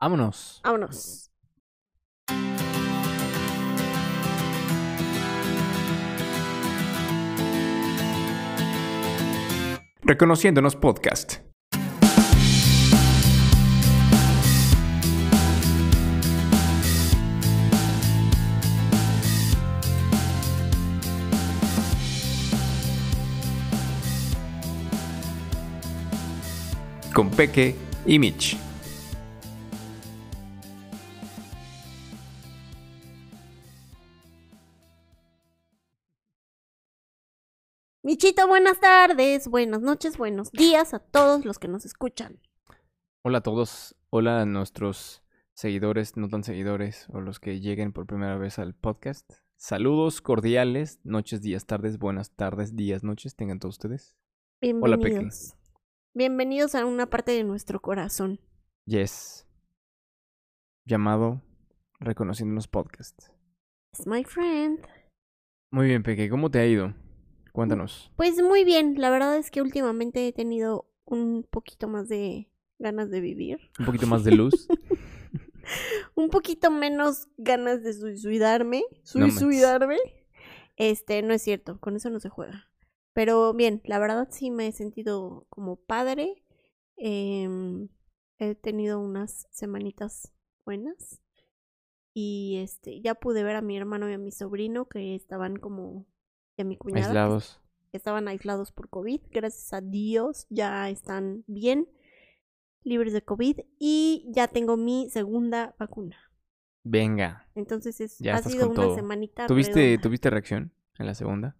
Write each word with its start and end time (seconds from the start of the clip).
Vámonos. 0.00 0.62
Vámonos. 0.64 1.30
Reconociéndonos 10.02 10.74
podcast. 10.74 11.40
Con 27.12 27.30
Peque 27.30 27.76
y 28.06 28.18
Mitch. 28.18 28.69
Michito, 38.22 38.46
buenas 38.46 38.78
tardes, 38.80 39.48
buenas 39.48 39.80
noches, 39.80 40.18
buenos 40.18 40.52
días 40.52 40.92
a 40.92 40.98
todos 40.98 41.46
los 41.46 41.58
que 41.58 41.68
nos 41.68 41.86
escuchan. 41.86 42.38
Hola 43.24 43.38
a 43.38 43.40
todos. 43.40 43.96
Hola 44.10 44.42
a 44.42 44.44
nuestros 44.44 45.24
seguidores, 45.54 46.18
no 46.18 46.28
tan 46.28 46.44
seguidores, 46.44 47.08
o 47.14 47.22
los 47.22 47.40
que 47.40 47.60
lleguen 47.60 47.94
por 47.94 48.06
primera 48.06 48.36
vez 48.36 48.58
al 48.58 48.74
podcast. 48.74 49.26
Saludos 49.56 50.20
cordiales, 50.20 51.00
noches, 51.02 51.40
días, 51.40 51.64
tardes, 51.64 51.98
buenas 51.98 52.36
tardes, 52.36 52.76
días, 52.76 53.02
noches, 53.02 53.36
tengan 53.36 53.58
todos 53.58 53.76
ustedes. 53.76 54.18
Hola, 54.82 54.98
Peque. 54.98 55.12
Bienvenidos. 55.12 55.56
Bienvenidos 56.12 56.74
a 56.74 56.84
una 56.84 57.08
parte 57.08 57.32
de 57.32 57.44
nuestro 57.44 57.80
corazón. 57.80 58.38
Yes. 58.84 59.48
Llamado 60.84 61.40
Reconociéndonos 62.00 62.68
podcast. 62.68 63.18
Es 63.94 64.06
my 64.06 64.24
friend. 64.24 64.86
Muy 65.72 65.86
bien, 65.86 66.02
Peque, 66.02 66.28
¿cómo 66.28 66.50
te 66.50 66.58
ha 66.58 66.66
ido? 66.66 66.92
Cuéntanos. 67.60 68.10
Pues 68.16 68.42
muy 68.42 68.64
bien, 68.64 68.94
la 68.96 69.10
verdad 69.10 69.36
es 69.36 69.50
que 69.50 69.60
últimamente 69.60 70.26
he 70.26 70.32
tenido 70.32 70.90
un 71.04 71.42
poquito 71.42 71.88
más 71.88 72.08
de 72.08 72.50
ganas 72.78 73.10
de 73.10 73.20
vivir. 73.20 73.58
Un 73.78 73.84
poquito 73.84 74.06
más 74.06 74.24
de 74.24 74.30
luz. 74.34 74.66
un 76.14 76.30
poquito 76.30 76.70
menos 76.70 77.28
ganas 77.36 77.82
de 77.82 77.92
suicidarme. 77.92 78.82
No. 79.14 79.30
Suicidarme. 79.30 79.98
este, 80.76 81.20
no 81.20 81.34
es 81.34 81.42
cierto, 81.42 81.78
con 81.80 81.96
eso 81.96 82.08
no 82.08 82.18
se 82.18 82.30
juega. 82.30 82.70
Pero 83.12 83.52
bien, 83.52 83.82
la 83.84 83.98
verdad 83.98 84.28
sí 84.30 84.50
me 84.50 84.66
he 84.66 84.72
sentido 84.72 85.46
como 85.50 85.76
padre. 85.76 86.42
Em, 86.96 87.88
he 88.38 88.54
tenido 88.54 89.00
unas 89.00 89.48
semanitas 89.50 90.32
buenas. 90.64 91.20
Y 92.14 92.56
este, 92.62 93.02
ya 93.02 93.16
pude 93.16 93.42
ver 93.42 93.56
a 93.56 93.60
mi 93.60 93.76
hermano 93.76 94.08
y 94.08 94.14
a 94.14 94.18
mi 94.18 94.32
sobrino 94.32 94.88
que 94.88 95.14
estaban 95.14 95.56
como. 95.56 96.06
Y 96.60 96.62
a 96.62 96.64
mi 96.66 96.76
cuñada. 96.76 97.00
que 97.00 97.06
Aislados. 97.08 97.60
estaban 97.92 98.28
aislados 98.28 98.70
por 98.70 98.90
COVID. 98.90 99.20
Gracias 99.30 99.72
a 99.72 99.80
Dios 99.80 100.46
ya 100.50 100.90
están 100.90 101.42
bien, 101.46 101.88
libres 102.82 103.14
de 103.14 103.22
COVID 103.22 103.60
y 103.78 104.26
ya 104.30 104.46
tengo 104.48 104.76
mi 104.76 105.08
segunda 105.08 105.74
vacuna. 105.78 106.16
Venga. 106.84 107.48
Entonces 107.54 108.00
es, 108.00 108.18
Ya 108.18 108.34
ha 108.34 108.38
estás 108.38 108.52
sido 108.52 108.66
una 108.68 108.74
todo. 108.82 108.94
semanita. 108.94 109.46
¿Tuviste, 109.46 109.74
redonda. 109.80 110.02
¿Tuviste 110.02 110.28
reacción 110.30 110.72
en 110.98 111.06
la 111.06 111.14
segunda? 111.14 111.56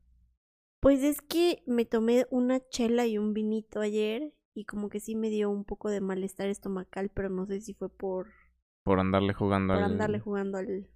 Pues 0.81 1.03
es 1.03 1.21
que 1.23 1.63
me 1.67 1.85
tomé 1.87 2.27
una 2.31 2.61
chela 2.69 3.07
y 3.07 3.17
un 3.17 3.33
vinito 3.33 3.81
ayer 3.81 4.35
y 4.55 4.65
como 4.67 4.91
que 4.91 5.01
sí 5.01 5.15
me 5.15 5.31
dio 5.31 5.49
un 5.51 5.65
poco 5.65 5.89
de 5.91 6.01
malestar 6.03 6.49
estomacal, 6.49 7.09
pero 7.11 7.31
no 7.31 7.47
sé 7.47 7.61
si 7.63 7.73
fue 7.75 7.89
por, 7.89 8.29
Por 8.83 8.99
andarle 9.01 9.33
jugando 9.33 9.73
por 9.75 9.83
al... 9.83 9.93
andarle 9.93 10.21
jugando 10.21 10.59
al... 10.59 10.91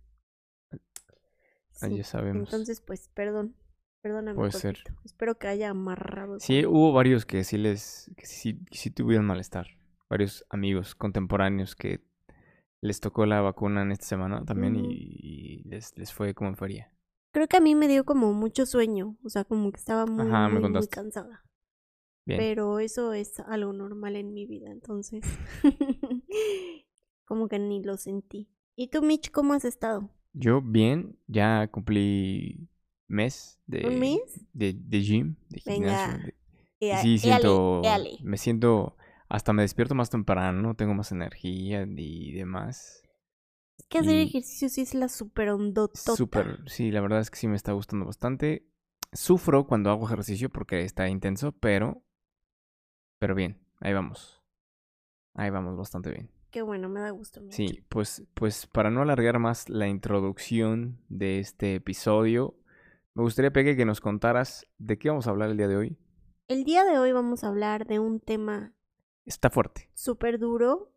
Ah, 1.81 1.89
ya 1.89 2.05
sabemos. 2.05 2.49
Entonces 2.49 2.81
pues 2.81 3.09
perdón, 3.15 3.57
perdóname. 4.05 4.37
Puede 4.37 4.53
ser. 4.53 4.77
Espero 5.03 5.39
que 5.39 5.49
haya 5.49 5.71
amarrado. 5.71 6.39
Sí, 6.39 6.67
hubo 6.67 6.93
varios 6.93 7.25
que 7.25 7.43
sí 7.43 7.57
les... 7.57 8.11
que 8.19 8.27
sí, 8.27 8.61
sí 8.71 8.91
tuvieron 8.91 9.25
malestar. 9.25 9.67
Varios 10.11 10.45
amigos 10.51 10.95
contemporáneos 10.95 11.75
que 11.75 12.05
les 12.83 13.01
tocó 13.01 13.25
la 13.25 13.41
vacuna 13.41 13.81
en 13.81 13.93
esta 13.93 14.05
semana 14.05 14.45
también 14.45 14.77
y, 14.77 14.89
y 14.91 15.63
les, 15.65 15.97
les 15.97 16.13
fue 16.13 16.35
como 16.35 16.55
feria. 16.55 16.93
Creo 17.33 17.49
que 17.49 17.57
a 17.57 17.61
mí 17.61 17.75
me 17.75 17.89
dio 17.89 18.05
como 18.05 18.35
mucho 18.35 18.67
sueño, 18.67 19.17
o 19.25 19.31
sea, 19.31 19.45
como 19.45 19.73
que 19.73 19.79
estaba 19.79 20.05
muy, 20.05 20.27
Ajá, 20.27 20.51
muy, 20.51 20.69
muy 20.69 20.87
cansada. 20.89 21.43
Bien. 22.27 22.39
Pero 22.39 22.81
eso 22.81 23.15
es 23.15 23.41
algo 23.41 23.73
normal 23.73 24.17
en 24.17 24.35
mi 24.35 24.45
vida, 24.45 24.71
entonces 24.71 25.23
como 27.25 27.49
que 27.49 27.59
ni 27.59 27.83
lo 27.83 27.97
sentí. 27.97 28.51
¿Y 28.77 28.89
tú, 28.89 29.01
Mitch, 29.01 29.31
cómo 29.31 29.55
has 29.55 29.65
estado? 29.65 30.11
Yo 30.35 30.61
bien, 30.61 31.19
ya 31.27 31.69
cumplí 31.69 32.69
mes 33.09 33.61
de... 33.67 33.87
¿Un 33.89 33.99
mes? 33.99 34.47
De, 34.53 34.75
de 34.75 35.01
gym, 35.03 35.37
de 35.49 35.61
gimnasio. 35.61 36.13
Venga. 36.13 36.25
de- 36.25 36.35
y 36.81 36.87
éale, 36.87 37.03
sí, 37.03 37.19
siento... 37.19 37.83
Me 38.23 38.37
siento... 38.37 38.97
Hasta 39.29 39.53
me 39.53 39.63
despierto 39.63 39.95
más 39.95 40.11
temprano, 40.11 40.75
tengo 40.77 40.95
más 40.95 41.11
energía 41.11 41.87
y 41.97 42.33
demás. 42.33 43.03
Es 43.79 43.87
que 43.87 43.99
hacer 43.99 44.17
y- 44.17 44.29
ejercicio 44.29 44.69
sí 44.69 44.83
es 44.83 44.95
la 44.95 45.09
super 45.09 45.49
ondotota. 45.51 46.15
Súper, 46.15 46.61
sí, 46.67 46.91
la 46.91 47.01
verdad 47.01 47.21
es 47.21 47.31
que 47.31 47.39
sí 47.39 47.49
me 47.49 47.57
está 47.57 47.73
gustando 47.73 48.05
bastante. 48.07 48.67
Sufro 49.13 49.67
cuando 49.67 49.91
hago 49.91 50.07
ejercicio 50.07 50.51
porque 50.51 50.83
está 50.83 51.09
intenso, 51.09 51.53
pero... 51.53 52.05
Pero 53.19 53.35
bien, 53.35 53.59
ahí 53.81 53.93
vamos. 53.95 54.43
Ahí 55.35 55.51
vamos 55.51 55.77
bastante 55.77 56.11
bien. 56.11 56.31
Qué 56.51 56.63
bueno, 56.63 56.89
me 56.89 57.01
da 57.01 57.11
gusto. 57.11 57.41
Sí, 57.49 57.83
pues, 57.89 58.25
pues 58.35 58.67
para 58.67 58.91
no 58.91 59.03
alargar 59.03 59.39
más 59.41 59.69
la 59.69 59.89
introducción 59.89 61.01
de 61.09 61.41
este 61.41 61.75
episodio, 61.77 62.55
me 63.15 63.23
gustaría, 63.23 63.53
Peque, 63.53 63.77
que 63.77 63.85
nos 63.85 64.01
contaras 64.01 64.67
de 64.79 64.99
qué 64.99 65.09
vamos 65.09 65.27
a 65.27 65.31
hablar 65.31 65.51
el 65.51 65.57
día 65.57 65.69
de 65.69 65.77
hoy. 65.77 65.99
El 66.49 66.65
día 66.65 66.85
de 66.85 66.99
hoy 66.99 67.13
vamos 67.13 67.45
a 67.45 67.49
hablar 67.49 67.87
de 67.87 67.99
un 67.99 68.21
tema 68.21 68.75
Está 69.25 69.51
fuerte. 69.51 69.89
súper 69.95 70.39
duro, 70.39 70.93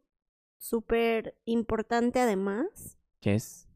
súper 0.57 1.37
importante 1.45 2.19
además. 2.19 2.97
¿Qué 3.21 3.35
es? 3.35 3.69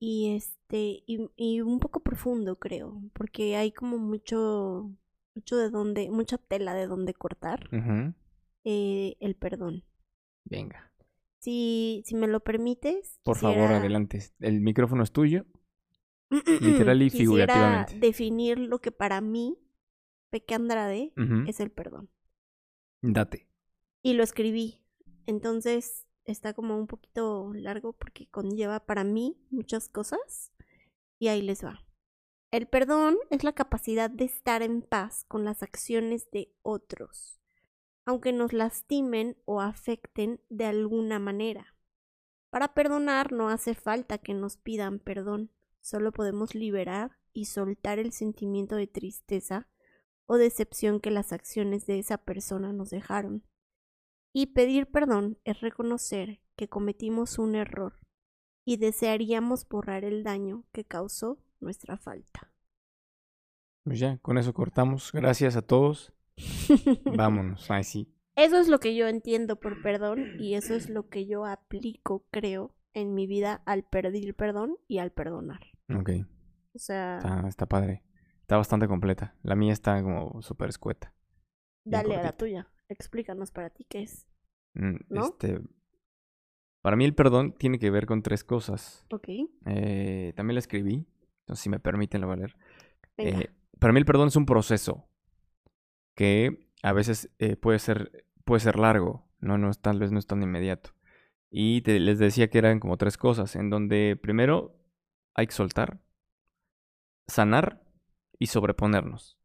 Y 0.00 0.34
este, 0.34 1.04
y, 1.06 1.30
y 1.36 1.60
un 1.60 1.78
poco 1.78 2.00
profundo, 2.00 2.58
creo, 2.58 3.02
porque 3.12 3.56
hay 3.56 3.70
como 3.72 3.98
mucho, 3.98 4.90
mucho 5.34 5.56
de 5.56 5.70
donde, 5.70 6.10
mucha 6.10 6.38
tela 6.38 6.74
de 6.74 6.86
donde 6.86 7.14
cortar, 7.14 7.68
eh, 8.64 9.16
el 9.20 9.36
perdón. 9.36 9.84
Venga, 10.44 10.92
Si, 11.38 12.02
si 12.04 12.16
me 12.16 12.26
lo 12.26 12.40
permites, 12.40 13.20
por 13.22 13.36
favor, 13.36 13.70
adelante. 13.70 14.20
El 14.40 14.60
micrófono 14.60 15.04
es 15.04 15.12
tuyo. 15.12 15.46
Literal 16.60 17.02
y 17.02 17.10
quisiera 17.10 17.22
figurativamente. 17.22 17.98
definir 17.98 18.58
lo 18.58 18.80
que 18.80 18.92
para 18.92 19.20
mí, 19.20 19.58
Peque 20.30 20.54
Andrade, 20.54 21.12
es 21.46 21.60
el 21.60 21.70
perdón. 21.70 22.10
Date. 23.02 23.48
Y 24.02 24.14
lo 24.14 24.22
escribí, 24.22 24.80
entonces 25.26 26.06
está 26.24 26.54
como 26.54 26.76
un 26.76 26.86
poquito 26.86 27.52
largo 27.54 27.92
porque 27.92 28.28
conlleva 28.28 28.80
para 28.80 29.04
mí 29.04 29.36
muchas 29.50 29.88
cosas 29.88 30.52
y 31.18 31.28
ahí 31.28 31.42
les 31.42 31.64
va. 31.64 31.84
El 32.50 32.66
perdón 32.66 33.16
es 33.30 33.44
la 33.44 33.52
capacidad 33.52 34.10
de 34.10 34.24
estar 34.24 34.62
en 34.62 34.82
paz 34.82 35.24
con 35.26 35.44
las 35.44 35.62
acciones 35.62 36.30
de 36.30 36.52
otros, 36.62 37.40
aunque 38.04 38.32
nos 38.32 38.52
lastimen 38.52 39.36
o 39.44 39.60
afecten 39.60 40.40
de 40.50 40.66
alguna 40.66 41.18
manera. 41.18 41.74
Para 42.50 42.74
perdonar 42.74 43.32
no 43.32 43.48
hace 43.48 43.74
falta 43.74 44.18
que 44.18 44.34
nos 44.34 44.58
pidan 44.58 44.98
perdón, 44.98 45.50
solo 45.82 46.12
podemos 46.12 46.54
liberar 46.54 47.18
y 47.34 47.44
soltar 47.44 47.98
el 47.98 48.12
sentimiento 48.12 48.76
de 48.76 48.86
tristeza 48.86 49.68
o 50.24 50.36
decepción 50.36 51.00
que 51.00 51.10
las 51.10 51.32
acciones 51.32 51.84
de 51.86 51.98
esa 51.98 52.16
persona 52.16 52.72
nos 52.72 52.88
dejaron. 52.88 53.44
Y 54.32 54.46
pedir 54.46 54.86
perdón 54.86 55.38
es 55.44 55.60
reconocer 55.60 56.40
que 56.56 56.68
cometimos 56.68 57.38
un 57.38 57.54
error 57.54 57.98
y 58.64 58.78
desearíamos 58.78 59.68
borrar 59.68 60.04
el 60.04 60.22
daño 60.24 60.64
que 60.72 60.84
causó 60.84 61.38
nuestra 61.60 61.98
falta. 61.98 62.52
Pues 63.84 63.98
ya, 63.98 64.18
con 64.18 64.38
eso 64.38 64.54
cortamos. 64.54 65.10
Gracias 65.12 65.56
a 65.56 65.62
todos. 65.62 66.12
Vámonos. 67.16 67.70
Ay, 67.70 67.84
sí. 67.84 68.14
Eso 68.36 68.58
es 68.58 68.68
lo 68.68 68.80
que 68.80 68.94
yo 68.94 69.08
entiendo 69.08 69.56
por 69.56 69.82
perdón 69.82 70.40
y 70.40 70.54
eso 70.54 70.74
es 70.74 70.88
lo 70.88 71.08
que 71.08 71.26
yo 71.26 71.44
aplico, 71.44 72.24
creo, 72.30 72.74
en 72.94 73.14
mi 73.14 73.26
vida 73.26 73.62
al 73.66 73.84
pedir 73.84 74.34
perdón 74.34 74.78
y 74.88 74.98
al 74.98 75.12
perdonar. 75.12 75.71
Ok. 75.96 76.10
O 76.74 76.78
sea, 76.78 77.18
Está, 77.18 77.48
está 77.48 77.66
padre. 77.66 78.02
Está 78.40 78.56
bastante 78.56 78.88
completa. 78.88 79.34
La 79.42 79.54
mía 79.56 79.72
está 79.72 80.02
como 80.02 80.40
súper 80.42 80.68
escueta. 80.68 81.14
dale 81.84 82.16
a 82.16 82.22
la 82.22 82.36
tuya. 82.36 82.68
Explícanos 82.88 83.50
para 83.50 83.70
ti 83.70 83.84
qué 83.88 84.02
es. 84.02 84.26
Mm, 84.74 84.96
¿No? 85.08 85.24
Este, 85.26 85.60
para 86.82 86.96
mí 86.96 87.04
el 87.04 87.14
perdón 87.14 87.52
tiene 87.56 87.78
que 87.78 87.90
ver 87.90 88.06
con 88.06 88.22
tres 88.22 88.44
cosas. 88.44 89.06
Ok, 89.12 89.28
Eh, 89.66 90.32
también 90.36 90.54
la 90.54 90.60
escribí. 90.60 91.06
Entonces, 91.40 91.62
si 91.62 91.68
me 91.70 91.78
permiten, 91.80 92.20
la 92.20 92.26
voy 92.26 92.34
a 92.34 92.36
leer. 92.38 92.56
venga. 93.16 93.40
Eh, 93.40 93.50
para 93.78 93.92
mí 93.92 93.98
el 94.00 94.04
perdón 94.06 94.28
es 94.28 94.36
un 94.36 94.46
proceso 94.46 95.08
que 96.14 96.68
a 96.82 96.92
veces 96.92 97.30
eh, 97.38 97.56
puede 97.56 97.78
ser 97.78 98.26
puede 98.44 98.60
ser 98.60 98.76
largo, 98.78 99.28
no, 99.38 99.56
no 99.56 99.70
es, 99.70 99.78
tal 99.80 99.98
vez 100.00 100.10
no 100.10 100.18
es 100.18 100.26
tan 100.26 100.42
inmediato. 100.42 100.90
Y 101.50 101.82
te- 101.82 102.00
les 102.00 102.18
decía 102.18 102.48
que 102.50 102.58
eran 102.58 102.80
como 102.80 102.96
tres 102.96 103.16
cosas, 103.16 103.54
en 103.56 103.70
donde 103.70 104.18
primero 104.20 104.76
hay 105.34 105.46
que 105.46 105.52
soltar, 105.52 106.00
sanar 107.26 107.82
y 108.38 108.46
sobreponernos. 108.46 109.38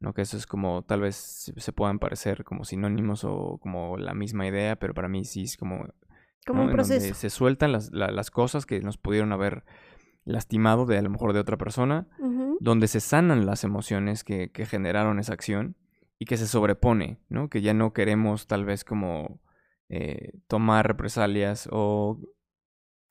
¿no? 0.00 0.14
Que 0.14 0.22
eso 0.22 0.36
es 0.36 0.46
como, 0.46 0.82
tal 0.82 1.00
vez 1.02 1.14
se 1.56 1.72
puedan 1.72 1.98
parecer 1.98 2.42
como 2.44 2.64
sinónimos 2.64 3.24
o 3.24 3.58
como 3.58 3.98
la 3.98 4.14
misma 4.14 4.46
idea, 4.46 4.76
pero 4.76 4.94
para 4.94 5.08
mí 5.08 5.24
sí 5.24 5.42
es 5.42 5.56
como 5.56 5.86
Como 6.46 6.60
¿no? 6.62 6.64
un 6.64 6.70
En 6.70 6.76
donde 6.76 6.96
proceso. 6.98 7.14
se 7.14 7.28
sueltan 7.30 7.72
las, 7.72 7.90
la- 7.92 8.10
las 8.10 8.30
cosas 8.30 8.64
que 8.64 8.80
nos 8.80 8.96
pudieron 8.96 9.32
haber 9.32 9.64
lastimado 10.24 10.86
de 10.86 10.96
a 10.98 11.02
lo 11.02 11.10
mejor 11.10 11.32
de 11.32 11.40
otra 11.40 11.56
persona, 11.58 12.06
donde 12.60 12.88
se 12.88 13.00
sanan 13.00 13.46
las 13.46 13.64
emociones 13.64 14.22
que, 14.24 14.50
que 14.52 14.64
generaron 14.66 15.18
esa 15.18 15.32
acción 15.34 15.76
y 16.18 16.26
que 16.26 16.36
se 16.36 16.46
sobrepone, 16.46 17.18
¿no? 17.28 17.48
Que 17.48 17.62
ya 17.62 17.72
no 17.74 17.92
queremos 17.94 18.46
tal 18.46 18.64
vez 18.66 18.84
como 18.84 19.40
eh, 19.88 20.32
tomar 20.46 20.86
represalias 20.86 21.68
o, 21.72 22.20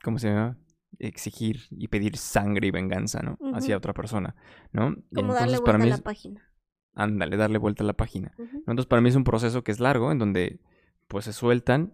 ¿cómo 0.03 0.17
se 0.19 0.29
llama? 0.29 0.57
Exigir 0.99 1.61
y 1.71 1.87
pedir 1.87 2.17
sangre 2.17 2.67
y 2.67 2.71
venganza, 2.71 3.21
¿no? 3.21 3.37
Hacia 3.53 3.75
Ujú. 3.75 3.77
otra 3.79 3.93
persona, 3.93 4.35
¿no? 4.73 4.95
Como 5.15 5.33
darle 5.33 5.55
entonces, 5.55 5.61
para 5.61 5.77
vuelta 5.77 5.83
a 5.83 5.85
mí 5.85 5.89
la 5.89 5.95
es- 5.95 6.01
página. 6.01 6.45
Ándale, 6.93 7.37
darle 7.37 7.57
vuelta 7.57 7.83
a 7.83 7.87
la 7.87 7.93
página. 7.93 8.33
Entonces, 8.37 8.85
para 8.85 9.01
mí 9.01 9.07
es 9.09 9.15
un 9.15 9.23
proceso 9.23 9.63
que 9.63 9.71
es 9.71 9.79
largo, 9.79 10.11
en 10.11 10.19
donde 10.19 10.59
pues 11.07 11.25
se 11.25 11.33
sueltan, 11.33 11.93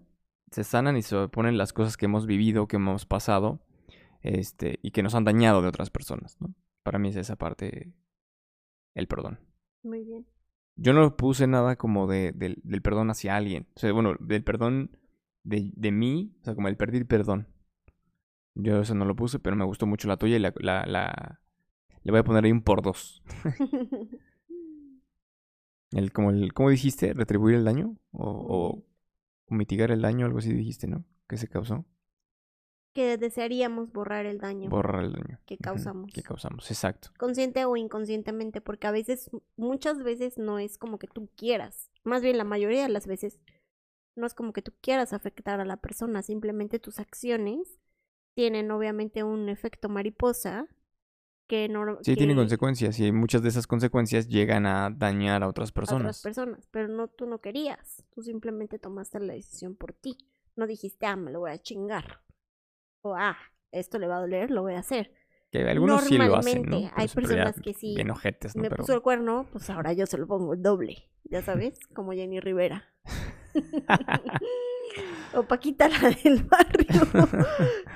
se 0.52 0.64
sanan 0.64 0.98
y 0.98 1.04
se 1.04 1.28
ponen 1.28 1.58
las 1.58 1.74
cosas 1.74 1.98
que 1.98 2.06
hemos 2.06 2.26
vivido, 2.26 2.68
que 2.68 2.78
hemos 2.78 3.06
pasado, 3.06 3.64
este, 4.22 4.80
y 4.82 4.92
que 4.92 5.04
nos 5.04 5.14
han 5.14 5.24
dañado 5.24 5.62
de 5.62 5.68
otras 5.68 5.90
personas, 5.92 6.38
¿no? 6.42 6.56
Para 6.82 6.98
mí 6.98 7.10
es 7.10 7.16
esa 7.18 7.36
parte, 7.36 7.94
el 8.96 9.08
perdón. 9.08 9.40
Muy 9.84 10.04
bien. 10.04 10.26
Yo 10.78 10.94
no 10.94 11.16
puse 11.16 11.46
nada 11.48 11.76
como 11.76 12.08
de, 12.08 12.32
del, 12.32 12.60
del 12.64 12.82
perdón 12.82 13.10
hacia 13.12 13.36
alguien. 13.36 13.68
O 13.76 13.80
sea, 13.80 13.92
bueno, 13.94 14.16
del 14.20 14.44
perdón 14.44 14.98
de, 15.44 15.72
de 15.76 15.92
mí, 15.92 16.36
o 16.42 16.46
sea, 16.46 16.56
como 16.56 16.68
el 16.68 16.76
pedir 16.78 17.06
perdón. 17.06 17.48
Yo 18.56 18.82
eso 18.82 18.96
no 18.96 19.06
lo 19.06 19.16
puse, 19.16 19.40
pero 19.40 19.56
me 19.56 19.66
gustó 19.66 19.86
mucho 19.86 20.08
la 20.08 20.18
tuya 20.18 20.38
y 20.38 20.40
la, 20.40 20.54
la, 20.58 20.86
la- 20.86 21.42
le 22.04 22.12
voy 22.12 22.20
a 22.20 22.24
poner 22.24 22.46
ahí 22.46 22.52
un 22.52 22.62
por 22.62 22.82
dos. 22.82 23.22
El, 25.92 26.12
como 26.12 26.32
el, 26.32 26.54
¿Cómo 26.54 26.70
dijiste? 26.70 27.14
¿Retribuir 27.14 27.56
el 27.56 27.64
daño? 27.64 27.96
O, 28.12 28.26
o- 28.30 28.84
mitigar 29.56 29.92
el 29.92 30.02
daño, 30.02 30.26
algo 30.26 30.40
así 30.40 30.52
dijiste, 30.52 30.88
¿no? 30.88 31.06
Que 31.30 31.38
se 31.38 31.48
causó. 31.48 31.86
que 32.94 33.18
desearíamos 33.18 33.92
borrar 33.92 34.26
el 34.26 34.40
daño 34.40 34.70
Borrar 34.70 35.04
el 35.04 35.14
daño. 35.14 35.40
que 35.46 35.58
causamos. 35.58 36.12
Que 36.14 36.24
causamos, 36.24 36.70
exacto. 36.72 37.10
consciente 37.18 37.64
o 37.66 37.78
inconscientemente, 37.78 38.62
porque 38.62 38.88
a 38.88 38.92
veces, 38.92 39.30
muchas 39.58 40.02
veces 40.04 40.38
no 40.38 40.60
es 40.60 40.78
como 40.78 40.98
que 40.98 41.08
tú 41.08 41.30
quieras, 41.36 41.92
más 42.04 42.22
bien 42.22 42.38
la 42.38 42.44
mayoría 42.46 42.84
de 42.84 42.90
las 42.90 43.06
veces 43.08 43.40
no 44.16 44.26
es 44.26 44.34
como 44.34 44.54
que 44.54 44.62
tú 44.62 44.74
quieras 44.82 45.14
afectar 45.14 45.60
a 45.60 45.66
la 45.66 45.78
persona, 45.78 46.22
simplemente 46.24 46.80
tus 46.80 47.00
acciones 47.00 47.80
tienen 48.36 48.70
obviamente 48.70 49.24
un 49.24 49.50
efecto 49.50 49.90
mariposa 49.90 50.68
que 51.48 51.70
no 51.70 51.98
Sí, 52.02 52.12
que 52.12 52.18
tiene 52.18 52.36
consecuencias 52.36 53.00
y 53.00 53.12
muchas 53.12 53.42
de 53.42 53.50
esas 53.50 53.66
consecuencias 53.66 54.28
llegan 54.28 54.66
a 54.66 54.90
dañar 54.90 55.44
a 55.44 55.48
otras 55.48 55.70
a 55.70 55.74
personas. 55.74 56.02
otras 56.02 56.22
personas, 56.22 56.68
pero 56.72 56.88
no 56.88 57.08
tú 57.08 57.26
no 57.26 57.40
querías, 57.40 58.04
tú 58.14 58.22
simplemente 58.22 58.78
tomaste 58.78 59.20
la 59.20 59.34
decisión 59.34 59.76
por 59.76 59.94
ti, 59.94 60.18
no 60.56 60.68
dijiste, 60.68 61.06
ah, 61.06 61.16
me 61.16 61.32
lo 61.32 61.40
voy 61.42 61.52
a 61.52 61.58
chingar, 61.58 62.22
o 63.02 63.16
ah, 63.16 63.38
esto 63.72 64.00
le 64.00 64.08
va 64.08 64.18
a 64.18 64.22
doler, 64.22 64.52
lo 64.52 64.64
voy 64.64 64.74
a 64.74 64.80
hacer. 64.80 65.14
Que 65.52 65.62
algunos 65.70 66.04
sí 66.04 66.18
lo 66.18 66.36
hacen, 66.36 66.64
¿no? 66.64 66.78
Hay 66.96 67.08
ya 67.08 67.14
personas 67.14 67.62
que 67.62 67.74
sí 67.74 67.96
Bien 67.96 68.10
ojetes, 68.10 68.56
¿no? 68.56 68.64
me 68.64 68.70
Pero 68.70 68.82
puso 68.82 68.94
el 68.94 69.02
cuerno, 69.02 69.48
pues 69.52 69.70
ahora 69.70 69.94
yo 69.94 70.06
se 70.06 70.18
lo 70.18 70.28
pongo 70.28 70.54
el 70.54 70.62
doble, 70.62 71.10
ya 71.24 71.42
sabes, 71.42 71.80
como 71.94 72.12
Jenny 72.12 72.40
Rivera. 72.40 72.84
o 75.34 75.44
Paquita 75.44 75.88
la 76.02 76.10
del 76.12 76.44
barrio. 76.44 77.38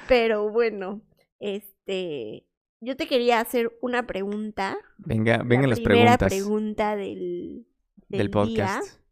Pero 0.07 0.49
bueno, 0.49 1.01
este, 1.39 2.47
yo 2.81 2.95
te 2.97 3.07
quería 3.07 3.39
hacer 3.39 3.77
una 3.81 4.05
pregunta. 4.07 4.77
venga, 4.97 5.43
vengan 5.43 5.69
la 5.69 5.75
las 5.75 5.79
primera 5.79 6.17
preguntas 6.17 6.33
pregunta 6.33 6.95
del, 6.95 7.67
del 8.07 8.17
del 8.19 8.29
podcast. 8.29 8.83
día. 8.83 9.03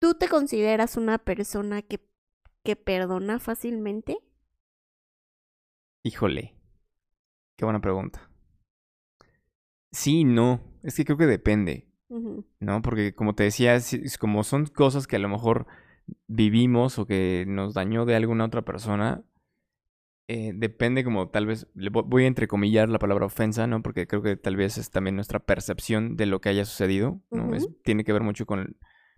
¿Tú 0.00 0.14
te 0.14 0.28
consideras 0.28 0.96
una 0.96 1.18
persona 1.18 1.82
que, 1.82 2.00
que 2.62 2.76
perdona 2.76 3.38
fácilmente? 3.38 4.18
Híjole. 6.02 6.54
Qué 7.56 7.64
buena 7.64 7.80
pregunta. 7.80 8.30
Sí, 9.92 10.24
no. 10.24 10.60
Es 10.82 10.96
que 10.96 11.04
creo 11.04 11.16
que 11.16 11.26
depende. 11.26 11.88
¿no? 12.60 12.82
Porque 12.82 13.14
como 13.14 13.34
te 13.34 13.44
decía, 13.44 13.78
como 14.20 14.44
son 14.44 14.66
cosas 14.66 15.06
que 15.06 15.16
a 15.16 15.20
lo 15.20 15.28
mejor 15.28 15.66
vivimos 16.26 16.98
o 16.98 17.06
que 17.06 17.44
nos 17.48 17.74
dañó 17.74 18.04
de 18.04 18.16
alguna 18.16 18.44
otra 18.44 18.62
persona, 18.62 19.22
eh, 20.26 20.52
depende 20.54 21.04
como 21.04 21.28
tal 21.28 21.46
vez, 21.46 21.66
le 21.74 21.90
vo- 21.92 22.04
voy 22.06 22.24
a 22.24 22.28
entrecomillar 22.28 22.88
la 22.88 22.98
palabra 22.98 23.26
ofensa, 23.26 23.66
¿no? 23.66 23.82
Porque 23.82 24.06
creo 24.06 24.22
que 24.22 24.36
tal 24.36 24.56
vez 24.56 24.78
es 24.78 24.90
también 24.90 25.16
nuestra 25.16 25.38
percepción 25.38 26.16
de 26.16 26.26
lo 26.26 26.40
que 26.40 26.48
haya 26.48 26.64
sucedido, 26.64 27.20
¿no? 27.30 27.54
Es- 27.54 27.68
tiene 27.84 28.04
que 28.04 28.12
ver 28.12 28.22
mucho 28.22 28.46
con 28.46 28.76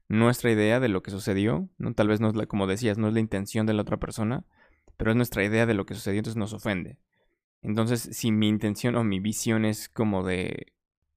nuestra 0.08 0.50
idea 0.50 0.80
de 0.80 0.88
lo 0.88 1.02
que 1.02 1.10
sucedió, 1.12 1.68
¿no? 1.78 1.94
Tal 1.94 2.08
vez 2.08 2.20
no 2.20 2.28
es 2.28 2.34
la, 2.36 2.46
como 2.46 2.66
decías, 2.66 2.98
no 2.98 3.06
es 3.08 3.14
la 3.14 3.20
intención 3.20 3.66
de 3.66 3.74
la 3.74 3.82
otra 3.82 3.98
persona, 3.98 4.44
pero 4.96 5.10
es 5.12 5.16
nuestra 5.16 5.44
idea 5.44 5.66
de 5.66 5.74
lo 5.74 5.86
que 5.86 5.94
sucedió, 5.94 6.18
entonces 6.18 6.38
nos 6.38 6.52
ofende. 6.52 6.98
Entonces, 7.62 8.08
si 8.12 8.32
mi 8.32 8.48
intención 8.48 8.96
o 8.96 9.04
mi 9.04 9.20
visión 9.20 9.64
es 9.64 9.88
como 9.88 10.24
de 10.24 10.72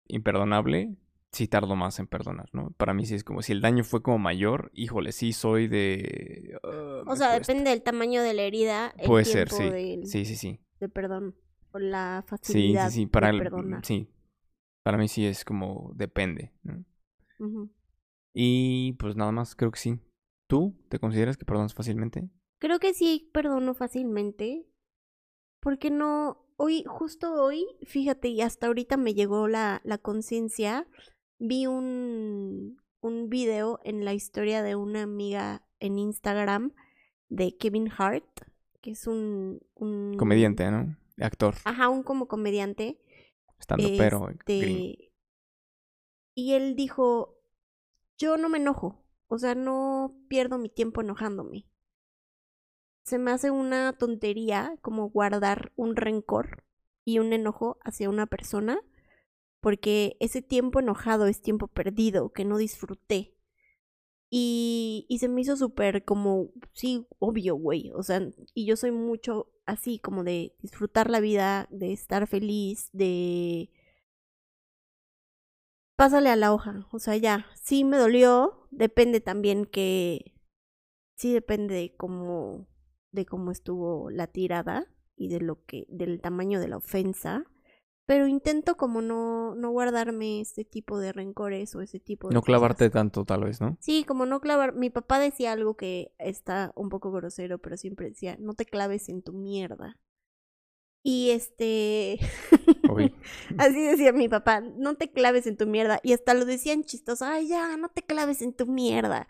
imperdonable, 0.07 0.95
sí 1.31 1.48
tardo 1.48 1.76
más 1.76 2.00
en 2.00 2.08
perdonar, 2.08 2.50
¿no? 2.54 2.72
Para 2.78 2.94
mí 2.94 3.06
sí 3.06 3.16
es 3.16 3.24
como 3.24 3.42
si 3.42 3.52
el 3.52 3.62
daño 3.62 3.84
fue 3.84 4.02
como 4.02 4.18
mayor, 4.18 4.72
híjole, 4.74 5.12
sí 5.12 5.34
soy 5.34 5.68
de... 5.68 6.58
ah, 6.64 7.04
O 7.08 7.16
sea, 7.16 7.30
cuesta. 7.31 7.54
depende 7.54 7.70
del 7.70 7.84
tamaño 7.84 8.22
de 8.24 8.34
la 8.34 8.44
herida, 8.44 8.94
el 8.98 9.06
Puede 9.08 9.26
ser, 9.26 9.50
sí. 9.50 9.64
del- 9.64 10.06
Sí, 10.08 10.26
sí, 10.26 10.36
sí. 10.36 10.60
de 10.80 10.90
perdón 10.90 11.36
o 11.72 11.80
la 11.80 12.24
Sí, 12.28 12.30
facilidad 12.30 12.90
sí, 12.90 13.02
sí. 13.02 13.06
Para, 13.08 13.28
de 13.28 13.34
el- 13.34 13.44
perdonar. 13.44 13.86
sí. 13.86 14.08
Para 14.84 14.98
mí 14.98 15.08
sí 15.08 15.26
es 15.26 15.46
como 15.46 15.92
depende. 15.96 16.52
Y 18.34 18.94
pues 18.94 19.16
nada 19.16 19.31
más, 19.31 19.56
creo 19.56 19.72
que 19.72 19.80
sí. 19.80 20.00
¿Tú 20.48 20.76
te 20.90 21.00
consideras 21.00 21.38
que 21.38 21.46
perdonas 21.46 21.74
fácilmente? 21.74 22.30
Creo 22.60 22.80
que 22.80 22.94
sí 22.94 23.30
perdono 23.34 23.74
fácilmente. 23.76 24.66
Porque 25.60 25.92
no, 25.92 26.46
hoy, 26.58 26.84
justo 26.88 27.34
hoy, 27.44 27.66
fíjate, 27.86 28.30
y 28.30 28.42
hasta 28.42 28.68
ahorita 28.68 28.98
me 28.98 29.14
llegó 29.14 29.48
la, 29.48 29.81
la 29.84 29.98
conciencia, 29.98 30.88
vi 31.40 31.66
un, 31.66 32.78
un 33.02 33.30
video 33.30 33.80
en 33.84 34.06
la 34.06 34.14
historia 34.14 34.62
de 34.62 34.76
una 34.76 35.04
amiga 35.04 35.66
en 35.80 35.98
Instagram 35.98 36.74
de 37.30 37.58
Kevin 37.58 37.90
Hart, 37.98 38.26
que 38.82 38.92
es 38.92 39.08
un... 39.08 39.62
un 39.76 40.16
Comediante, 40.18 40.70
¿no? 40.70 40.98
Actor, 41.18 41.56
Ajá, 41.66 41.90
un 41.90 42.04
como 42.04 42.28
comediante. 42.28 43.02
estando 43.60 43.88
pero 43.98 44.22
gringo. 44.22 44.40
Este, 44.40 45.12
Y 46.34 46.54
él 46.54 46.76
dijo, 46.76 47.38
yo 48.18 48.38
no 48.38 48.48
me 48.50 48.58
enojo, 48.58 49.04
o 49.28 49.38
sea, 49.38 49.56
no 49.56 50.16
pierdo 50.30 50.58
mi 50.58 50.69
tiempo 50.69 51.02
enojándome. 51.02 51.66
Se 53.04 53.18
me 53.18 53.31
hace 53.31 53.52
una 53.52 53.94
tontería 53.94 54.78
como 54.81 55.10
guardar 55.10 55.72
un 55.76 55.96
rencor 55.96 56.64
y 57.04 57.19
un 57.19 57.34
enojo 57.34 57.80
hacia 57.84 58.10
una 58.10 58.28
persona, 58.28 58.80
porque 59.61 60.18
ese 60.19 60.42
tiempo 60.42 60.80
enojado 60.80 61.28
es 61.28 61.42
tiempo 61.42 61.68
perdido, 61.68 62.31
que 62.31 62.45
no 62.45 62.57
disfruté. 62.57 63.35
Y, 64.31 65.06
y 65.09 65.19
se 65.19 65.28
me 65.28 65.42
hizo 65.42 65.57
súper 65.57 66.06
como, 66.06 66.51
sí, 66.73 67.07
obvio, 67.19 67.56
güey. 67.56 67.92
O 67.95 68.04
sea, 68.04 68.21
y 68.54 68.66
yo 68.66 68.75
soy 68.75 68.92
mucho 68.92 69.51
así 69.66 69.99
como 69.99 70.23
de 70.23 70.56
disfrutar 70.61 71.09
la 71.09 71.19
vida, 71.19 71.68
de 71.71 71.94
estar 71.94 72.28
feliz, 72.28 72.89
de... 72.94 73.71
Pásale 75.95 76.30
a 76.30 76.35
la 76.35 76.54
hoja. 76.54 76.87
O 76.92 76.99
sea, 76.99 77.18
ya, 77.18 77.47
sí 77.61 77.83
me 77.83 77.97
dolió. 77.97 78.68
Depende 78.71 79.19
también 79.19 79.66
que... 79.66 80.33
Sí 81.16 81.33
depende 81.33 81.75
de 81.75 81.95
cómo, 81.97 82.68
de 83.11 83.25
cómo 83.25 83.51
estuvo 83.51 84.09
la 84.09 84.28
tirada 84.28 84.87
y 85.18 85.28
de 85.28 85.42
lo 85.42 85.66
que, 85.66 85.85
del 85.89 86.21
tamaño 86.21 86.61
de 86.61 86.69
la 86.69 86.78
ofensa. 86.78 87.44
Pero 88.09 88.25
intento 88.25 88.75
como 88.75 89.04
no, 89.04 89.54
no 89.54 89.69
guardarme 89.69 90.42
este 90.42 90.66
tipo 90.66 90.97
de 90.97 91.13
rencores 91.13 91.75
o 91.75 91.81
ese 91.81 91.99
tipo 91.99 92.28
de 92.28 92.33
No 92.33 92.39
cosas. 92.39 92.47
clavarte 92.47 92.89
tanto, 92.89 93.23
tal 93.23 93.44
vez, 93.44 93.61
¿no? 93.61 93.78
Sí, 93.81 94.04
como 94.04 94.25
no 94.25 94.42
clavar. 94.42 94.73
Mi 94.73 94.89
papá 94.89 95.19
decía 95.19 95.51
algo 95.51 95.75
que 95.75 96.11
está 96.18 96.71
un 96.73 96.89
poco 96.89 97.11
grosero, 97.11 97.59
pero 97.59 97.78
siempre 97.78 98.09
decía, 98.09 98.35
no 98.39 98.56
te 98.56 98.66
claves 98.66 99.09
en 99.09 99.21
tu 99.21 99.33
mierda. 99.33 99.99
Y 101.04 101.30
este, 101.30 102.18
así 103.59 103.80
decía 103.80 104.11
mi 104.11 104.28
papá, 104.28 104.61
no 104.61 104.95
te 104.95 105.11
claves 105.11 105.45
en 105.45 105.56
tu 105.56 105.68
mierda. 105.68 105.99
Y 106.01 106.13
hasta 106.13 106.33
lo 106.33 106.45
decían 106.45 106.85
chistoso, 106.85 107.25
ay, 107.25 107.47
ya, 107.47 107.78
no 107.78 107.89
te 107.89 108.01
claves 108.01 108.42
en 108.42 108.54
tu 108.56 108.66
mierda. 108.66 109.28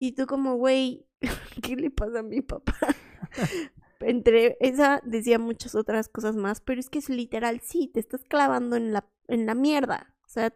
Y 0.00 0.16
tú 0.16 0.26
como, 0.26 0.56
güey, 0.56 1.06
¿qué 1.62 1.76
le 1.76 1.92
pasa 1.92 2.18
a 2.18 2.24
mi 2.24 2.40
papá? 2.40 2.74
Entre 4.00 4.56
esa 4.60 5.00
decía 5.04 5.38
muchas 5.38 5.74
otras 5.74 6.08
cosas 6.08 6.36
más, 6.36 6.60
pero 6.60 6.80
es 6.80 6.88
que 6.88 6.98
es 6.98 7.08
literal, 7.08 7.60
sí, 7.60 7.88
te 7.92 8.00
estás 8.00 8.24
clavando 8.24 8.76
en 8.76 8.92
la, 8.92 9.10
en 9.26 9.46
la 9.46 9.54
mierda. 9.54 10.14
O 10.24 10.28
sea, 10.28 10.54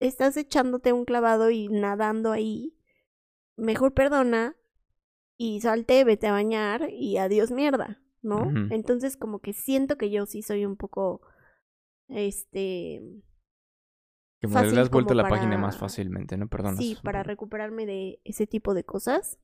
estás 0.00 0.36
echándote 0.36 0.92
un 0.92 1.04
clavado 1.04 1.50
y 1.50 1.68
nadando 1.68 2.32
ahí. 2.32 2.74
Mejor 3.56 3.92
perdona 3.92 4.56
y 5.36 5.60
salte, 5.60 6.04
vete 6.04 6.28
a 6.28 6.32
bañar 6.32 6.88
y 6.90 7.18
adiós 7.18 7.50
mierda, 7.50 8.00
¿no? 8.22 8.50
Entonces 8.70 9.16
como 9.16 9.40
que 9.40 9.52
siento 9.52 9.96
que 9.98 10.10
yo 10.10 10.26
sí 10.26 10.42
soy 10.42 10.64
un 10.64 10.76
poco, 10.76 11.22
este, 12.08 13.02
Que 14.40 14.48
me 14.48 14.70
le 14.70 14.80
has 14.80 14.90
vuelto 14.90 15.14
la 15.14 15.28
página 15.28 15.58
más 15.58 15.76
fácilmente, 15.76 16.36
¿no? 16.36 16.48
Perdona. 16.48 16.76
sí, 16.76 16.96
para 17.02 17.22
recuperarme 17.22 17.86
de 17.86 18.20
ese 18.24 18.46
tipo 18.46 18.74
de 18.74 18.84
cosas. 18.84 19.38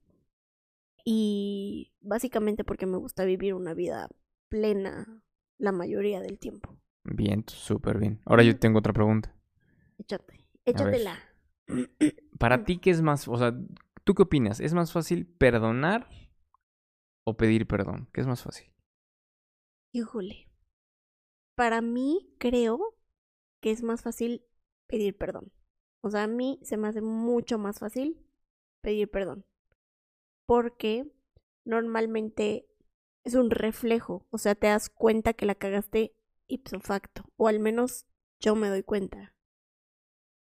Y 1.05 1.93
básicamente 2.01 2.65
porque 2.65 2.87
me 2.87 2.97
gusta 2.97 3.25
vivir 3.25 3.55
una 3.55 3.75
vida 3.75 4.09
plena 4.49 5.23
la 5.59 5.73
mayoría 5.73 6.21
del 6.21 6.39
tiempo. 6.39 6.79
Bien, 7.05 7.45
súper 7.47 7.99
bien. 7.99 8.21
Ahora 8.25 8.43
yo 8.43 8.59
tengo 8.59 8.79
otra 8.79 8.95
pregunta. 8.95 9.35
Échate, 9.99 10.47
échatela. 10.65 11.19
Para 12.39 12.65
ti, 12.65 12.79
¿qué 12.79 12.91
es 12.91 13.03
más? 13.03 13.29
O 13.29 13.37
sea, 13.37 13.55
¿tú 14.05 14.15
qué 14.15 14.23
opinas? 14.23 14.61
¿Es 14.61 14.73
más 14.75 14.93
fácil 14.93 15.27
perdonar 15.27 16.09
o 17.25 17.37
pedir 17.37 17.67
perdón? 17.67 18.09
¿Qué 18.13 18.23
es 18.23 18.27
más 18.27 18.43
fácil? 18.43 18.73
Híjole. 19.93 20.49
Para 21.55 21.83
mí 21.83 22.35
creo 22.39 22.97
que 23.61 23.71
es 23.71 23.83
más 23.83 24.03
fácil 24.03 24.45
pedir 24.87 25.17
perdón. 25.17 25.53
O 26.01 26.11
sea, 26.11 26.25
a 26.25 26.27
mí 26.27 26.59
se 26.63 26.77
me 26.77 26.89
hace 26.89 27.01
mucho 27.01 27.59
más 27.59 27.79
fácil 27.79 28.19
pedir 28.83 29.11
perdón. 29.11 29.47
Porque 30.47 31.11
normalmente 31.65 32.67
es 33.25 33.35
un 33.35 33.51
reflejo. 33.51 34.27
O 34.31 34.39
sea, 34.39 34.55
te 34.55 34.67
das 34.69 34.91
cuenta 34.91 35.33
que 35.33 35.47
la 35.47 35.55
cagaste 35.55 36.15
ipso 36.47 36.81
facto. 36.81 37.25
O 37.37 37.49
al 37.49 37.61
menos 37.61 38.07
yo 38.41 38.55
me 38.55 38.69
doy 38.69 38.83
cuenta. 38.83 39.35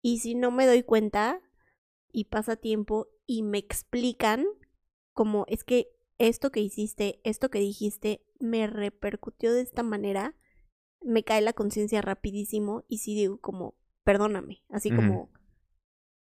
Y 0.02 0.18
si 0.18 0.34
no 0.34 0.50
me 0.50 0.66
doy 0.66 0.82
cuenta 0.82 1.40
y 2.12 2.24
pasa 2.24 2.56
tiempo 2.56 3.08
y 3.26 3.42
me 3.42 3.58
explican 3.58 4.46
como 5.12 5.44
es 5.48 5.64
que 5.64 5.88
esto 6.18 6.50
que 6.50 6.60
hiciste, 6.60 7.20
esto 7.24 7.50
que 7.50 7.60
dijiste, 7.60 8.24
me 8.38 8.66
repercutió 8.66 9.52
de 9.52 9.62
esta 9.62 9.82
manera, 9.82 10.34
me 11.02 11.24
cae 11.24 11.40
la 11.40 11.52
conciencia 11.52 12.02
rapidísimo 12.02 12.84
y 12.88 12.98
sí 12.98 13.14
digo 13.14 13.40
como, 13.40 13.74
perdóname, 14.04 14.62
así 14.68 14.90
como 14.90 15.30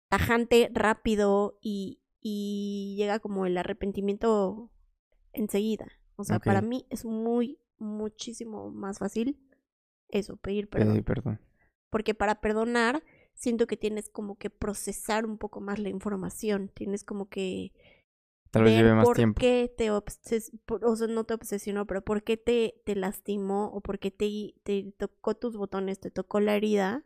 tajante, 0.08 0.70
rápido 0.72 1.58
y, 1.60 1.99
y 2.20 2.94
llega 2.98 3.18
como 3.20 3.46
el 3.46 3.56
arrepentimiento 3.58 4.70
enseguida. 5.32 5.86
O 6.16 6.24
sea, 6.24 6.38
para 6.38 6.60
mí 6.60 6.86
es 6.90 7.04
muy, 7.04 7.58
muchísimo 7.78 8.70
más 8.70 8.98
fácil 8.98 9.38
eso, 10.08 10.36
pedir 10.36 10.68
perdón. 10.68 10.88
Pedir 10.90 11.04
perdón. 11.04 11.40
Porque 11.90 12.14
para 12.14 12.40
perdonar, 12.40 13.02
siento 13.34 13.66
que 13.66 13.76
tienes 13.76 14.08
como 14.08 14.36
que 14.36 14.50
procesar 14.50 15.26
un 15.26 15.38
poco 15.38 15.60
más 15.60 15.78
la 15.78 15.88
información. 15.88 16.70
Tienes 16.74 17.04
como 17.04 17.28
que 17.28 17.72
Tal 18.50 18.64
vez 18.64 18.76
lleve 18.76 18.94
más 18.94 19.06
por 19.06 19.16
tiempo. 19.16 19.40
qué 19.40 19.72
te 19.76 19.90
obses 19.90 20.52
por- 20.66 20.84
o 20.84 20.96
sea, 20.96 21.06
no 21.06 21.24
te 21.24 21.34
obsesionó, 21.34 21.86
pero 21.86 22.02
por 22.02 22.22
qué 22.22 22.36
te, 22.36 22.80
te 22.84 22.96
lastimó 22.96 23.66
o 23.72 23.80
por 23.80 23.98
qué 23.98 24.10
te, 24.10 24.54
te 24.64 24.92
tocó 24.98 25.36
tus 25.36 25.56
botones, 25.56 26.00
te 26.00 26.10
tocó 26.10 26.40
la 26.40 26.56
herida 26.56 27.04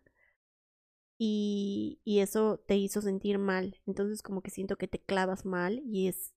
y, 1.18 2.00
y 2.04 2.21
eso 2.21 2.59
te 2.66 2.76
hizo 2.76 3.00
sentir 3.00 3.38
mal. 3.38 3.80
Entonces 3.87 4.23
como 4.23 4.42
que 4.42 4.50
siento 4.50 4.76
que 4.76 4.88
te 4.88 5.00
clavas 5.00 5.44
mal 5.44 5.83
y 5.85 6.09
es 6.09 6.35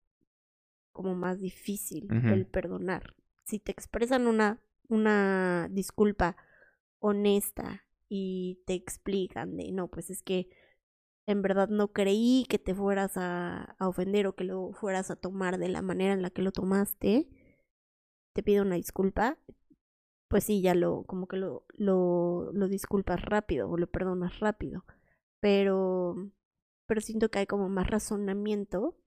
como 0.91 1.15
más 1.15 1.39
difícil 1.39 2.07
el 2.25 2.47
perdonar. 2.47 3.15
Si 3.45 3.59
te 3.59 3.71
expresan 3.71 4.27
una, 4.27 4.59
una 4.87 5.67
disculpa 5.69 6.35
honesta 6.99 7.85
y 8.09 8.63
te 8.65 8.73
explican 8.73 9.57
de 9.57 9.71
no, 9.71 9.89
pues 9.89 10.09
es 10.09 10.23
que 10.23 10.49
en 11.27 11.41
verdad 11.41 11.69
no 11.69 11.91
creí 11.91 12.45
que 12.49 12.57
te 12.57 12.73
fueras 12.73 13.17
a, 13.17 13.75
a 13.77 13.87
ofender 13.87 14.27
o 14.27 14.35
que 14.35 14.45
lo 14.45 14.71
fueras 14.71 15.11
a 15.11 15.15
tomar 15.17 15.59
de 15.59 15.69
la 15.69 15.81
manera 15.81 16.13
en 16.13 16.21
la 16.21 16.29
que 16.29 16.41
lo 16.41 16.51
tomaste, 16.51 17.29
te 18.33 18.43
pido 18.43 18.63
una 18.63 18.75
disculpa, 18.75 19.37
pues 20.27 20.43
sí, 20.43 20.61
ya 20.61 20.75
lo, 20.75 21.03
como 21.03 21.27
que 21.27 21.37
lo, 21.37 21.65
lo, 21.75 22.51
lo 22.53 22.67
disculpas 22.67 23.21
rápido 23.21 23.69
o 23.69 23.77
lo 23.77 23.87
perdonas 23.87 24.39
rápido. 24.39 24.83
Pero, 25.39 26.31
pero 26.87 27.01
siento 27.01 27.29
que 27.29 27.39
hay 27.39 27.45
como 27.45 27.69
más 27.69 27.87
razonamiento 27.87 28.97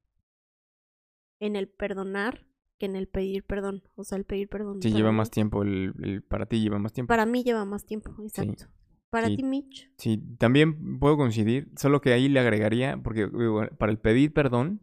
en 1.41 1.57
el 1.57 1.69
perdonar 1.69 2.47
que 2.79 2.87
en 2.87 2.97
el 2.97 3.09
pedir 3.09 3.45
perdón. 3.45 3.83
O 3.97 4.05
sea, 4.05 4.17
el 4.17 4.25
pedir 4.25 4.49
perdón. 4.49 4.81
Sí, 4.81 4.91
lleva 4.93 5.11
mí- 5.11 5.19
más 5.19 5.31
tiempo. 5.31 5.63
El, 5.63 5.93
el- 6.03 6.23
para 6.23 6.47
ti 6.47 6.61
lleva 6.61 6.79
más 6.79 6.93
tiempo. 6.93 7.09
Para 7.09 7.27
mí 7.27 7.43
lleva 7.45 7.65
más 7.65 7.85
tiempo, 7.85 8.15
exacto. 8.23 8.67
Para 9.11 9.27
sí. 9.27 9.37
ti, 9.37 9.43
Mitch. 9.43 9.91
Sí, 9.99 10.23
también 10.39 10.99
puedo 11.01 11.17
coincidir, 11.17 11.69
solo 11.77 12.01
que 12.01 12.13
ahí 12.13 12.29
le 12.29 12.39
agregaría, 12.41 12.97
porque 13.03 13.29
para 13.77 13.91
el 13.91 13.99
pedir 13.99 14.33
perdón, 14.33 14.81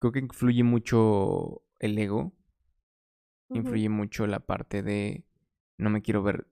creo 0.00 0.12
que 0.12 0.18
influye 0.20 0.62
mucho 0.62 1.62
el 1.78 1.96
ego, 1.98 2.32
Influye 3.54 3.88
mucho 3.88 4.26
la 4.26 4.40
parte 4.40 4.82
de 4.82 5.24
no 5.78 5.90
me 5.90 6.02
quiero 6.02 6.22
ver. 6.22 6.46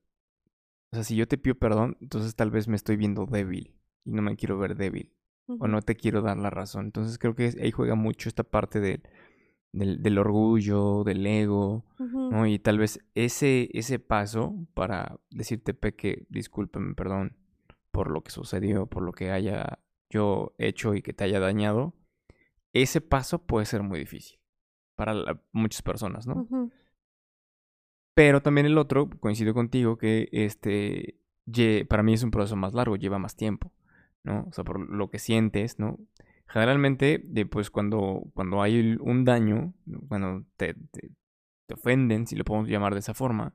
O 0.93 0.97
sea, 0.97 1.05
si 1.05 1.17
yo 1.17 1.27
te 1.27 1.39
pido 1.39 1.57
perdón, 1.57 1.97
entonces 2.01 2.35
tal 2.37 2.51
vez 2.51 2.69
me 2.69 2.77
estoy 2.77 2.97
viendo 2.97 3.27
débil 3.27 3.75
y 4.05 4.13
no 4.13 4.23
me 4.23 4.37
quiero 4.37 4.59
ver 4.59 4.77
débil 4.77 5.13
o 5.61 5.67
no 5.69 5.83
te 5.83 5.97
quiero 5.97 6.23
dar 6.23 6.37
la 6.39 6.51
razón. 6.51 6.87
Entonces 6.87 7.19
creo 7.19 7.35
que 7.35 7.53
ahí 7.61 7.71
juega 7.71 7.95
mucho 7.97 8.29
esta 8.29 8.45
parte 8.45 8.81
del, 8.81 9.03
del, 9.73 10.03
del 10.03 10.19
orgullo, 10.19 11.03
del 11.05 11.27
ego. 11.27 11.85
¿no? 12.31 12.47
Y 12.47 12.59
tal 12.59 12.79
vez 12.79 13.01
ese, 13.15 13.69
ese 13.73 13.99
paso 13.99 14.55
para 14.75 15.19
decirte, 15.31 15.75
Peque, 15.75 16.27
discúlpame, 16.31 16.95
perdón 16.95 17.37
por 17.91 18.11
lo 18.11 18.23
que 18.23 18.31
sucedió, 18.31 18.87
por 18.87 19.03
lo 19.03 19.13
que 19.13 19.31
haya 19.31 19.79
yo 20.11 20.55
hecho 20.59 20.95
y 20.95 21.03
que 21.03 21.13
te 21.13 21.25
haya 21.25 21.39
dañado, 21.41 21.95
ese 22.73 23.01
paso 23.01 23.41
puede 23.47 23.67
ser 23.67 23.83
muy 23.83 23.99
difícil 24.01 24.39
para 24.97 25.13
la- 25.15 25.41
muchas 25.53 25.83
personas, 25.83 26.27
¿no? 26.27 26.47
Pero 28.15 28.43
también 28.43 28.67
el 28.67 28.79
otro, 28.79 29.11
coincido 29.21 29.55
contigo, 29.55 29.99
que 29.99 30.29
este, 30.33 31.19
para 31.89 32.03
mí 32.03 32.15
es 32.15 32.23
un 32.23 32.31
proceso 32.31 32.57
más 32.57 32.73
largo, 32.73 32.97
lleva 32.97 33.19
más 33.19 33.37
tiempo, 33.37 33.73
¿no? 34.23 34.47
O 34.49 34.53
sea, 34.53 34.65
por 34.65 34.79
lo 34.89 35.11
que 35.11 35.19
sientes, 35.19 35.79
¿no? 35.79 35.99
Generalmente, 36.47 37.25
pues 37.51 37.71
cuando, 37.71 38.23
cuando 38.35 38.63
hay 38.63 38.97
un 39.01 39.25
daño, 39.25 39.75
cuando 40.09 40.45
te, 40.57 40.75
te, 40.75 41.11
te 41.67 41.75
ofenden, 41.75 42.27
si 42.27 42.37
lo 42.37 42.45
podemos 42.45 42.69
llamar 42.69 42.93
de 42.95 43.01
esa 43.01 43.15
forma, 43.15 43.55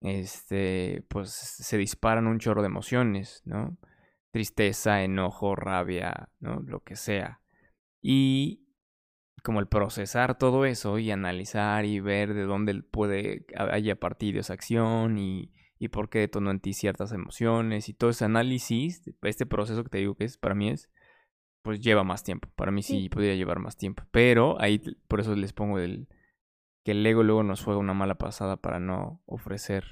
este, 0.00 1.04
pues 1.08 1.30
se 1.30 1.78
disparan 1.78 2.26
un 2.26 2.38
chorro 2.38 2.62
de 2.62 2.66
emociones, 2.66 3.42
¿no? 3.44 3.78
Tristeza, 4.30 5.02
enojo, 5.02 5.56
rabia, 5.56 6.28
¿no? 6.40 6.60
Lo 6.60 6.80
que 6.80 6.96
sea. 6.96 7.40
Y 8.02 8.65
como 9.46 9.60
el 9.60 9.68
procesar 9.68 10.36
todo 10.36 10.66
eso 10.66 10.98
y 10.98 11.12
analizar 11.12 11.84
y 11.84 12.00
ver 12.00 12.34
de 12.34 12.42
dónde 12.42 12.82
puede 12.82 13.46
haya 13.56 13.94
partido 13.94 14.40
esa 14.40 14.54
acción 14.54 15.18
y, 15.18 15.52
y 15.78 15.86
por 15.88 16.10
qué 16.10 16.18
detonó 16.18 16.50
en 16.50 16.58
ti 16.58 16.72
ciertas 16.72 17.12
emociones 17.12 17.88
y 17.88 17.94
todo 17.94 18.10
ese 18.10 18.24
análisis, 18.24 19.02
este 19.22 19.46
proceso 19.46 19.84
que 19.84 19.88
te 19.90 19.98
digo 19.98 20.16
que 20.16 20.24
es, 20.24 20.36
para 20.36 20.56
mí 20.56 20.68
es, 20.70 20.90
pues 21.62 21.80
lleva 21.80 22.02
más 22.02 22.24
tiempo. 22.24 22.48
Para 22.56 22.72
mí 22.72 22.82
sí, 22.82 23.02
Sí. 23.02 23.08
podría 23.08 23.34
llevar 23.36 23.60
más 23.60 23.76
tiempo. 23.76 24.02
Pero 24.10 24.60
ahí 24.60 24.80
por 25.08 25.20
eso 25.20 25.34
les 25.36 25.52
pongo 25.52 25.78
el, 25.78 26.08
que 26.84 26.90
el 26.90 27.06
ego 27.06 27.22
luego 27.22 27.42
nos 27.44 27.62
juega 27.62 27.78
una 27.78 27.94
mala 27.94 28.16
pasada 28.16 28.56
para 28.56 28.80
no 28.80 29.22
ofrecer, 29.26 29.84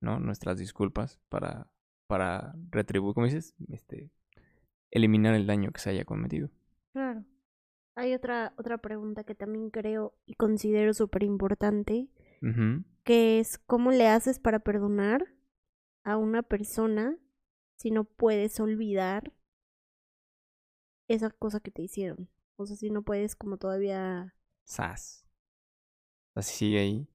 ¿no? 0.00 0.20
Nuestras 0.20 0.58
disculpas 0.58 1.18
para, 1.28 1.72
para 2.06 2.54
retribuir, 2.70 3.14
¿cómo 3.14 3.26
dices? 3.26 3.54
Este, 3.68 4.10
eliminar 4.92 5.34
el 5.34 5.46
daño 5.48 5.72
que 5.72 5.80
se 5.80 5.90
haya 5.90 6.04
cometido. 6.04 6.50
Claro. 6.92 7.24
Hay 7.94 8.14
otra, 8.14 8.54
otra 8.56 8.78
pregunta 8.78 9.24
que 9.24 9.34
también 9.34 9.70
creo 9.70 10.14
y 10.24 10.34
considero 10.34 10.94
súper 10.94 11.22
importante, 11.22 12.08
que 13.04 13.38
es 13.38 13.58
¿cómo 13.58 13.90
le 13.90 14.08
haces 14.08 14.38
para 14.38 14.60
perdonar 14.60 15.26
a 16.04 16.16
una 16.16 16.42
persona 16.42 17.18
si 17.76 17.90
no 17.90 18.04
puedes 18.04 18.58
olvidar 18.60 19.32
esa 21.08 21.30
cosa 21.30 21.60
que 21.60 21.70
te 21.70 21.82
hicieron? 21.82 22.28
O 22.56 22.66
sea, 22.66 22.76
si 22.76 22.90
no 22.90 23.02
puedes 23.02 23.36
como 23.36 23.58
todavía... 23.58 24.34
Sas. 24.64 25.26
Así 26.34 26.54
sigue 26.54 26.78
ahí. 26.80 27.08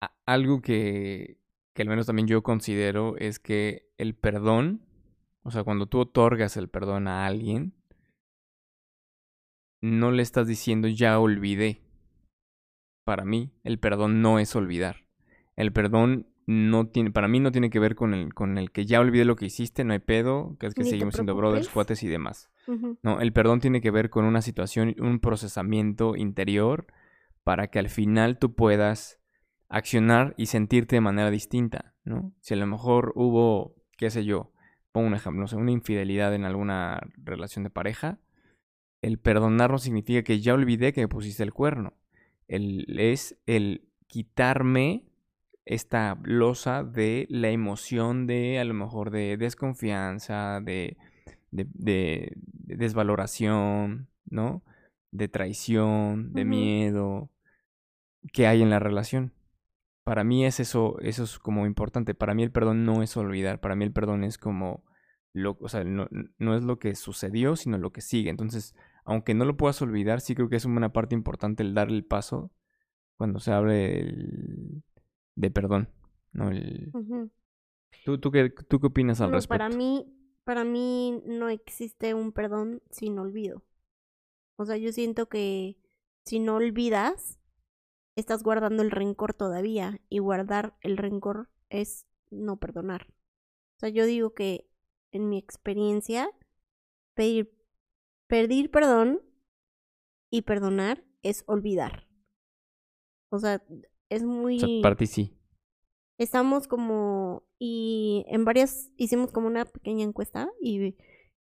A- 0.00 0.14
algo 0.24 0.60
que, 0.62 1.38
que 1.74 1.82
al 1.82 1.88
menos 1.88 2.06
también 2.06 2.26
yo 2.28 2.42
considero 2.42 3.16
es 3.18 3.38
que 3.38 3.90
el 3.98 4.14
perdón, 4.14 4.80
o 5.42 5.50
sea, 5.50 5.64
cuando 5.64 5.86
tú 5.86 6.00
otorgas 6.00 6.56
el 6.56 6.68
perdón 6.68 7.08
a 7.08 7.26
alguien, 7.26 7.74
no 9.80 10.10
le 10.10 10.22
estás 10.22 10.46
diciendo 10.46 10.88
ya 10.88 11.18
olvidé. 11.18 11.82
Para 13.04 13.24
mí, 13.24 13.52
el 13.62 13.78
perdón 13.78 14.20
no 14.22 14.38
es 14.38 14.56
olvidar. 14.56 15.06
El 15.54 15.72
perdón 15.72 16.26
no 16.46 16.86
tiene, 16.88 17.10
para 17.10 17.28
mí 17.28 17.40
no 17.40 17.50
tiene 17.50 17.70
que 17.70 17.78
ver 17.78 17.94
con 17.94 18.14
el, 18.14 18.32
con 18.32 18.56
el 18.56 18.70
que 18.70 18.86
ya 18.86 19.00
olvidé 19.00 19.24
lo 19.24 19.36
que 19.36 19.46
hiciste, 19.46 19.84
no 19.84 19.92
hay 19.92 19.98
pedo, 19.98 20.56
que 20.58 20.66
es 20.66 20.74
que 20.74 20.84
Ni 20.84 20.90
seguimos 20.90 21.14
siendo 21.14 21.34
brothers, 21.34 21.68
cuates 21.68 22.02
y 22.02 22.08
demás. 22.08 22.50
No, 23.02 23.20
el 23.20 23.32
perdón 23.32 23.60
tiene 23.60 23.80
que 23.80 23.90
ver 23.90 24.10
con 24.10 24.24
una 24.24 24.42
situación, 24.42 24.94
un 24.98 25.20
procesamiento 25.20 26.16
interior 26.16 26.86
para 27.44 27.68
que 27.68 27.78
al 27.78 27.88
final 27.88 28.38
tú 28.38 28.54
puedas 28.54 29.20
accionar 29.68 30.34
y 30.36 30.46
sentirte 30.46 30.96
de 30.96 31.00
manera 31.00 31.30
distinta, 31.30 31.94
¿no? 32.04 32.32
Si 32.40 32.54
a 32.54 32.56
lo 32.56 32.66
mejor 32.66 33.12
hubo, 33.16 33.74
qué 33.96 34.10
sé 34.10 34.24
yo, 34.24 34.52
pongo 34.92 35.08
un 35.08 35.14
ejemplo, 35.14 35.40
no 35.40 35.48
sé, 35.48 35.56
una 35.56 35.72
infidelidad 35.72 36.34
en 36.34 36.44
alguna 36.44 37.00
relación 37.16 37.64
de 37.64 37.70
pareja, 37.70 38.18
el 39.06 39.18
perdonar 39.18 39.70
no 39.70 39.78
significa 39.78 40.24
que 40.24 40.40
ya 40.40 40.52
olvidé 40.52 40.92
que 40.92 41.00
me 41.00 41.06
pusiste 41.06 41.44
el 41.44 41.52
cuerno. 41.52 41.92
El, 42.48 42.98
es 42.98 43.38
el 43.46 43.88
quitarme 44.08 45.04
esta 45.64 46.18
losa 46.24 46.82
de 46.82 47.28
la 47.30 47.50
emoción 47.50 48.26
de 48.26 48.58
a 48.58 48.64
lo 48.64 48.74
mejor 48.74 49.12
de 49.12 49.36
desconfianza, 49.36 50.60
de, 50.60 50.96
de, 51.52 51.68
de, 51.74 52.32
desvaloración, 52.34 54.08
¿no? 54.24 54.64
De 55.12 55.28
traición, 55.28 56.32
de 56.32 56.44
miedo 56.44 57.30
que 58.32 58.48
hay 58.48 58.60
en 58.60 58.70
la 58.70 58.80
relación. 58.80 59.32
Para 60.02 60.24
mí 60.24 60.44
es 60.44 60.58
eso, 60.58 60.98
eso 60.98 61.22
es 61.22 61.38
como 61.38 61.64
importante. 61.66 62.14
Para 62.14 62.34
mí 62.34 62.42
el 62.42 62.50
perdón 62.50 62.84
no 62.84 63.04
es 63.04 63.16
olvidar, 63.16 63.60
para 63.60 63.76
mí 63.76 63.84
el 63.84 63.92
perdón 63.92 64.24
es 64.24 64.36
como 64.36 64.82
lo, 65.32 65.56
o 65.60 65.68
sea, 65.68 65.84
no, 65.84 66.08
no 66.38 66.56
es 66.56 66.64
lo 66.64 66.80
que 66.80 66.96
sucedió, 66.96 67.54
sino 67.54 67.78
lo 67.78 67.92
que 67.92 68.00
sigue. 68.00 68.30
Entonces, 68.30 68.74
aunque 69.06 69.34
no 69.34 69.44
lo 69.44 69.56
puedas 69.56 69.80
olvidar, 69.80 70.20
sí 70.20 70.34
creo 70.34 70.48
que 70.48 70.56
es 70.56 70.64
una 70.64 70.92
parte 70.92 71.14
importante 71.14 71.62
el 71.62 71.74
darle 71.74 71.96
el 71.96 72.04
paso 72.04 72.50
cuando 73.16 73.40
se 73.40 73.52
el, 73.52 74.82
de 75.36 75.50
perdón. 75.50 75.88
¿no? 76.32 76.50
El... 76.50 76.92
¿Tú, 78.04 78.18
tú, 78.18 78.30
qué, 78.30 78.50
¿Tú 78.50 78.80
qué 78.80 78.88
opinas 78.88 79.20
al 79.20 79.32
respecto? 79.32 79.48
Para 79.48 79.68
mí, 79.68 80.12
para 80.44 80.64
mí 80.64 81.22
no 81.24 81.48
existe 81.48 82.14
un 82.14 82.32
perdón 82.32 82.82
sin 82.90 83.18
olvido. 83.18 83.62
O 84.56 84.66
sea, 84.66 84.76
yo 84.76 84.92
siento 84.92 85.28
que 85.28 85.78
si 86.24 86.40
no 86.40 86.56
olvidas, 86.56 87.38
estás 88.16 88.42
guardando 88.42 88.82
el 88.82 88.90
rencor 88.90 89.34
todavía 89.34 90.00
y 90.08 90.18
guardar 90.18 90.76
el 90.80 90.96
rencor 90.96 91.48
es 91.70 92.06
no 92.30 92.56
perdonar. 92.58 93.06
O 93.76 93.80
sea, 93.80 93.88
yo 93.88 94.04
digo 94.04 94.34
que 94.34 94.68
en 95.12 95.28
mi 95.28 95.38
experiencia, 95.38 96.30
pedir, 97.14 97.55
pedir 98.26 98.70
perdón 98.70 99.20
y 100.30 100.42
perdonar 100.42 101.04
es 101.22 101.44
olvidar. 101.46 102.08
O 103.30 103.38
sea, 103.38 103.62
es 104.08 104.22
muy... 104.22 104.62
O 104.62 104.82
para 104.82 104.96
ti 104.96 105.06
sí. 105.06 105.36
Estamos 106.18 106.68
como... 106.68 107.44
Y 107.58 108.24
en 108.28 108.44
varias... 108.44 108.90
Hicimos 108.96 109.32
como 109.32 109.46
una 109.46 109.64
pequeña 109.64 110.04
encuesta 110.04 110.48
y, 110.60 110.96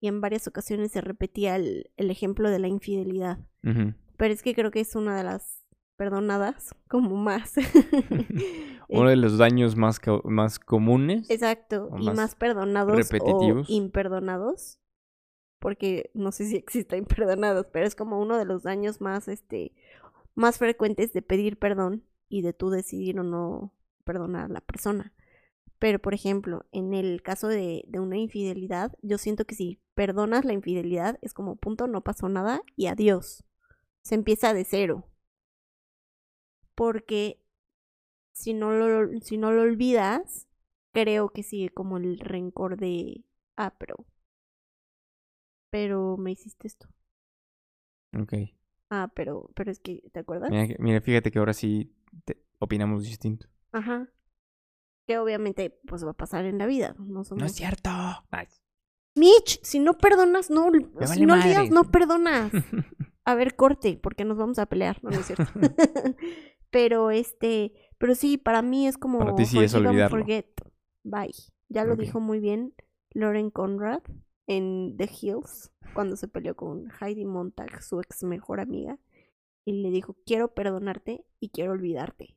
y 0.00 0.08
en 0.08 0.20
varias 0.20 0.46
ocasiones 0.46 0.92
se 0.92 1.00
repetía 1.00 1.56
el, 1.56 1.90
el 1.96 2.10
ejemplo 2.10 2.50
de 2.50 2.58
la 2.58 2.68
infidelidad. 2.68 3.38
Pero 3.62 4.34
es 4.34 4.42
que 4.42 4.54
creo 4.54 4.70
que 4.70 4.80
es 4.80 4.94
una 4.96 5.16
de 5.16 5.24
las 5.24 5.64
perdonadas 5.98 6.74
como 6.88 7.16
más. 7.16 7.54
Uno 8.88 9.10
de 9.10 9.16
los 9.16 9.36
daños 9.36 9.76
más, 9.76 10.00
más 10.24 10.58
comunes. 10.58 11.28
Exacto, 11.28 11.90
y 11.98 12.10
más, 12.10 12.34
perdonados 12.34 12.96
repetitivos. 12.96 13.68
o 13.68 13.72
imperdonados. 13.72 14.78
Porque 15.58 16.10
no 16.14 16.32
sé 16.32 16.46
si 16.46 16.56
exista 16.56 16.96
imperdonados, 16.96 17.66
pero 17.72 17.86
es 17.86 17.94
como 17.94 18.20
uno 18.20 18.38
de 18.38 18.44
los 18.44 18.62
daños 18.62 19.00
más, 19.00 19.28
este, 19.28 19.72
más 20.34 20.58
frecuentes 20.58 21.12
de 21.12 21.22
pedir 21.22 21.58
perdón 21.58 22.04
y 22.28 22.42
de 22.42 22.52
tú 22.52 22.70
decidir 22.70 23.18
o 23.20 23.24
no 23.24 23.72
perdonar 24.04 24.46
a 24.46 24.48
la 24.48 24.60
persona. 24.60 25.12
Pero, 25.78 26.00
por 26.00 26.14
ejemplo, 26.14 26.66
en 26.72 26.92
el 26.92 27.22
caso 27.22 27.46
de, 27.46 27.84
de, 27.86 28.00
una 28.00 28.16
infidelidad, 28.16 28.96
yo 29.02 29.16
siento 29.16 29.44
que 29.44 29.54
si 29.54 29.80
perdonas 29.94 30.44
la 30.44 30.52
infidelidad 30.52 31.18
es 31.22 31.34
como 31.34 31.56
punto, 31.56 31.86
no 31.86 32.02
pasó 32.02 32.28
nada 32.28 32.62
y 32.74 32.86
adiós. 32.86 33.44
Se 34.02 34.16
empieza 34.16 34.54
de 34.54 34.64
cero. 34.64 35.04
Porque 36.74 37.40
si 38.38 38.54
no 38.54 38.70
lo, 38.72 39.20
si 39.20 39.36
no 39.36 39.52
lo 39.52 39.62
olvidas, 39.62 40.46
creo 40.92 41.30
que 41.30 41.42
sigue 41.42 41.70
como 41.70 41.96
el 41.96 42.18
rencor 42.20 42.76
de, 42.76 43.24
ah, 43.56 43.74
pero, 43.78 43.96
pero 45.70 46.16
me 46.16 46.32
hiciste 46.32 46.66
esto. 46.66 46.88
Ok. 48.18 48.34
Ah, 48.90 49.10
pero, 49.14 49.50
pero 49.54 49.70
es 49.70 49.80
que, 49.80 50.02
¿te 50.12 50.20
acuerdas? 50.20 50.50
Mira, 50.78 51.00
fíjate 51.00 51.30
que 51.30 51.38
ahora 51.38 51.52
sí 51.52 51.94
opinamos 52.58 53.04
distinto. 53.04 53.46
Ajá. 53.72 54.08
Que 55.06 55.18
obviamente, 55.18 55.78
pues 55.86 56.04
va 56.04 56.10
a 56.10 56.16
pasar 56.16 56.44
en 56.44 56.58
la 56.58 56.66
vida. 56.66 56.94
No, 56.98 57.22
no 57.30 57.46
es 57.46 57.54
cierto. 57.54 57.90
Mitch, 59.14 59.60
si 59.62 59.78
no 59.78 59.98
perdonas, 59.98 60.50
no. 60.50 60.70
si 61.06 61.26
no 61.26 61.34
olvidas, 61.34 61.70
no 61.70 61.84
perdonas. 61.84 62.52
a 63.24 63.34
ver, 63.34 63.56
corte, 63.56 63.98
porque 64.02 64.24
nos 64.24 64.38
vamos 64.38 64.58
a 64.58 64.66
pelear. 64.66 65.02
No, 65.02 65.10
no 65.10 65.20
es 65.20 65.26
cierto. 65.26 65.50
pero 66.70 67.10
este, 67.10 67.72
pero 67.98 68.14
sí, 68.14 68.38
para 68.38 68.62
mí 68.62 68.86
es 68.86 68.96
como. 68.96 69.18
Para 69.18 69.34
ti 69.34 69.44
sí 69.44 69.58
es 69.58 69.74
olvidarlo. 69.74 70.18
Forget. 70.18 70.48
Bye. 71.04 71.34
Ya 71.68 71.84
lo 71.84 71.96
dijo 71.96 72.18
muy 72.18 72.40
bien 72.40 72.74
Lauren 73.10 73.50
Conrad 73.50 74.02
en 74.48 74.96
The 74.96 75.08
Hills, 75.20 75.70
cuando 75.94 76.16
se 76.16 76.26
peleó 76.26 76.56
con 76.56 76.88
Heidi 77.00 77.26
Montag, 77.26 77.82
su 77.82 78.00
ex 78.00 78.24
mejor 78.24 78.60
amiga, 78.60 78.98
y 79.64 79.82
le 79.82 79.90
dijo, 79.90 80.16
quiero 80.24 80.54
perdonarte 80.54 81.24
y 81.38 81.50
quiero 81.50 81.72
olvidarte. 81.72 82.36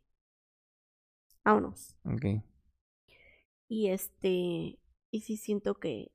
Vámonos. 1.43 1.95
Ok. 2.03 2.43
Y 3.69 3.87
este, 3.87 4.77
y 5.09 5.21
sí 5.21 5.37
siento 5.37 5.75
que... 5.75 6.11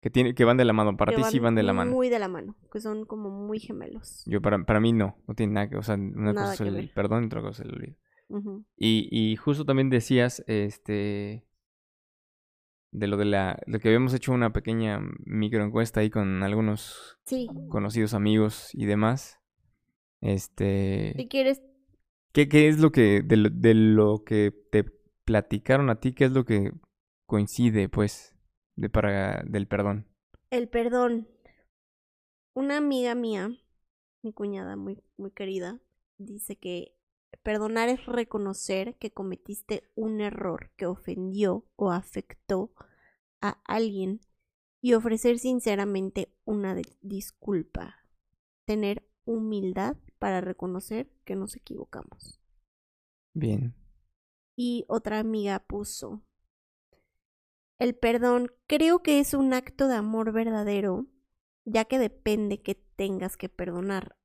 Que, 0.00 0.10
tiene, 0.10 0.34
que 0.34 0.44
van 0.44 0.56
de 0.56 0.64
la 0.64 0.72
mano, 0.72 0.96
para 0.96 1.14
ti 1.14 1.22
sí 1.24 1.38
van 1.38 1.54
de 1.54 1.62
la 1.62 1.72
mano. 1.72 1.90
Muy 1.90 2.08
de 2.08 2.18
la 2.18 2.28
mano, 2.28 2.56
que 2.72 2.80
son 2.80 3.04
como 3.04 3.28
muy 3.28 3.58
gemelos. 3.58 4.22
Yo, 4.26 4.40
para, 4.40 4.64
para 4.64 4.80
mí 4.80 4.92
no, 4.92 5.18
no 5.26 5.34
tiene 5.34 5.52
nada 5.52 5.68
que, 5.68 5.76
o 5.76 5.82
sea, 5.82 5.96
una 5.96 6.32
cosa 6.32 6.54
es 6.54 6.60
el 6.60 6.90
perdón 6.90 7.24
y 7.24 7.26
otra 7.26 7.42
cosa 7.42 7.62
es 7.62 7.68
el 7.68 7.74
olvido. 7.74 7.96
y, 8.76 9.08
y 9.10 9.36
justo 9.36 9.66
también 9.66 9.90
decías, 9.90 10.42
este, 10.46 11.45
de 12.92 13.06
lo 13.06 13.16
de 13.16 13.24
la 13.26 13.58
lo 13.66 13.78
que 13.78 13.88
habíamos 13.88 14.14
hecho 14.14 14.32
una 14.32 14.52
pequeña 14.52 15.00
microencuesta 15.24 16.00
ahí 16.00 16.10
con 16.10 16.42
algunos 16.42 17.18
conocidos 17.68 18.14
amigos 18.14 18.70
y 18.72 18.86
demás. 18.86 19.40
Este 20.20 21.12
Si 21.16 21.28
quieres 21.28 21.62
¿Qué, 22.32 22.48
qué 22.48 22.68
es 22.68 22.78
lo 22.80 22.92
que 22.92 23.22
de 23.22 23.36
lo, 23.36 23.50
de 23.50 23.74
lo 23.74 24.22
que 24.24 24.52
te 24.70 24.84
platicaron 25.24 25.88
a 25.88 26.00
ti, 26.00 26.12
qué 26.12 26.26
es 26.26 26.32
lo 26.32 26.44
que 26.44 26.72
coincide 27.26 27.88
pues 27.88 28.36
de 28.76 28.90
para 28.90 29.42
del 29.44 29.66
perdón? 29.66 30.06
El 30.50 30.68
perdón. 30.68 31.28
Una 32.54 32.78
amiga 32.78 33.14
mía, 33.14 33.50
mi 34.22 34.32
cuñada 34.32 34.76
muy 34.76 35.02
muy 35.16 35.30
querida, 35.30 35.80
dice 36.18 36.56
que 36.56 36.95
Perdonar 37.46 37.88
es 37.88 38.04
reconocer 38.06 38.96
que 38.96 39.12
cometiste 39.12 39.88
un 39.94 40.20
error 40.20 40.72
que 40.74 40.86
ofendió 40.86 41.64
o 41.76 41.92
afectó 41.92 42.72
a 43.40 43.60
alguien 43.64 44.20
y 44.80 44.94
ofrecer 44.94 45.38
sinceramente 45.38 46.34
una 46.44 46.74
disculpa. 47.02 48.04
Tener 48.64 49.08
humildad 49.24 49.96
para 50.18 50.40
reconocer 50.40 51.08
que 51.24 51.36
nos 51.36 51.54
equivocamos. 51.54 52.40
Bien. 53.32 53.76
Y 54.56 54.84
otra 54.88 55.20
amiga 55.20 55.60
puso, 55.60 56.24
el 57.78 57.94
perdón 57.94 58.50
creo 58.66 59.04
que 59.04 59.20
es 59.20 59.34
un 59.34 59.54
acto 59.54 59.86
de 59.86 59.94
amor 59.94 60.32
verdadero, 60.32 61.06
ya 61.64 61.84
que 61.84 62.00
depende 62.00 62.60
que 62.60 62.74
tengas 62.74 63.36
que 63.36 63.48
perdonar 63.48 64.16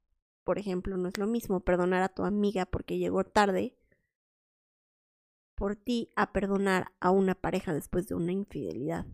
por 0.44 0.58
ejemplo, 0.58 0.98
no 0.98 1.08
es 1.08 1.18
lo 1.18 1.28
mismo 1.28 1.60
perdonar 1.60 2.02
a 2.04 2.10
tu 2.10 2.24
amiga 2.24 2.66
porque 2.66 2.98
llegó 2.98 3.24
tarde 3.24 3.78
por 5.56 5.76
ti 5.76 6.10
a 6.16 6.34
perdonar 6.34 6.92
a 7.00 7.12
una 7.12 7.36
pareja 7.36 7.74
después 7.74 8.08
de 8.08 8.16
una 8.16 8.32
infidelidad. 8.32 9.06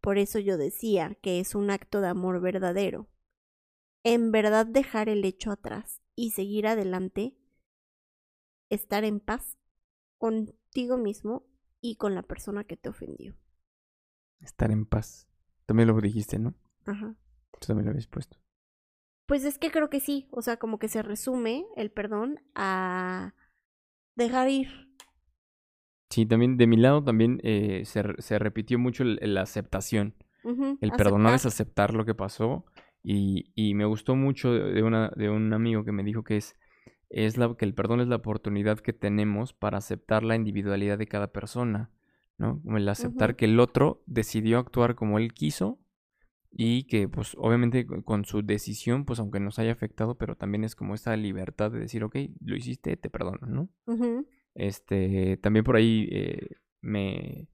Por 0.00 0.18
eso 0.18 0.38
yo 0.38 0.58
decía 0.58 1.16
que 1.22 1.40
es 1.40 1.54
un 1.54 1.70
acto 1.70 2.00
de 2.00 2.08
amor 2.08 2.40
verdadero. 2.40 3.08
En 4.02 4.32
verdad 4.32 4.66
dejar 4.66 5.08
el 5.08 5.24
hecho 5.24 5.50
atrás 5.50 6.02
y 6.16 6.32
seguir 6.32 6.66
adelante, 6.66 7.36
estar 8.68 9.04
en 9.04 9.20
paz 9.20 9.56
contigo 10.18 10.98
mismo 10.98 11.46
y 11.80 11.96
con 11.96 12.14
la 12.14 12.22
persona 12.22 12.64
que 12.64 12.76
te 12.76 12.88
ofendió. 12.88 13.36
Estar 14.40 14.70
en 14.70 14.84
paz. 14.84 15.28
También 15.64 15.88
lo 15.88 16.00
dijiste, 16.00 16.38
¿no? 16.38 16.54
Ajá. 16.84 17.16
Tú 17.52 17.66
también 17.66 17.86
lo 17.86 17.90
habías 17.92 18.08
puesto. 18.08 18.36
Pues 19.26 19.44
es 19.44 19.58
que 19.58 19.70
creo 19.70 19.88
que 19.88 20.00
sí, 20.00 20.28
o 20.30 20.42
sea, 20.42 20.58
como 20.58 20.78
que 20.78 20.88
se 20.88 21.02
resume 21.02 21.64
el 21.76 21.90
perdón 21.90 22.40
a 22.54 23.34
dejar 24.16 24.50
ir. 24.50 24.68
Sí, 26.10 26.26
también 26.26 26.56
de 26.56 26.66
mi 26.66 26.76
lado 26.76 27.02
también 27.02 27.40
eh, 27.42 27.82
se, 27.86 28.02
se, 28.18 28.38
repitió 28.38 28.78
mucho 28.78 29.02
la 29.04 29.42
aceptación. 29.42 30.14
el 30.80 30.92
perdonar 30.92 31.34
es 31.34 31.46
aceptar 31.46 31.94
lo 31.94 32.04
que 32.04 32.14
pasó 32.14 32.66
y, 33.02 33.50
y 33.54 33.74
me 33.74 33.84
gustó 33.84 34.14
mucho 34.14 34.52
de, 34.52 34.82
una, 34.82 35.10
de 35.16 35.30
un 35.30 35.52
amigo 35.52 35.84
que 35.84 35.92
me 35.92 36.04
dijo 36.04 36.22
que 36.22 36.36
es, 36.36 36.54
es 37.08 37.36
la, 37.36 37.54
que 37.56 37.64
el 37.64 37.74
perdón 37.74 38.00
es 38.00 38.08
la 38.08 38.16
oportunidad 38.16 38.78
que 38.78 38.92
tenemos 38.92 39.52
para 39.52 39.78
aceptar 39.78 40.22
la 40.22 40.36
individualidad 40.36 40.98
de 40.98 41.06
cada 41.06 41.32
persona, 41.32 41.90
¿no? 42.38 42.62
El 42.76 42.88
aceptar 42.88 43.36
que 43.36 43.46
el 43.46 43.58
otro 43.58 44.02
decidió 44.06 44.58
actuar 44.58 44.94
como 44.94 45.18
él 45.18 45.32
quiso 45.34 45.78
y 46.56 46.84
que 46.84 47.08
pues 47.08 47.34
obviamente 47.36 47.84
con 47.86 48.24
su 48.24 48.42
decisión, 48.42 49.04
pues 49.04 49.18
aunque 49.18 49.40
nos 49.40 49.58
haya 49.58 49.72
afectado, 49.72 50.16
pero 50.16 50.36
también 50.36 50.62
es 50.62 50.76
como 50.76 50.94
esta 50.94 51.16
libertad 51.16 51.72
de 51.72 51.80
decir, 51.80 52.04
ok, 52.04 52.16
lo 52.40 52.54
hiciste, 52.54 52.96
te 52.96 53.10
perdono, 53.10 53.46
¿no? 53.48 54.24
Este, 54.54 55.36
también 55.38 55.64
por 55.64 55.74
ahí 55.74 56.08
eh, 56.12 56.46
me, 56.80 57.48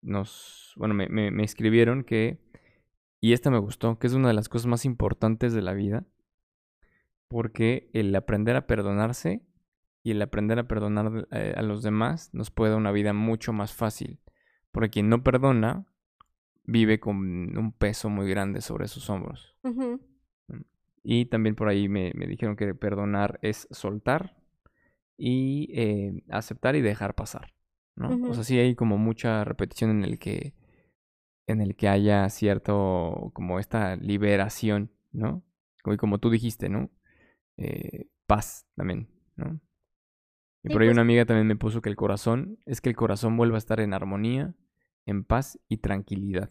nos, 0.00 0.74
bueno, 0.76 0.94
me, 0.94 1.08
me, 1.08 1.42
escribieron 1.42 2.04
que, 2.04 2.38
y 3.20 3.32
esta 3.32 3.50
me 3.50 3.58
gustó, 3.58 3.98
que 3.98 4.06
es 4.06 4.14
una 4.14 4.28
de 4.28 4.34
las 4.34 4.48
cosas 4.48 4.66
más 4.66 4.84
importantes 4.84 5.52
de 5.52 5.62
la 5.62 5.72
vida, 5.72 6.06
porque 7.26 7.90
el 7.94 8.14
aprender 8.14 8.54
a 8.54 8.68
perdonarse 8.68 9.42
y 10.04 10.12
el 10.12 10.22
aprender 10.22 10.60
a 10.60 10.68
perdonar 10.68 11.26
eh, 11.32 11.54
a 11.56 11.62
los 11.62 11.82
demás 11.82 12.32
nos 12.32 12.52
puede 12.52 12.70
dar 12.70 12.78
una 12.78 12.92
vida 12.92 13.12
mucho 13.12 13.52
más 13.52 13.74
fácil. 13.74 14.20
Porque 14.70 14.90
quien 14.90 15.08
no 15.08 15.24
perdona 15.24 15.88
vive 16.66 17.00
con 17.00 17.16
un 17.56 17.72
peso 17.72 18.10
muy 18.10 18.28
grande 18.28 18.60
sobre 18.60 18.88
sus 18.88 19.08
hombros. 19.08 19.56
Ujú. 19.62 20.00
Y 21.02 21.26
también 21.26 21.54
por 21.54 21.68
ahí 21.68 21.88
me, 21.88 22.12
me 22.14 22.26
dijeron 22.26 22.56
que 22.56 22.74
perdonar 22.74 23.38
es 23.40 23.68
soltar 23.70 24.36
y 25.16 25.70
eh, 25.72 26.24
aceptar 26.28 26.76
y 26.76 26.82
dejar 26.82 27.14
pasar, 27.14 27.54
¿no? 27.94 28.28
O 28.28 28.34
sea, 28.34 28.44
sí 28.44 28.58
hay 28.58 28.74
como 28.74 28.98
mucha 28.98 29.44
repetición 29.44 29.90
en 29.90 30.04
el 30.04 30.18
que 30.18 30.54
en 31.46 31.60
el 31.60 31.76
que 31.76 31.88
haya 31.88 32.28
cierto 32.28 33.30
como 33.32 33.60
esta 33.60 33.94
liberación, 33.96 34.90
¿no? 35.12 35.44
Y 35.84 35.96
como 35.96 36.18
tú 36.18 36.30
dijiste, 36.30 36.68
¿no? 36.68 36.90
Eh, 37.56 38.08
paz 38.26 38.66
también, 38.74 39.08
¿no? 39.36 39.60
Y 40.64 40.70
por 40.70 40.82
ahí 40.82 40.88
pues 40.88 40.94
una 40.94 41.02
amiga 41.02 41.24
también 41.24 41.46
me 41.46 41.54
puso 41.54 41.80
que 41.80 41.88
el 41.88 41.94
corazón 41.94 42.58
es 42.66 42.80
que 42.80 42.88
el 42.88 42.96
corazón 42.96 43.36
vuelva 43.36 43.56
a 43.56 43.58
estar 43.58 43.78
en 43.78 43.94
armonía, 43.94 44.54
en 45.06 45.22
paz 45.22 45.60
y 45.68 45.76
tranquilidad, 45.76 46.50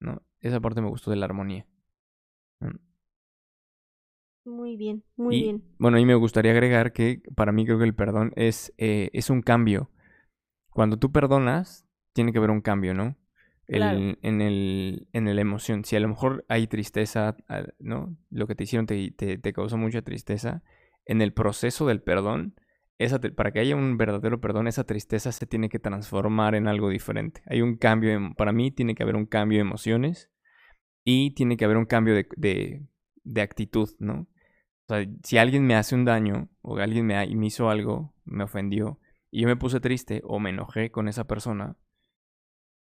¿no? 0.00 0.22
Esa 0.40 0.60
parte 0.60 0.80
me 0.80 0.88
gustó 0.88 1.10
de 1.10 1.16
la 1.16 1.26
armonía. 1.26 1.66
¿no? 2.60 2.70
muy 4.44 4.76
bien, 4.76 5.04
muy 5.16 5.36
Y 5.36 5.42
bien. 5.44 5.62
bueno, 5.78 5.96
mí 5.98 6.06
me 6.06 6.14
gustaría 6.14 6.52
agregar 6.52 6.92
que 6.92 7.22
para 7.34 7.52
mí 7.52 7.64
creo 7.64 7.78
que 7.78 7.84
el 7.84 7.94
perdón 7.94 8.32
es, 8.36 8.72
eh, 8.78 9.10
es 9.12 9.30
un 9.30 9.42
cambio. 9.42 9.90
Cuando 10.70 10.98
tú 10.98 11.12
perdonas, 11.12 11.86
tiene 12.12 12.32
que 12.32 12.38
haber 12.38 12.50
un 12.50 12.60
cambio, 12.60 12.94
¿no? 12.94 13.16
Claro. 13.66 13.98
El, 13.98 14.18
en, 14.22 14.40
el, 14.40 15.08
en 15.12 15.34
la 15.34 15.40
emoción. 15.40 15.84
Si 15.84 15.94
a 15.94 16.00
lo 16.00 16.08
mejor 16.08 16.44
hay 16.48 16.66
tristeza, 16.66 17.36
¿no? 17.78 18.16
Lo 18.30 18.46
que 18.46 18.54
te 18.54 18.64
hicieron 18.64 18.86
te, 18.86 19.12
te, 19.12 19.38
te 19.38 19.52
causó 19.52 19.76
mucha 19.76 20.02
tristeza. 20.02 20.62
En 21.04 21.22
el 21.22 21.32
proceso 21.32 21.86
del 21.86 22.02
perdón, 22.02 22.54
esa, 23.00 23.18
para 23.18 23.50
que 23.50 23.60
haya 23.60 23.76
un 23.76 23.96
verdadero 23.96 24.40
perdón, 24.42 24.68
esa 24.68 24.84
tristeza 24.84 25.32
se 25.32 25.46
tiene 25.46 25.70
que 25.70 25.78
transformar 25.78 26.54
en 26.54 26.68
algo 26.68 26.90
diferente. 26.90 27.42
Hay 27.46 27.62
un 27.62 27.76
cambio, 27.76 28.34
para 28.36 28.52
mí 28.52 28.70
tiene 28.70 28.94
que 28.94 29.02
haber 29.02 29.16
un 29.16 29.24
cambio 29.24 29.56
de 29.56 29.62
emociones 29.62 30.30
y 31.02 31.30
tiene 31.32 31.56
que 31.56 31.64
haber 31.64 31.78
un 31.78 31.86
cambio 31.86 32.14
de, 32.14 32.28
de, 32.36 32.86
de 33.24 33.40
actitud, 33.40 33.88
¿no? 33.98 34.28
O 34.86 34.94
sea, 34.94 35.06
si 35.24 35.38
alguien 35.38 35.66
me 35.66 35.76
hace 35.76 35.94
un 35.94 36.04
daño 36.04 36.50
o 36.60 36.76
alguien 36.76 37.06
me, 37.06 37.26
me 37.34 37.46
hizo 37.46 37.70
algo, 37.70 38.14
me 38.24 38.44
ofendió, 38.44 39.00
y 39.30 39.42
yo 39.42 39.48
me 39.48 39.56
puse 39.56 39.80
triste 39.80 40.20
o 40.24 40.38
me 40.38 40.50
enojé 40.50 40.90
con 40.90 41.08
esa 41.08 41.24
persona, 41.24 41.78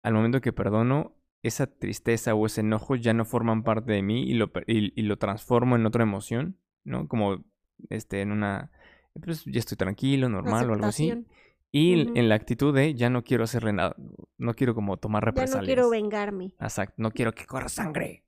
al 0.03 0.13
momento 0.13 0.41
que 0.41 0.51
perdono, 0.51 1.15
esa 1.43 1.67
tristeza 1.67 2.35
o 2.35 2.45
ese 2.45 2.59
enojo 2.59 2.97
ya 2.97 3.13
no 3.13 3.23
forman 3.23 3.63
parte 3.63 3.93
de 3.93 4.01
mí 4.01 4.23
y 4.23 4.33
lo, 4.33 4.51
y 4.67 5.01
lo 5.01 5.17
transformo 5.17 5.77
en 5.77 5.85
otra 5.85 6.03
emoción, 6.03 6.57
¿no? 6.83 7.07
Como 7.07 7.45
este, 7.89 8.21
en 8.21 8.33
una, 8.33 8.71
pues 9.23 9.43
ya 9.45 9.59
estoy 9.59 9.77
tranquilo, 9.77 10.29
normal 10.29 10.69
o 10.69 10.73
algo 10.73 10.85
así. 10.87 11.25
Y 11.71 12.01
en- 12.17 12.29
la 12.29 12.35
actitud 12.35 12.73
de 12.73 12.95
ya 12.95 13.09
no 13.09 13.23
quiero 13.23 13.43
hacerle 13.43 13.73
nada, 13.73 13.95
no 14.37 14.53
quiero 14.55 14.73
como 14.73 14.97
tomar 14.97 15.23
Ya 15.23 15.25
no 15.27 15.31
represalias. 15.31 15.65
quiero 15.65 15.89
vengarme. 15.89 16.55
Exacto, 16.59 16.95
no 16.97 17.11
quiero 17.11 17.33
que 17.33 17.45
corra 17.45 17.69
sangre. 17.69 18.23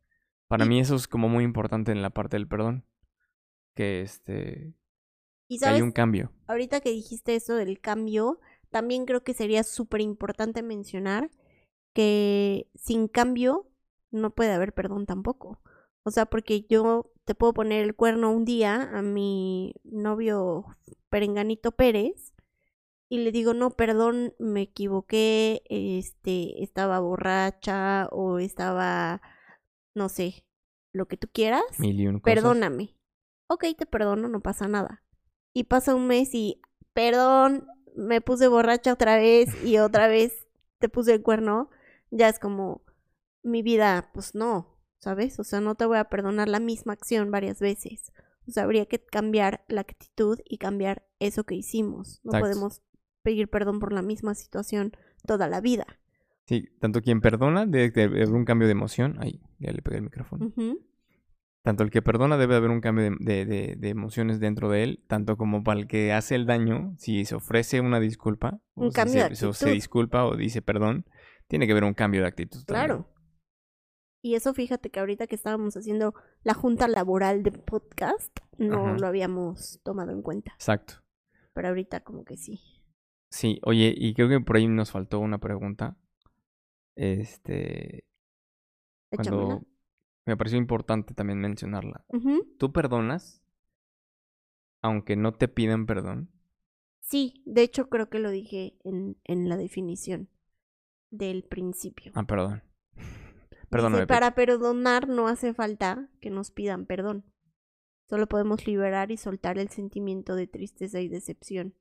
Para 0.47 0.65
Y- 0.65 0.69
mí 0.69 0.79
eso 0.79 0.95
es 0.95 1.07
como 1.07 1.27
muy 1.29 1.43
importante 1.43 1.91
en 1.91 2.01
la 2.01 2.09
parte 2.11 2.35
del 2.37 2.47
perdón. 2.47 2.85
Que 3.73 4.01
este 4.01 4.73
Y 5.47 5.57
que 5.59 5.65
hay 5.65 5.81
un 5.81 5.91
cambio. 5.91 6.31
ahorita 6.47 6.81
que 6.81 6.91
dijiste 6.91 7.35
eso 7.35 7.55
del 7.55 7.79
cambio, 7.79 8.39
también 8.69 9.05
creo 9.05 9.23
que 9.23 9.33
sería 9.33 9.63
súper 9.63 10.01
importante 10.01 10.61
mencionar 10.61 11.31
que 11.93 12.67
sin 12.75 13.07
cambio 13.07 13.69
no 14.11 14.35
puede 14.35 14.51
haber 14.51 14.73
perdón 14.73 15.05
tampoco. 15.05 15.61
O 16.03 16.11
sea, 16.11 16.25
porque 16.25 16.65
yo 16.69 17.11
te 17.31 17.35
puedo 17.35 17.53
poner 17.53 17.85
el 17.85 17.95
cuerno 17.95 18.29
un 18.29 18.43
día 18.43 18.89
a 18.91 19.01
mi 19.01 19.73
novio 19.85 20.65
Perenganito 21.07 21.71
Pérez 21.71 22.33
y 23.07 23.19
le 23.19 23.31
digo, 23.31 23.53
no, 23.53 23.69
perdón, 23.69 24.33
me 24.37 24.63
equivoqué, 24.63 25.61
este, 25.69 26.61
estaba 26.61 26.99
borracha 26.99 28.09
o 28.11 28.39
estaba, 28.39 29.21
no 29.95 30.09
sé, 30.09 30.45
lo 30.91 31.07
que 31.07 31.15
tú 31.15 31.29
quieras. 31.31 31.63
Mil 31.77 32.01
y 32.01 32.07
un 32.07 32.19
cosas. 32.19 32.35
Perdóname. 32.35 32.97
Ok, 33.47 33.63
te 33.77 33.85
perdono, 33.85 34.27
no 34.27 34.41
pasa 34.41 34.67
nada. 34.67 35.01
Y 35.53 35.63
pasa 35.63 35.95
un 35.95 36.07
mes 36.07 36.35
y, 36.35 36.59
perdón, 36.91 37.65
me 37.95 38.19
puse 38.19 38.49
borracha 38.49 38.91
otra 38.91 39.15
vez 39.15 39.47
y 39.63 39.77
otra 39.77 40.09
vez 40.09 40.49
te 40.79 40.89
puse 40.89 41.13
el 41.13 41.21
cuerno. 41.21 41.69
Ya 42.09 42.27
es 42.27 42.39
como, 42.39 42.83
mi 43.41 43.61
vida, 43.61 44.09
pues 44.13 44.35
no, 44.35 44.70
¿sabes? 45.01 45.37
O 45.39 45.43
sea, 45.43 45.59
no 45.59 45.75
te 45.75 45.85
voy 45.85 45.97
a 45.97 46.05
perdonar 46.05 46.47
la 46.47 46.59
misma 46.61 46.93
acción 46.93 47.29
varias 47.31 47.59
veces. 47.59 48.11
O 48.47 48.51
sea, 48.51 48.63
habría 48.63 48.85
que 48.85 49.03
cambiar 49.03 49.63
la 49.67 49.81
actitud 49.81 50.39
y 50.45 50.57
cambiar 50.57 51.05
eso 51.19 51.43
que 51.43 51.55
hicimos. 51.55 52.21
No 52.23 52.29
Exacto. 52.31 52.45
podemos 52.47 52.81
pedir 53.21 53.49
perdón 53.49 53.79
por 53.79 53.91
la 53.93 54.01
misma 54.01 54.33
situación 54.35 54.93
toda 55.27 55.47
la 55.49 55.59
vida. 55.61 55.85
Sí, 56.45 56.69
tanto 56.79 57.01
quien 57.01 57.21
perdona 57.21 57.65
debe 57.65 57.89
de 57.91 58.03
haber 58.03 58.29
un 58.31 58.45
cambio 58.45 58.67
de 58.67 58.71
emoción. 58.73 59.17
Ahí, 59.19 59.41
ya 59.59 59.71
le 59.71 59.81
pegué 59.81 59.97
el 59.97 60.03
micrófono. 60.03 60.51
Tanto 61.63 61.83
el 61.83 61.91
que 61.91 62.01
perdona 62.01 62.37
debe 62.37 62.53
de 62.55 62.57
haber 62.57 62.71
un 62.71 62.81
cambio 62.81 63.03
de, 63.05 63.15
de- 63.19 63.45
de- 63.45 63.75
de 63.77 63.89
emociones 63.89 64.39
dentro 64.39 64.69
de 64.69 64.83
él, 64.83 65.03
tanto 65.07 65.37
como 65.37 65.63
para 65.63 65.79
el 65.79 65.85
que 65.87 66.11
hace 66.11 66.33
el 66.33 66.47
daño, 66.47 66.95
si 66.97 67.23
se 67.25 67.35
ofrece 67.35 67.79
una 67.81 67.99
disculpa, 67.99 68.59
o 68.73 68.85
Un 68.85 68.91
si 68.91 68.95
cambio 68.95 69.29
de 69.29 69.35
se, 69.35 69.45
o 69.45 69.53
se 69.53 69.65
actitud. 69.65 69.75
disculpa 69.75 70.25
o 70.25 70.35
dice 70.35 70.63
perdón, 70.63 71.05
tiene 71.47 71.67
que 71.67 71.73
haber 71.73 71.83
un 71.83 71.93
cambio 71.93 72.21
de 72.21 72.27
actitud. 72.27 72.63
también. 72.65 73.05
Y 74.21 74.35
eso 74.35 74.53
fíjate 74.53 74.89
que 74.91 74.99
ahorita 74.99 75.25
que 75.27 75.35
estábamos 75.35 75.75
haciendo 75.75 76.13
la 76.43 76.53
junta 76.53 76.87
laboral 76.87 77.41
de 77.43 77.51
podcast, 77.51 78.37
no 78.57 78.87
Ajá. 78.87 78.97
lo 78.99 79.07
habíamos 79.07 79.79
tomado 79.83 80.11
en 80.11 80.21
cuenta. 80.21 80.51
Exacto. 80.53 80.95
Pero 81.53 81.69
ahorita 81.69 82.01
como 82.01 82.23
que 82.23 82.37
sí. 82.37 82.59
Sí, 83.29 83.59
oye, 83.63 83.93
y 83.97 84.13
creo 84.13 84.29
que 84.29 84.39
por 84.39 84.57
ahí 84.57 84.67
nos 84.67 84.91
faltó 84.91 85.19
una 85.19 85.39
pregunta. 85.39 85.97
Este, 86.95 88.05
Échamela. 89.09 89.43
cuando 89.45 89.65
me 90.25 90.37
pareció 90.37 90.57
importante 90.59 91.13
también 91.13 91.39
mencionarla. 91.39 92.05
¿Tú 92.57 92.71
perdonas 92.71 93.41
aunque 94.83 95.15
no 95.15 95.33
te 95.33 95.47
pidan 95.47 95.85
perdón? 95.85 96.29
Sí, 96.99 97.41
de 97.45 97.63
hecho 97.63 97.89
creo 97.89 98.09
que 98.09 98.19
lo 98.19 98.29
dije 98.29 98.77
en, 98.83 99.17
en 99.23 99.49
la 99.49 99.57
definición 99.57 100.29
del 101.09 101.43
principio. 101.43 102.11
Ah, 102.15 102.23
perdón. 102.23 102.63
Perdóname. 103.71 104.05
Para 104.05 104.35
perdonar 104.35 105.07
no 105.07 105.27
hace 105.27 105.53
falta 105.53 106.09
que 106.19 106.29
nos 106.29 106.51
pidan 106.51 106.85
perdón. 106.85 107.23
Solo 108.09 108.27
podemos 108.27 108.67
liberar 108.67 109.11
y 109.11 109.17
soltar 109.17 109.57
el 109.57 109.69
sentimiento 109.69 110.35
de 110.35 110.45
tristeza 110.45 110.99
y 110.99 111.07
decepción. 111.07 111.73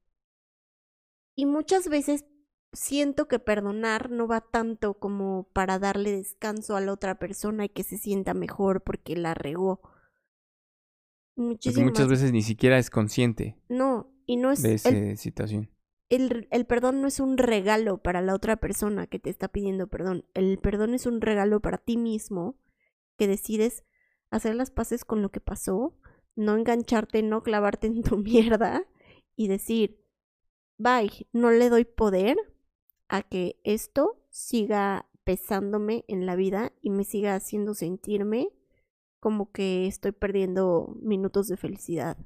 Y 1.34 1.46
muchas 1.46 1.88
veces 1.88 2.24
siento 2.72 3.26
que 3.26 3.40
perdonar 3.40 4.10
no 4.10 4.28
va 4.28 4.40
tanto 4.40 4.94
como 4.94 5.48
para 5.52 5.80
darle 5.80 6.12
descanso 6.12 6.76
a 6.76 6.80
la 6.80 6.92
otra 6.92 7.18
persona 7.18 7.64
y 7.64 7.68
que 7.68 7.82
se 7.82 7.98
sienta 7.98 8.34
mejor 8.34 8.82
porque 8.82 9.16
la 9.16 9.34
regó. 9.34 9.80
Porque 11.34 11.48
Muchísimas 11.48 11.90
muchas 11.90 12.08
veces 12.08 12.32
ni 12.32 12.42
siquiera 12.42 12.78
es 12.78 12.90
consciente 12.90 13.56
No, 13.68 14.12
y 14.26 14.36
no 14.36 14.52
es 14.52 14.62
de 14.62 14.68
el 14.68 14.74
esa 14.74 15.16
situación. 15.16 15.70
El, 16.10 16.66
perdón 16.66 17.00
no 17.00 17.08
es 17.08 17.20
un 17.20 17.38
regalo 17.38 17.98
para 17.98 18.20
la 18.20 18.34
otra 18.34 18.56
persona 18.56 19.06
que 19.06 19.20
te 19.20 19.30
está 19.30 19.48
pidiendo 19.48 19.86
perdón. 19.86 20.26
El 20.34 20.58
perdón 20.58 20.94
es 20.94 21.06
un 21.06 21.20
regalo 21.20 21.60
para 21.60 21.78
ti 21.78 21.96
mismo 21.96 22.58
que 23.16 23.28
decides 23.28 23.84
hacer 24.30 24.56
las 24.56 24.70
paces 24.70 25.04
con 25.04 25.22
lo 25.22 25.30
que 25.30 25.40
pasó, 25.40 25.96
no 26.34 26.56
engancharte, 26.56 27.22
no 27.22 27.42
clavarte 27.42 27.86
en 27.86 28.02
tu 28.02 28.16
mierda 28.18 28.84
y 29.36 29.48
decir, 29.48 30.04
bye, 30.78 31.28
no 31.32 31.50
le 31.50 31.68
doy 31.68 31.84
poder 31.84 32.36
a 33.08 33.22
que 33.22 33.60
esto 33.62 34.20
siga 34.30 35.08
pesándome 35.24 36.04
en 36.08 36.26
la 36.26 36.34
vida 36.34 36.72
y 36.80 36.90
me 36.90 37.04
siga 37.04 37.36
haciendo 37.36 37.74
sentirme 37.74 38.48
como 39.20 39.52
que 39.52 39.86
estoy 39.86 40.12
perdiendo 40.12 40.96
minutos 41.00 41.46
de 41.46 41.56
felicidad 41.56 42.16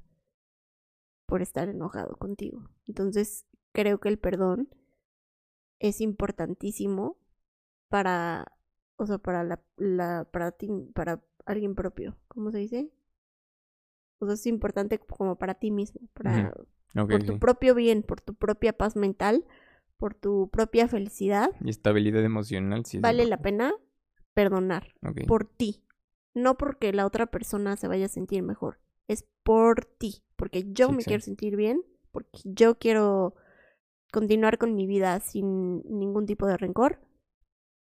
por 1.26 1.42
estar 1.42 1.68
enojado 1.68 2.16
contigo. 2.16 2.70
Entonces, 2.86 3.46
creo 3.74 4.00
que 4.00 4.08
el 4.08 4.18
perdón 4.18 4.70
es 5.80 6.00
importantísimo 6.00 7.18
para, 7.90 8.46
o 8.96 9.06
sea, 9.06 9.18
para 9.18 9.44
la, 9.44 9.60
la 9.76 10.26
para 10.32 10.52
ti, 10.52 10.68
para 10.94 11.22
alguien 11.44 11.74
propio, 11.74 12.16
¿cómo 12.28 12.50
se 12.50 12.58
dice? 12.58 12.90
O 14.20 14.26
sea, 14.26 14.34
es 14.34 14.46
importante 14.46 14.98
como 14.98 15.36
para 15.36 15.54
ti 15.54 15.70
mismo, 15.70 16.08
para, 16.14 16.54
por 16.94 17.20
sí. 17.20 17.26
tu 17.26 17.38
propio 17.38 17.74
bien, 17.74 18.02
por 18.02 18.20
tu 18.20 18.34
propia 18.34 18.72
paz 18.72 18.96
mental, 18.96 19.44
por 19.98 20.14
tu 20.14 20.48
propia 20.50 20.88
felicidad. 20.88 21.50
Y 21.60 21.70
estabilidad 21.70 22.24
emocional, 22.24 22.84
sí. 22.86 22.98
vale 23.00 23.26
la 23.26 23.38
pena 23.42 23.74
perdonar 24.34 24.94
por 25.26 25.44
ti, 25.44 25.84
no 26.34 26.56
porque 26.56 26.92
la 26.92 27.06
otra 27.06 27.26
persona 27.26 27.76
se 27.76 27.88
vaya 27.88 28.06
a 28.06 28.08
sentir 28.08 28.42
mejor, 28.42 28.80
es 29.08 29.24
por 29.42 29.84
ti, 29.84 30.22
porque 30.36 30.64
yo 30.72 30.88
Sí, 30.88 30.94
me 30.96 31.04
quiero 31.04 31.22
sentir 31.22 31.56
bien, 31.56 31.82
porque 32.12 32.40
yo 32.44 32.78
quiero 32.78 33.34
continuar 34.14 34.58
con 34.58 34.76
mi 34.76 34.86
vida 34.86 35.18
sin 35.18 35.82
ningún 35.88 36.24
tipo 36.24 36.46
de 36.46 36.56
rencor, 36.56 37.00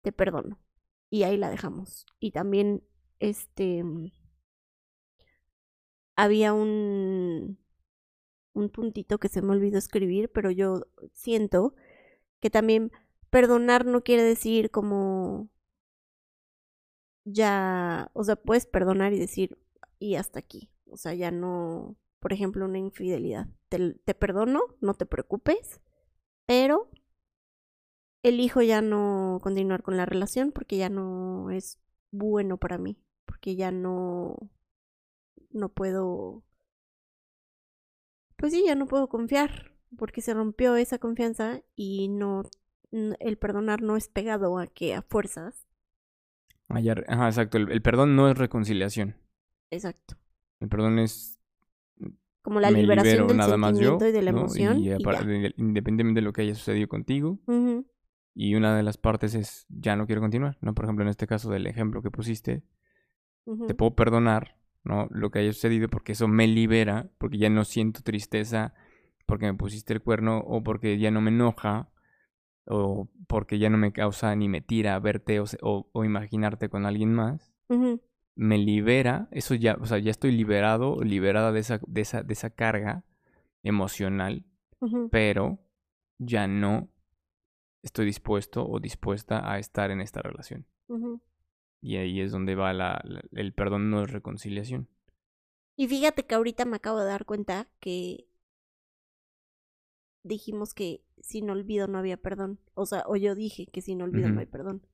te 0.02 0.10
perdono. 0.10 0.58
Y 1.08 1.22
ahí 1.22 1.36
la 1.36 1.50
dejamos. 1.50 2.04
Y 2.18 2.32
también, 2.32 2.82
este, 3.20 3.84
había 6.16 6.52
un, 6.52 7.58
un 8.54 8.70
puntito 8.70 9.18
que 9.18 9.28
se 9.28 9.40
me 9.40 9.52
olvidó 9.52 9.78
escribir, 9.78 10.30
pero 10.32 10.50
yo 10.50 10.88
siento 11.12 11.76
que 12.40 12.50
también 12.50 12.90
perdonar 13.30 13.86
no 13.86 14.02
quiere 14.02 14.24
decir 14.24 14.72
como 14.72 15.48
ya, 17.24 18.10
o 18.14 18.24
sea, 18.24 18.34
puedes 18.36 18.66
perdonar 18.66 19.12
y 19.12 19.18
decir, 19.20 19.58
y 20.00 20.16
hasta 20.16 20.40
aquí, 20.40 20.70
o 20.86 20.96
sea, 20.96 21.14
ya 21.14 21.30
no, 21.30 21.96
por 22.18 22.32
ejemplo, 22.32 22.64
una 22.64 22.78
infidelidad, 22.78 23.48
te, 23.68 23.94
te 23.94 24.14
perdono, 24.14 24.60
no 24.80 24.94
te 24.94 25.06
preocupes, 25.06 25.80
pero 26.46 26.88
elijo 28.22 28.62
ya 28.62 28.82
no 28.82 29.38
continuar 29.42 29.82
con 29.82 29.96
la 29.96 30.06
relación 30.06 30.52
porque 30.52 30.76
ya 30.76 30.88
no 30.88 31.50
es 31.50 31.78
bueno 32.10 32.56
para 32.56 32.78
mí, 32.78 32.98
porque 33.24 33.56
ya 33.56 33.70
no, 33.70 34.36
no 35.50 35.68
puedo, 35.68 36.42
pues 38.36 38.52
sí, 38.52 38.64
ya 38.66 38.74
no 38.74 38.86
puedo 38.86 39.08
confiar, 39.08 39.72
porque 39.96 40.20
se 40.20 40.34
rompió 40.34 40.76
esa 40.76 40.98
confianza 40.98 41.62
y 41.74 42.08
no, 42.08 42.42
el 42.90 43.38
perdonar 43.38 43.82
no 43.82 43.96
es 43.96 44.08
pegado 44.08 44.58
a 44.58 44.66
que 44.66 44.94
a 44.94 45.02
fuerzas. 45.02 45.66
Ajá, 46.68 47.28
exacto, 47.28 47.58
el, 47.58 47.82
perdón 47.82 48.16
no 48.16 48.28
es 48.28 48.36
reconciliación. 48.36 49.16
Exacto. 49.70 50.16
El 50.60 50.68
perdón 50.68 50.98
es 50.98 51.35
como 52.46 52.60
la 52.60 52.70
liberación 52.70 53.26
del 53.26 53.36
nada 53.36 53.56
más 53.56 53.76
yo, 53.76 53.98
y 54.00 54.12
de 54.12 54.22
la 54.22 54.30
emoción. 54.30 54.78
Y, 54.78 54.92
independientemente 55.56 56.20
de 56.20 56.24
lo 56.24 56.32
que 56.32 56.42
haya 56.42 56.54
sucedido 56.54 56.86
contigo, 56.86 57.40
y 58.36 58.54
una 58.54 58.76
de 58.76 58.84
las 58.84 58.98
partes 58.98 59.34
es 59.34 59.66
ya 59.68 59.96
no 59.96 60.06
quiero 60.06 60.20
continuar, 60.20 60.56
¿no? 60.60 60.72
Por 60.72 60.84
ejemplo, 60.84 61.02
en 61.04 61.08
este 61.08 61.26
caso 61.26 61.50
del 61.50 61.66
ejemplo 61.66 62.02
que 62.02 62.12
pusiste, 62.12 62.62
te 63.66 63.74
puedo 63.74 63.96
perdonar, 63.96 64.60
¿no? 64.84 65.08
Lo 65.10 65.32
que 65.32 65.40
haya 65.40 65.52
sucedido 65.52 65.88
porque 65.88 66.12
eso 66.12 66.28
me 66.28 66.46
libera, 66.46 67.10
porque 67.18 67.38
ya 67.38 67.50
no 67.50 67.64
siento 67.64 68.02
tristeza 68.02 68.74
porque 69.26 69.46
me 69.46 69.54
pusiste 69.54 69.92
el 69.92 70.02
cuerno 70.02 70.38
o 70.38 70.62
porque 70.62 71.00
ya 71.00 71.10
no 71.10 71.20
me 71.20 71.30
enoja 71.30 71.90
o 72.64 73.08
porque 73.26 73.58
ya 73.58 73.70
no 73.70 73.76
me 73.76 73.92
causa 73.92 74.36
ni 74.36 74.48
me 74.48 74.60
tira 74.60 74.96
verte 75.00 75.40
o, 75.40 75.46
o, 75.92 76.04
imaginarte 76.04 76.68
con 76.68 76.86
alguien 76.86 77.12
más. 77.12 77.52
Me 78.36 78.58
libera, 78.58 79.28
eso 79.30 79.54
ya, 79.54 79.76
o 79.80 79.86
sea, 79.86 79.98
ya 79.98 80.10
estoy 80.10 80.30
liberado, 80.30 81.02
liberada 81.02 81.52
de 81.52 81.60
esa, 81.60 81.80
de 81.86 82.02
esa, 82.02 82.22
de 82.22 82.32
esa 82.34 82.50
carga 82.50 83.02
emocional, 83.62 84.44
pero 85.10 85.58
ya 86.18 86.46
no 86.46 86.90
estoy 87.82 88.04
dispuesto 88.04 88.66
o 88.68 88.78
dispuesta 88.78 89.50
a 89.50 89.58
estar 89.58 89.90
en 89.90 90.00
esta 90.00 90.20
relación. 90.20 90.66
Y 91.80 91.96
ahí 91.96 92.20
es 92.20 92.32
donde 92.32 92.54
va 92.54 92.72
la, 92.72 93.02
el 93.32 93.52
perdón 93.54 93.90
no 93.90 94.02
es 94.02 94.10
reconciliación. 94.10 94.88
Y 95.76 95.88
fíjate 95.88 96.26
que 96.26 96.34
ahorita 96.34 96.64
me 96.64 96.76
acabo 96.76 97.00
de 97.00 97.06
dar 97.06 97.24
cuenta 97.26 97.68
que 97.80 98.28
dijimos 100.22 100.74
que 100.74 101.04
sin 101.20 101.48
olvido 101.50 101.86
no 101.86 101.98
había 101.98 102.16
perdón. 102.16 102.58
O 102.74 102.86
sea, 102.86 103.04
o 103.06 103.16
yo 103.16 103.34
dije 103.34 103.66
que 103.66 103.82
sin 103.82 104.02
olvido 104.02 104.28
no 104.28 104.40
hay 104.40 104.46
perdón. 104.46 104.86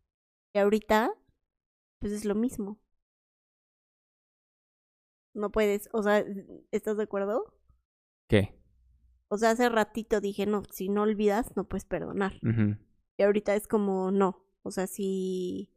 Y 0.54 0.58
ahorita, 0.58 1.14
pues 1.98 2.12
es 2.12 2.24
lo 2.24 2.34
mismo. 2.34 2.78
No 5.34 5.50
puedes, 5.50 5.88
o 5.92 6.02
sea, 6.02 6.24
¿estás 6.70 6.96
de 6.96 7.04
acuerdo? 7.04 7.54
¿Qué? 8.28 8.58
O 9.28 9.38
sea, 9.38 9.50
hace 9.50 9.68
ratito 9.68 10.20
dije, 10.20 10.44
no, 10.46 10.62
si 10.70 10.88
no 10.88 11.02
olvidas, 11.02 11.56
no 11.56 11.68
puedes 11.68 11.84
perdonar. 11.84 12.34
Y 13.16 13.22
ahorita 13.22 13.54
es 13.54 13.66
como, 13.66 14.10
no. 14.10 14.44
O 14.62 14.70
sea, 14.70 14.86
sí, 14.86 15.70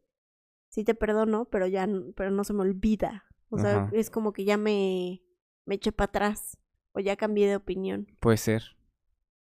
sí 0.69 0.83
te 0.83 0.93
perdono, 0.93 1.45
pero 1.45 1.67
ya 1.67 1.87
pero 2.15 2.31
no 2.31 2.43
se 2.43 2.53
me 2.53 2.61
olvida. 2.61 3.25
O 3.49 3.57
sea, 3.57 3.89
es 3.93 4.09
como 4.09 4.33
que 4.33 4.43
ya 4.43 4.57
me, 4.57 5.23
me 5.65 5.75
eché 5.75 5.91
para 5.91 6.09
atrás. 6.09 6.57
O 6.91 6.99
ya 6.99 7.15
cambié 7.15 7.47
de 7.47 7.55
opinión. 7.55 8.07
Puede 8.19 8.37
ser. 8.37 8.75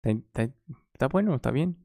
Está, 0.03 1.07
bueno, 1.09 1.35
está 1.35 1.51
bien. 1.51 1.77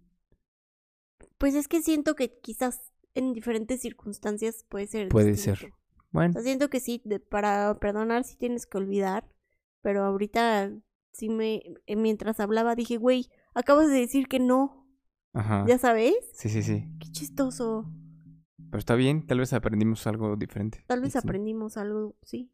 Pues 1.39 1.55
es 1.55 1.69
que 1.69 1.83
siento 1.83 2.15
que 2.15 2.39
quizás 2.41 2.93
en 3.15 3.33
diferentes 3.33 3.81
circunstancias 3.81 4.65
puede 4.69 4.87
ser. 4.87 5.09
Puede 5.09 5.37
ser. 5.37 5.73
Bueno. 6.15 6.41
siento 6.41 6.71
que 6.71 6.79
sí, 6.79 7.03
para 7.29 7.77
perdonar 7.81 8.23
sí 8.23 8.37
tienes 8.37 8.67
que 8.67 8.79
olvidar. 8.79 9.29
Pero 9.83 10.05
ahorita 10.05 10.73
sí 11.13 11.29
me, 11.29 11.61
eh, 11.87 11.97
mientras 11.97 12.39
hablaba 12.39 12.77
dije, 12.77 12.97
güey, 12.99 13.29
acabas 13.53 13.89
de 13.89 13.99
decir 13.99 14.29
que 14.29 14.39
no. 14.39 14.89
Ajá. 15.33 15.65
¿Ya 15.67 15.77
sabes? 15.77 16.15
Sí, 16.33 16.49
sí, 16.49 16.63
sí. 16.63 16.89
Qué 17.01 17.11
chistoso. 17.11 17.93
Pero 18.57 18.79
está 18.79 18.95
bien, 18.95 19.27
tal 19.27 19.41
vez 19.41 19.53
aprendimos 19.53 20.07
algo 20.07 20.37
diferente. 20.37 20.85
Tal 20.87 21.01
vez 21.01 21.17
aprendimos 21.17 21.77
algo, 21.77 22.15
sí. 22.23 22.53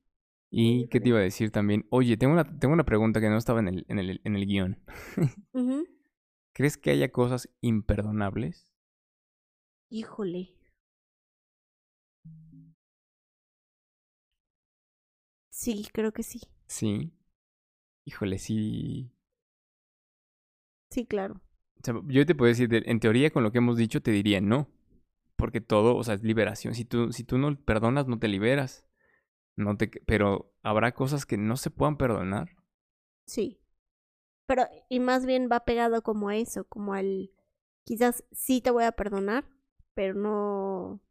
¿Y 0.50 0.88
qué 0.88 0.98
te 0.98 1.10
iba 1.10 1.18
a 1.18 1.22
decir 1.22 1.50
también? 1.50 1.86
Oye, 1.90 2.16
tengo 2.16 2.32
una, 2.32 2.58
tengo 2.58 2.72
una 2.72 2.84
pregunta 2.84 3.20
que 3.20 3.28
no 3.28 3.36
estaba 3.36 3.60
en 3.60 3.68
el, 3.68 3.84
en 3.88 3.98
el, 3.98 4.20
en 4.24 4.36
el 4.36 4.46
guion. 4.46 4.78
¿Crees 6.54 6.78
que 6.78 6.90
haya 6.90 7.12
cosas 7.12 7.50
imperdonables? 7.60 8.66
Híjole. 9.90 10.59
Sí, 15.60 15.86
creo 15.92 16.10
que 16.10 16.22
sí. 16.22 16.40
Sí. 16.68 17.12
Híjole, 18.06 18.38
sí. 18.38 19.12
Sí, 20.88 21.04
claro. 21.04 21.34
O 21.34 21.80
sea, 21.84 21.94
yo 22.06 22.24
te 22.24 22.34
puedo 22.34 22.48
decir, 22.48 22.70
en 22.72 22.98
teoría, 22.98 23.30
con 23.30 23.42
lo 23.42 23.52
que 23.52 23.58
hemos 23.58 23.76
dicho, 23.76 24.00
te 24.00 24.10
diría 24.10 24.40
no. 24.40 24.70
Porque 25.36 25.60
todo, 25.60 25.96
o 25.96 26.02
sea, 26.02 26.14
es 26.14 26.22
liberación. 26.22 26.74
Si 26.74 26.86
tú, 26.86 27.12
si 27.12 27.24
tú 27.24 27.36
no 27.36 27.54
perdonas, 27.62 28.06
no 28.06 28.18
te 28.18 28.28
liberas. 28.28 28.86
No 29.54 29.76
te, 29.76 29.88
pero 30.06 30.50
habrá 30.62 30.92
cosas 30.92 31.26
que 31.26 31.36
no 31.36 31.58
se 31.58 31.70
puedan 31.70 31.98
perdonar. 31.98 32.56
Sí. 33.26 33.60
Pero, 34.46 34.64
y 34.88 34.98
más 34.98 35.26
bien 35.26 35.50
va 35.52 35.66
pegado 35.66 36.00
como 36.00 36.30
a 36.30 36.36
eso, 36.36 36.64
como 36.64 36.94
al, 36.94 37.32
quizás 37.84 38.24
sí 38.32 38.62
te 38.62 38.70
voy 38.70 38.84
a 38.84 38.92
perdonar, 38.92 39.44
pero 39.92 40.14
no... 40.14 41.02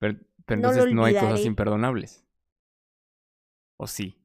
Pero, 0.00 0.18
pero 0.44 0.58
entonces 0.58 0.92
no 0.92 1.04
hay 1.04 1.14
cosas 1.14 1.44
imperdonables. 1.44 2.26
¿O 3.80 3.86
sí? 3.86 4.20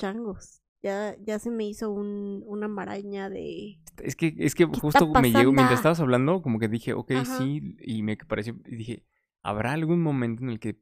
changos. 0.00 0.62
Ya, 0.82 1.14
ya 1.20 1.38
se 1.38 1.50
me 1.50 1.64
hizo 1.64 1.90
un, 1.90 2.42
una 2.46 2.66
maraña 2.66 3.28
de... 3.28 3.78
Es 3.98 4.16
que, 4.16 4.34
es 4.38 4.54
que 4.54 4.64
justo 4.64 5.06
me 5.08 5.30
llegó, 5.30 5.52
mientras 5.52 5.78
estabas 5.78 6.00
hablando, 6.00 6.40
como 6.40 6.58
que 6.58 6.68
dije, 6.68 6.94
ok, 6.94 7.12
sí, 7.36 7.76
y 7.80 8.02
me 8.02 8.16
pareció, 8.16 8.56
y 8.64 8.76
dije, 8.76 9.04
¿habrá 9.42 9.72
algún 9.72 10.02
momento 10.02 10.42
en 10.42 10.48
el 10.48 10.58
que 10.58 10.80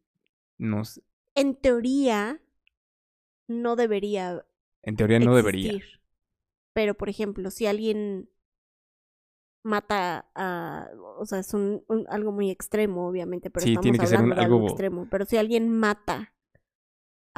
nos... 0.57 1.03
En 1.35 1.57
teoría, 1.57 2.41
no 3.49 3.75
debería... 3.75 4.47
En 4.83 4.95
teoría 4.95 5.19
no 5.19 5.35
debería. 5.35 5.81
Pero, 6.73 6.95
por 6.95 7.09
ejemplo, 7.09 7.51
si 7.51 7.67
alguien 7.67 8.31
mata 9.65 10.31
a... 10.37 10.91
O 11.19 11.27
sea, 11.27 11.41
es 11.41 11.53
un, 11.55 11.83
algo 12.09 12.31
muy 12.31 12.53
extremo, 12.53 13.09
obviamente, 13.09 13.51
pero 13.51 13.65
sí, 13.65 13.71
estamos 13.71 13.83
tiene 13.83 13.99
que 13.99 14.05
hablando 14.05 14.37
ser 14.37 14.37
de 14.37 14.45
algo 14.45 14.69
extremo. 14.69 15.09
Pero 15.11 15.25
si 15.25 15.37
alguien 15.39 15.71
mata 15.71 16.38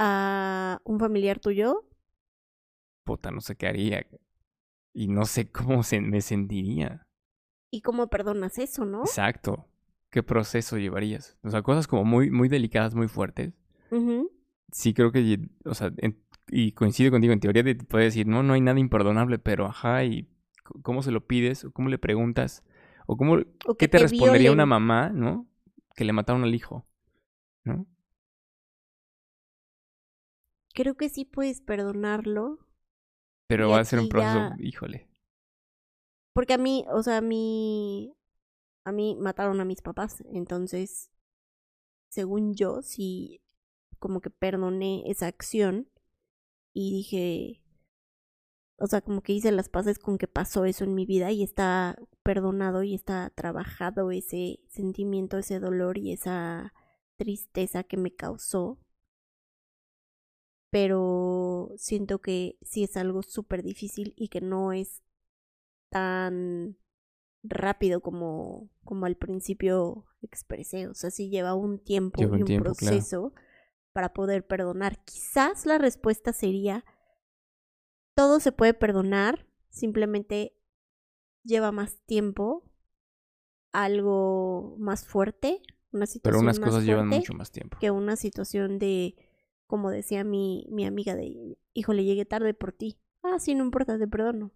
a 0.03 0.81
un 0.85 0.99
familiar 0.99 1.39
tuyo? 1.39 1.85
Puta, 3.05 3.31
no 3.31 3.43
sé 3.43 3.55
qué 3.55 3.67
haría. 3.67 4.07
Y 4.95 5.09
no 5.09 5.27
sé 5.27 5.51
cómo 5.53 5.83
se 5.83 6.01
me 6.01 6.23
sentiría. 6.23 7.07
¿Y 7.71 7.83
cómo 7.83 8.09
perdonas 8.09 8.59
eso, 8.59 8.87
no? 8.87 9.03
Exacto. 9.03 9.67
¿Qué 10.09 10.23
proceso 10.23 10.79
llevarías? 10.79 11.39
O 11.43 11.51
sea, 11.51 11.63
cosas 11.63 11.87
como 11.87 12.05
muy, 12.05 12.31
muy 12.31 12.49
delicadas, 12.49 12.95
muy 12.95 13.07
fuertes. 13.07 13.53
Sí 14.73 14.95
creo 14.95 15.13
que, 15.13 15.41
o 15.65 15.75
sea, 15.75 15.93
y 16.49 16.73
coincido 16.73 17.11
contigo, 17.11 17.33
en 17.33 17.41
teoría 17.41 17.63
te 17.63 17.75
puede 17.75 18.05
decir, 18.05 18.27
no, 18.27 18.43
no 18.43 18.55
hay 18.55 18.61
nada 18.61 18.79
imperdonable, 18.79 19.39
pero 19.39 19.67
ajá, 19.67 20.05
y 20.05 20.29
cómo 20.83 21.03
se 21.03 21.11
lo 21.11 21.27
pides, 21.27 21.65
o 21.65 21.73
cómo 21.73 21.89
le 21.89 21.99
preguntas, 21.99 22.65
o 23.07 23.17
cómo, 23.17 23.39
¿qué 23.79 23.89
te, 23.89 23.99
respondería 23.99 24.53
una 24.53 24.67
mamá, 24.67 25.11
no? 25.11 25.49
Que 25.97 26.05
le 26.05 26.13
mataron 26.13 26.45
al 26.45 26.55
hijo, 26.55 26.87
¿no? 27.65 27.87
Creo 30.75 30.97
que 30.97 31.09
sí 31.09 31.25
puedes 31.25 31.61
perdonarlo. 31.61 32.59
Pero 33.49 33.71
va 33.71 33.81
a 33.81 33.85
ser 33.85 33.99
un 33.99 34.09
proceso, 34.09 34.55
híjole. 34.59 35.09
Porque 36.33 36.55
a 36.55 36.59
mí, 36.59 36.85
o 36.93 37.03
sea, 37.03 37.19
a 37.19 37.21
mí, 37.21 38.15
a 38.85 38.93
mí 38.93 39.17
mataron 39.19 39.61
a 39.61 39.65
mis 39.65 39.83
papás, 39.83 40.23
entonces, 40.33 41.11
según 42.09 42.55
yo, 42.55 42.83
sí, 42.83 43.43
como 43.99 44.21
que 44.21 44.31
perdoné 44.31 45.03
esa 45.11 45.27
acción 45.27 45.91
y 46.73 46.93
dije, 46.93 47.63
o 48.79 48.87
sea, 48.87 49.03
como 49.03 49.23
que 49.23 49.33
hice 49.33 49.53
las 49.53 49.69
paces 49.69 49.99
con 49.99 50.17
que 50.17 50.29
pasó 50.29 50.65
eso 50.65 50.85
en 50.85 50.95
mi 50.95 51.05
vida 51.05 51.31
y 51.33 51.43
está 51.43 51.99
perdonado 52.23 52.83
y 52.83 52.95
está 52.95 53.31
trabajado 53.31 54.11
ese 54.11 54.61
sentimiento, 54.69 55.37
ese 55.39 55.61
dolor 55.61 55.99
y 55.99 56.13
esa 56.13 56.73
tristeza 57.17 57.83
que 57.85 57.99
me 57.99 58.15
causó 58.15 58.79
pero 60.71 61.73
siento 61.77 62.21
que 62.21 62.57
sí 62.63 62.85
es 62.85 62.97
algo 62.97 63.23
súper 63.23 63.63
difícil 63.63 64.15
y 64.17 64.29
que 64.29 64.41
no 64.41 64.73
es 64.73 65.03
tan 65.91 66.77
rápido 67.43 68.01
como, 68.01 68.71
como 68.85 69.07
al 69.07 69.17
principio 69.17 70.07
expresé. 70.23 70.89
O 70.89 70.95
sea, 70.95 71.11
sí 71.11 71.29
lleva 71.29 71.55
un 71.55 71.79
tiempo 71.83 72.23
y 72.23 72.25
un, 72.27 72.63
proceso 72.63 73.33
para 73.93 74.13
poder 74.13 74.47
perdonar? 74.47 75.03
Quizás 75.05 75.67
la 75.67 75.79
respuesta 75.79 76.33
sería, 76.33 76.85
todo 78.15 78.41
se 78.41 78.53
puede 78.53 78.75
perdonar, 78.75 79.47
simplemente 79.71 80.57
lleva 81.43 81.73
más 81.73 81.99
tiempo, 82.07 82.71
algo 83.73 84.77
más 84.79 85.07
fuerte, 85.07 85.63
una 85.93 86.07
situación 86.07 86.23
Pero 86.23 86.41
unas 86.41 86.59
más 86.61 86.69
cosas 86.69 86.85
llevan 86.85 87.09
mucho 87.09 87.35
más 87.35 87.51
tiempo. 87.51 87.79
que 87.81 87.91
una 87.91 88.17
situación 88.17 88.79
de, 88.79 89.17
como 89.71 89.91
decía 89.91 90.25
mi, 90.25 90.67
mi 90.69 90.85
amiga, 90.85 91.15
de, 91.15 91.57
híjole, 91.73 92.05
llegué 92.05 92.27
tarde 92.27 92.53
por 92.53 92.73
ti. 92.73 92.99
Ah, 93.23 93.39
sí, 93.39 93.55
no 93.55 93.65
importa, 93.65 93.99
te 93.99 94.07
perdono. 94.09 94.51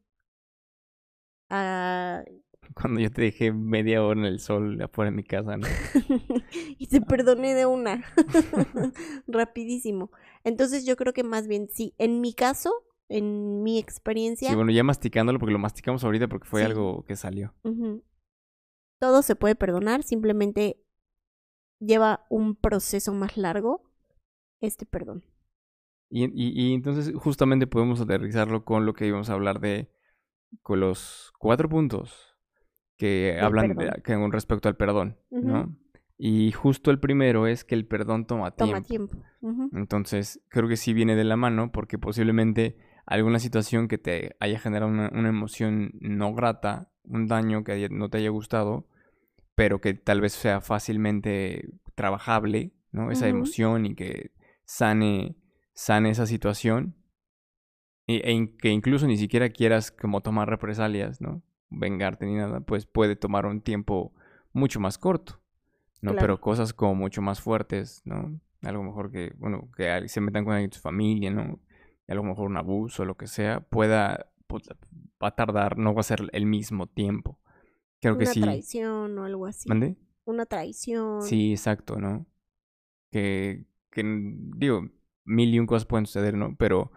Ah, 1.50 2.24
Cuando 2.74 3.00
yo 3.00 3.10
te 3.10 3.22
dejé 3.22 3.52
media 3.52 4.02
hora 4.02 4.20
en 4.20 4.26
el 4.26 4.40
sol 4.40 4.80
afuera 4.82 5.10
de 5.10 5.16
mi 5.16 5.22
casa, 5.22 5.56
¿no? 5.56 5.66
y 6.78 6.86
te 6.86 7.00
perdoné 7.00 7.54
de 7.54 7.66
una. 7.66 8.04
Rapidísimo. 9.26 10.10
Entonces 10.44 10.84
yo 10.86 10.96
creo 10.96 11.12
que 11.12 11.22
más 11.24 11.46
bien 11.46 11.68
sí, 11.68 11.94
en 11.98 12.20
mi 12.20 12.32
caso, 12.34 12.72
en 13.08 13.62
mi 13.62 13.78
experiencia, 13.78 14.48
Sí, 14.48 14.54
bueno, 14.54 14.72
ya 14.72 14.82
masticándolo, 14.82 15.38
porque 15.38 15.52
lo 15.52 15.58
masticamos 15.58 16.04
ahorita 16.04 16.28
porque 16.28 16.48
fue 16.48 16.60
Sí. 16.60 16.66
algo 16.66 17.04
que 17.04 17.16
salió. 17.16 17.54
todo 18.98 19.22
se 19.22 19.36
puede 19.36 19.54
perdonar, 19.54 20.02
simplemente 20.02 20.80
lleva 21.78 22.24
un 22.30 22.56
proceso 22.56 23.12
más 23.12 23.36
largo 23.36 23.83
este 24.64 24.86
perdón. 24.86 25.24
Y, 26.10 26.24
y, 26.26 26.52
y 26.70 26.74
entonces 26.74 27.12
justamente 27.16 27.66
podemos 27.66 28.00
aterrizarlo 28.00 28.64
con 28.64 28.86
lo 28.86 28.94
que 28.94 29.06
íbamos 29.06 29.30
a 29.30 29.34
hablar 29.34 29.60
de, 29.60 29.90
con 30.62 30.80
los 30.80 31.32
cuatro 31.38 31.68
puntos 31.68 32.36
que 32.96 33.38
hablan 33.40 33.68
de- 33.68 33.74
perdón. 33.74 34.02
que 34.04 34.14
con 34.14 34.32
respecto 34.32 34.68
al 34.68 34.76
perdón. 34.76 35.16
¿no? 35.30 35.76
Y 36.16 36.52
justo 36.52 36.90
el 36.92 37.00
primero 37.00 37.46
es 37.48 37.64
que 37.64 37.74
el 37.74 37.86
perdón 37.86 38.26
toma 38.26 38.52
Toma 38.52 38.82
tiempo. 38.82 39.16
tiempo. 39.16 39.28
ujú. 39.40 39.70
Entonces, 39.76 40.40
creo 40.48 40.68
que 40.68 40.76
sí 40.76 40.94
viene 40.94 41.16
de 41.16 41.24
la 41.24 41.36
mano 41.36 41.72
porque 41.72 41.98
posiblemente 41.98 42.76
alguna 43.06 43.40
situación 43.40 43.88
que 43.88 43.98
te 43.98 44.36
haya 44.38 44.60
generado 44.60 44.90
una, 44.90 45.10
una 45.12 45.28
emoción 45.28 45.90
no 46.00 46.32
grata, 46.34 46.92
un 47.02 47.26
daño 47.26 47.64
que 47.64 47.72
haya- 47.72 47.88
no 47.90 48.08
te 48.10 48.18
haya 48.18 48.30
gustado, 48.30 48.86
pero 49.56 49.80
que 49.80 49.94
tal 49.94 50.20
vez 50.20 50.32
sea 50.34 50.60
fácilmente 50.60 51.68
trabajable, 51.96 52.72
¿no? 52.92 53.10
Esa 53.10 53.28
emoción 53.28 53.86
y 53.86 53.94
que 53.96 54.30
sane, 54.64 55.36
sane 55.72 56.10
esa 56.10 56.26
situación. 56.26 56.96
E, 58.06 58.16
e 58.16 58.56
que 58.58 58.68
incluso 58.68 59.06
ni 59.06 59.16
siquiera 59.16 59.48
quieras 59.48 59.90
como 59.90 60.20
tomar 60.20 60.48
represalias, 60.48 61.20
¿no? 61.20 61.42
Vengarte 61.70 62.26
ni 62.26 62.34
nada, 62.34 62.60
pues 62.60 62.86
puede 62.86 63.16
tomar 63.16 63.46
un 63.46 63.62
tiempo 63.62 64.12
mucho 64.52 64.78
más 64.78 64.98
corto, 64.98 65.40
¿no? 66.02 66.12
Claro. 66.12 66.20
Pero 66.20 66.40
cosas 66.40 66.72
como 66.72 66.94
mucho 66.94 67.22
más 67.22 67.40
fuertes, 67.40 68.02
¿no? 68.04 68.40
Algo 68.62 68.82
mejor 68.82 69.10
que, 69.10 69.32
bueno, 69.38 69.70
que 69.76 70.08
se 70.08 70.20
metan 70.20 70.44
con 70.44 70.54
alguien 70.54 70.70
de 70.70 70.76
tu 70.76 70.80
familia, 70.80 71.30
¿no? 71.30 71.60
Algo 72.06 72.24
mejor 72.24 72.48
un 72.48 72.56
abuso, 72.56 73.04
lo 73.04 73.16
que 73.16 73.26
sea, 73.26 73.60
pueda, 73.60 74.30
pues, 74.46 74.64
va 75.22 75.28
a 75.28 75.34
tardar, 75.34 75.78
no 75.78 75.94
va 75.94 76.00
a 76.00 76.04
ser 76.04 76.28
el 76.32 76.46
mismo 76.46 76.86
tiempo. 76.86 77.40
Creo 78.00 78.18
que 78.18 78.24
Una 78.24 78.32
sí. 78.32 78.40
traición 78.42 79.18
o 79.18 79.24
algo 79.24 79.46
así. 79.46 79.68
¿Mande? 79.68 79.96
Una 80.24 80.44
traición. 80.44 81.22
Sí, 81.22 81.52
exacto, 81.52 81.98
¿no? 81.98 82.26
Que, 83.10 83.64
que, 83.94 84.02
digo, 84.04 84.88
mil 85.24 85.54
y 85.54 85.58
un 85.58 85.66
cosas 85.66 85.86
pueden 85.86 86.06
suceder, 86.06 86.34
¿no? 86.36 86.56
Pero, 86.58 86.92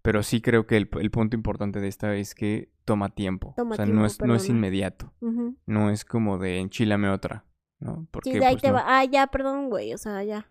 pero 0.00 0.22
sí 0.22 0.40
creo 0.40 0.66
que 0.66 0.76
el, 0.76 0.88
el 1.00 1.10
punto 1.10 1.36
importante 1.36 1.80
de 1.80 1.88
esta 1.88 2.14
es 2.16 2.34
que 2.34 2.72
toma 2.84 3.10
tiempo. 3.14 3.52
Toma 3.56 3.72
o 3.72 3.76
sea, 3.76 3.84
tiempo 3.84 4.00
no 4.00 4.06
es, 4.06 4.20
no 4.20 4.34
es 4.34 4.48
inmediato. 4.48 5.12
Ujú. 5.20 5.56
No 5.66 5.90
es 5.90 6.04
como 6.04 6.38
de 6.38 6.58
enchilame 6.58 7.10
otra, 7.10 7.44
¿no? 7.80 8.08
Porque, 8.10 8.32
Sí, 8.32 8.38
de 8.38 8.46
ahí 8.46 8.54
pues, 8.54 8.62
te 8.62 8.68
no. 8.68 8.74
va. 8.74 8.84
Ah, 8.86 9.04
ya, 9.04 9.26
perdón, 9.26 9.68
güey. 9.68 9.92
O 9.92 9.98
sea, 9.98 10.22
ya. 10.24 10.50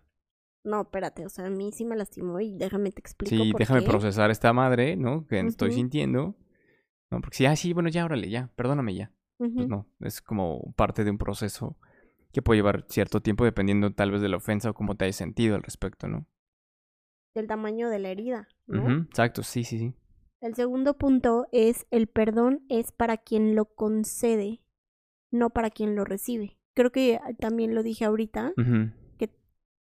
No, 0.62 0.82
espérate. 0.82 1.24
O 1.26 1.28
sea, 1.28 1.46
a 1.46 1.50
mí 1.50 1.72
sí 1.72 1.84
me 1.84 1.96
lastimó 1.96 2.38
y 2.40 2.54
déjame 2.54 2.92
te 2.92 3.00
explico. 3.00 3.34
Sí, 3.34 3.52
por 3.52 3.60
déjame 3.60 3.80
qué. 3.80 3.86
procesar 3.86 4.30
esta 4.30 4.52
madre, 4.52 4.96
¿no? 4.96 5.26
Que 5.26 5.40
estoy 5.40 5.70
Ujú. 5.70 5.78
sintiendo. 5.78 6.36
¿No? 7.10 7.20
Porque 7.22 7.38
sí, 7.38 7.46
ah, 7.46 7.56
sí, 7.56 7.72
bueno, 7.72 7.88
ya, 7.88 8.04
órale, 8.04 8.28
ya, 8.28 8.50
perdóname 8.54 8.94
ya. 8.94 9.12
Pues 9.38 9.52
Ujú. 9.52 9.66
no, 9.66 9.86
es 10.00 10.20
como 10.20 10.74
parte 10.76 11.04
de 11.04 11.10
un 11.10 11.16
proceso 11.18 11.78
que 12.32 12.42
puede 12.42 12.58
llevar 12.58 12.84
cierto 12.88 13.20
tiempo 13.20 13.44
dependiendo 13.44 13.92
tal 13.92 14.10
vez 14.10 14.20
de 14.20 14.28
la 14.28 14.36
ofensa 14.36 14.70
o 14.70 14.74
cómo 14.74 14.96
te 14.96 15.04
hayas 15.04 15.16
sentido 15.16 15.56
al 15.56 15.62
respecto, 15.62 16.08
¿no? 16.08 16.26
Del 17.34 17.46
tamaño 17.46 17.88
de 17.88 17.98
la 17.98 18.08
herida, 18.10 18.48
exacto, 18.68 19.42
sí, 19.42 19.64
sí, 19.64 19.78
sí. 19.78 19.94
El 20.40 20.54
segundo 20.54 20.94
punto 20.94 21.46
es 21.52 21.86
el 21.90 22.06
perdón 22.06 22.64
es 22.68 22.92
para 22.92 23.16
quien 23.16 23.54
lo 23.54 23.64
concede, 23.64 24.60
no 25.30 25.50
para 25.50 25.70
quien 25.70 25.94
lo 25.96 26.04
recibe. 26.04 26.58
Creo 26.74 26.92
que 26.92 27.16
ah, 27.22 27.32
también 27.38 27.74
lo 27.74 27.82
dije 27.82 28.04
ahorita. 28.04 28.52
Ujú. 28.56 28.90
eh, 29.20 29.28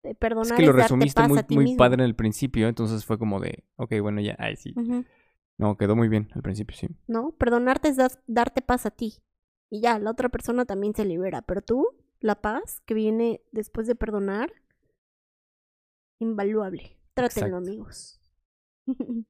Es 0.02 0.16
Perdonar 0.18 0.56
que 0.56 0.62
es, 0.62 0.66
lo 0.66 0.72
darte 0.72 0.82
resumiste 0.82 1.20
paz 1.20 1.28
muy, 1.30 1.38
a 1.38 1.42
ti 1.42 1.54
muy 1.54 1.64
mismo. 1.64 1.78
padre 1.78 1.94
en 1.94 2.00
el 2.08 2.14
principio, 2.14 2.68
entonces 2.68 3.04
fue 3.04 3.18
como 3.18 3.40
de, 3.40 3.64
ok, 3.76 3.94
bueno, 4.00 4.20
ya, 4.20 4.36
ay, 4.38 4.56
sí. 4.56 4.74
No, 5.58 5.76
quedó 5.76 5.96
muy 5.96 6.08
bien 6.08 6.28
al 6.34 6.42
principio, 6.42 6.76
sí. 6.76 6.88
¿No? 7.06 7.32
Perdonarte 7.32 7.88
es 7.88 7.96
darte 8.26 8.62
paz 8.62 8.86
a 8.86 8.90
ti. 8.90 9.14
Y 9.70 9.80
ya, 9.80 9.98
la 9.98 10.10
otra 10.10 10.28
persona 10.28 10.64
también 10.64 10.94
se 10.94 11.04
libera. 11.04 11.42
Pero 11.42 11.60
tú, 11.62 11.86
la 12.20 12.40
paz 12.40 12.80
que 12.86 12.94
viene 12.94 13.40
después 13.52 13.86
de 13.86 13.94
perdonar, 13.94 14.52
invaluable. 16.18 16.96
Trátenlo, 17.14 17.58
Exacto. 17.58 17.70
amigos. 17.70 18.20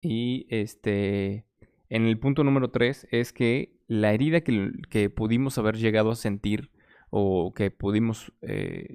Y 0.00 0.46
este, 0.48 1.44
en 1.88 2.06
el 2.06 2.18
punto 2.18 2.44
número 2.44 2.70
tres 2.70 3.08
es 3.10 3.32
que 3.32 3.80
la 3.88 4.12
herida 4.12 4.42
que, 4.42 4.70
que 4.90 5.10
pudimos 5.10 5.58
haber 5.58 5.76
llegado 5.76 6.10
a 6.10 6.14
sentir 6.14 6.70
o 7.10 7.52
que 7.54 7.70
pudimos 7.70 8.32
eh, 8.42 8.94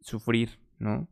sufrir, 0.00 0.60
¿no? 0.78 1.08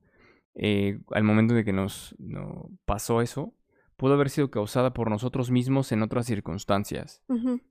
Eh, 0.55 1.00
al 1.11 1.24
momento 1.24 1.55
de 1.55 1.64
que 1.64 1.72
nos 1.72 2.14
no, 2.18 2.70
pasó 2.85 3.22
eso, 3.22 3.55
pudo 3.96 4.14
haber 4.14 4.31
sido 4.31 4.50
causada 4.50 4.92
por 4.92 5.09
nosotros 5.09 5.50
mismos 5.50 5.92
en 5.92 6.02
otras 6.02 6.26
circunstancias. 6.26 7.22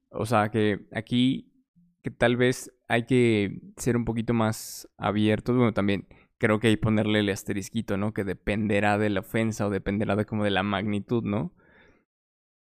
O 0.10 0.26
sea 0.26 0.50
que 0.50 0.88
aquí 0.92 1.51
que 2.02 2.12
tal 2.12 2.36
vez 2.38 2.72
hay 2.88 3.06
que 3.06 3.60
ser 3.78 3.96
un 3.98 4.06
poquito 4.06 4.34
más 4.34 4.88
abiertos. 4.98 5.56
Bueno, 5.56 5.74
también 5.74 6.08
creo 6.38 6.60
que 6.60 6.68
hay 6.68 6.76
que 6.76 6.82
ponerle 6.82 7.20
el 7.20 7.30
asterisquito, 7.30 7.98
¿no? 7.98 8.14
Que 8.14 8.24
dependerá 8.24 8.98
de 8.98 9.10
la 9.10 9.20
ofensa 9.20 9.68
o 9.68 9.70
dependerá 9.70 10.16
de 10.16 10.26
como 10.26 10.44
de 10.44 10.52
la 10.52 10.64
magnitud, 10.64 11.24
¿no? 11.24 11.54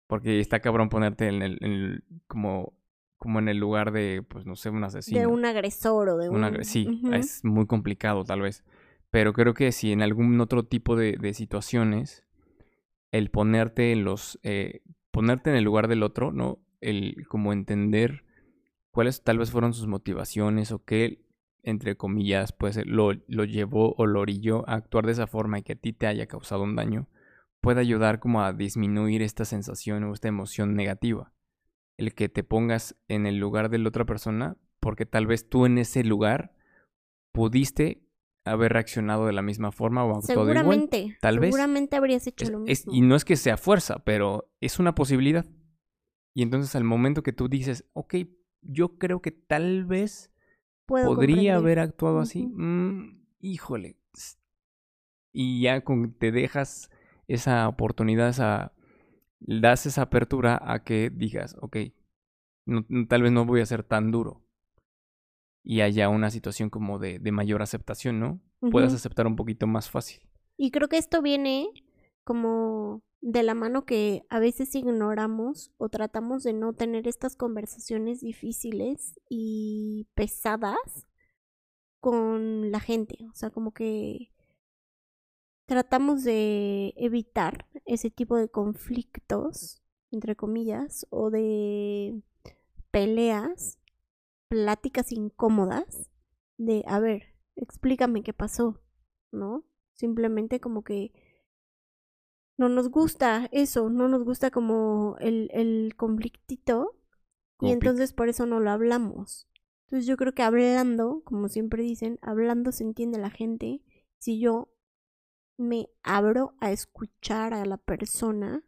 Porque 0.07 0.39
está 0.39 0.59
cabrón 0.59 0.89
ponerte 0.89 1.27
en 1.27 1.41
el, 1.41 1.57
en 1.61 1.71
el- 1.71 2.03
como, 2.27 2.73
como 3.17 3.39
en 3.39 3.47
el 3.47 3.57
lugar 3.57 3.91
de, 3.91 4.23
pues 4.27 4.45
no 4.45 4.55
sé, 4.55 4.69
un 4.69 4.83
asesino. 4.83 5.19
De 5.21 5.27
un 5.27 5.45
agresor 5.45 6.09
o 6.09 6.17
de 6.17 6.29
un... 6.29 6.63
Sí, 6.63 6.87
Ujú. 6.87 7.13
es 7.13 7.43
muy 7.43 7.65
complicado 7.65 8.23
tal 8.25 8.41
vez. 8.41 8.63
Pero 9.09 9.33
creo 9.33 9.53
que 9.53 9.71
si 9.71 9.91
en 9.91 10.01
algún 10.01 10.39
otro 10.41 10.63
tipo 10.63 10.95
de, 10.95 11.17
de 11.17 11.33
situaciones, 11.33 12.25
el 13.11 13.29
ponerte 13.29 13.91
en 13.91 14.03
los. 14.05 14.39
eh, 14.43 14.81
ponerte 15.11 15.49
en 15.49 15.57
el 15.57 15.63
lugar 15.65 15.87
del 15.89 16.03
otro, 16.03 16.31
¿no? 16.31 16.59
El 16.79 17.25
como 17.27 17.51
entender 17.51 18.23
cuáles 18.91 19.23
tal 19.23 19.37
vez 19.37 19.51
fueron 19.51 19.73
sus 19.73 19.87
motivaciones 19.87 20.71
o 20.71 20.83
qué, 20.83 21.25
entre 21.63 21.95
comillas, 21.95 22.51
pues 22.53 22.79
lo, 22.85 23.11
lo 23.27 23.43
llevó 23.45 23.93
o 23.97 24.05
lo 24.05 24.19
orilló 24.21 24.67
a 24.69 24.73
actuar 24.75 25.05
de 25.05 25.11
esa 25.13 25.27
forma 25.27 25.59
y 25.59 25.63
que 25.63 25.73
a 25.73 25.75
ti 25.75 25.93
te 25.93 26.07
haya 26.07 26.27
causado 26.27 26.63
un 26.63 26.75
daño, 26.75 27.07
puede 27.61 27.79
ayudar 27.81 28.19
como 28.19 28.41
a 28.43 28.53
disminuir 28.53 29.21
esta 29.21 29.45
sensación 29.45 30.03
o 30.03 30.13
esta 30.13 30.27
emoción 30.27 30.75
negativa. 30.75 31.33
El 31.97 32.13
que 32.15 32.29
te 32.29 32.43
pongas 32.43 32.95
en 33.07 33.27
el 33.27 33.37
lugar 33.37 33.69
de 33.69 33.77
la 33.77 33.89
otra 33.89 34.05
persona, 34.05 34.57
porque 34.79 35.05
tal 35.05 35.27
vez 35.27 35.47
tú 35.47 35.65
en 35.67 35.77
ese 35.77 36.03
lugar 36.03 36.55
pudiste 37.31 38.03
haber 38.43 38.73
reaccionado 38.73 39.27
de 39.27 39.33
la 39.33 39.43
misma 39.43 39.71
forma 39.71 40.03
o 40.03 40.17
actuado 40.17 40.41
igual. 40.49 40.57
Seguramente. 40.57 41.17
tal 41.21 41.39
vez. 41.39 41.49
Seguramente 41.53 41.95
habrías 41.95 42.25
hecho 42.25 42.45
Es- 42.45 42.51
lo 42.51 42.65
es- 42.65 42.87
mismo. 42.87 42.93
y 42.93 43.01
no 43.01 43.15
es 43.15 43.23
que 43.23 43.35
sea 43.35 43.57
fuerza, 43.57 43.99
pero 44.03 44.51
es 44.59 44.79
una 44.79 44.95
posibilidad. 44.95 45.45
Y 46.33 46.41
entonces 46.41 46.75
al 46.75 46.83
momento 46.83 47.21
que 47.23 47.33
tú 47.33 47.47
dices, 47.49 47.85
ok, 47.93 48.15
yo 48.61 48.97
creo 48.97 49.21
que 49.21 49.31
tal 49.31 49.85
vez 49.85 50.31
Puedo 50.85 51.07
podría 51.15 51.53
comprender. 51.53 51.55
haber 51.55 51.79
actuado 51.79 52.19
así, 52.19 52.47
mm, 52.47 53.23
híjole. 53.39 53.97
Y 55.33 55.61
ya 55.61 55.81
con, 55.83 56.13
te 56.13 56.31
dejas 56.31 56.89
esa 57.27 57.67
oportunidad, 57.67 58.29
esa, 58.29 58.73
das 59.39 59.85
esa 59.85 60.03
apertura 60.03 60.59
a 60.61 60.83
que 60.83 61.09
digas, 61.09 61.55
ok, 61.61 61.77
no- 62.65 62.85
tal 63.07 63.23
vez 63.23 63.31
no 63.31 63.45
voy 63.45 63.61
a 63.61 63.65
ser 63.65 63.83
tan 63.83 64.11
duro. 64.11 64.41
Y 65.63 65.81
haya 65.81 66.09
una 66.09 66.29
situación 66.31 66.69
como 66.69 66.99
de, 66.99 67.19
de 67.19 67.31
mayor 67.31 67.61
aceptación, 67.61 68.19
¿no? 68.19 68.41
Puedas 68.71 68.93
aceptar 68.93 69.25
un 69.27 69.35
poquito 69.35 69.67
más 69.67 69.89
fácil. 69.89 70.21
Y 70.57 70.71
creo 70.71 70.87
que 70.87 70.97
esto 70.97 71.21
viene 71.21 71.67
como 72.23 73.01
de 73.21 73.43
la 73.43 73.53
mano 73.53 73.85
que 73.85 74.25
a 74.29 74.39
veces 74.39 74.73
ignoramos 74.75 75.71
o 75.77 75.89
tratamos 75.89 76.43
de 76.43 76.53
no 76.53 76.73
tener 76.73 77.07
estas 77.07 77.35
conversaciones 77.35 78.21
difíciles 78.21 79.19
y 79.29 80.07
pesadas 80.15 81.07
con 81.99 82.71
la 82.71 82.79
gente. 82.79 83.17
O 83.31 83.35
sea, 83.35 83.51
como 83.51 83.73
que 83.73 84.33
tratamos 85.65 86.23
de 86.23 86.93
evitar 86.97 87.67
ese 87.85 88.09
tipo 88.09 88.35
de 88.35 88.49
conflictos, 88.49 89.81
entre 90.09 90.35
comillas, 90.35 91.05
o 91.11 91.29
de 91.29 92.21
peleas, 92.89 93.79
pláticas 94.49 95.11
incómodas, 95.11 96.09
de, 96.57 96.83
a 96.87 96.99
ver, 96.99 97.35
explícame 97.55 98.23
qué 98.23 98.33
pasó, 98.33 98.81
¿no? 99.31 99.63
Simplemente 99.93 100.59
como 100.59 100.83
que 100.83 101.13
no 102.61 102.69
nos 102.69 102.89
gusta 102.89 103.49
eso, 103.51 103.89
no 103.89 104.07
nos 104.07 104.23
gusta 104.23 104.51
como 104.51 105.17
el, 105.19 105.49
el 105.51 105.95
conflictito 105.97 106.95
y 107.59 107.71
entonces 107.71 108.13
por 108.13 108.29
eso 108.29 108.45
no 108.45 108.59
lo 108.59 108.69
hablamos. 108.69 109.47
Entonces 109.85 110.05
yo 110.05 110.15
creo 110.15 110.33
que 110.33 110.43
hablando, 110.43 111.23
como 111.25 111.49
siempre 111.49 111.81
dicen, 111.81 112.19
hablando 112.21 112.71
se 112.71 112.83
entiende 112.83 113.17
la 113.17 113.31
gente. 113.31 113.81
Si 114.19 114.39
yo 114.39 114.71
me 115.57 115.89
abro 116.03 116.55
a 116.59 116.71
escuchar 116.71 117.55
a 117.55 117.65
la 117.65 117.77
persona, 117.77 118.63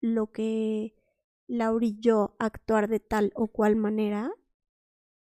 lo 0.00 0.30
que 0.30 0.94
la 1.48 1.72
orilló 1.72 2.36
a 2.38 2.46
actuar 2.46 2.88
de 2.88 3.00
tal 3.00 3.32
o 3.34 3.48
cual 3.48 3.74
manera, 3.74 4.30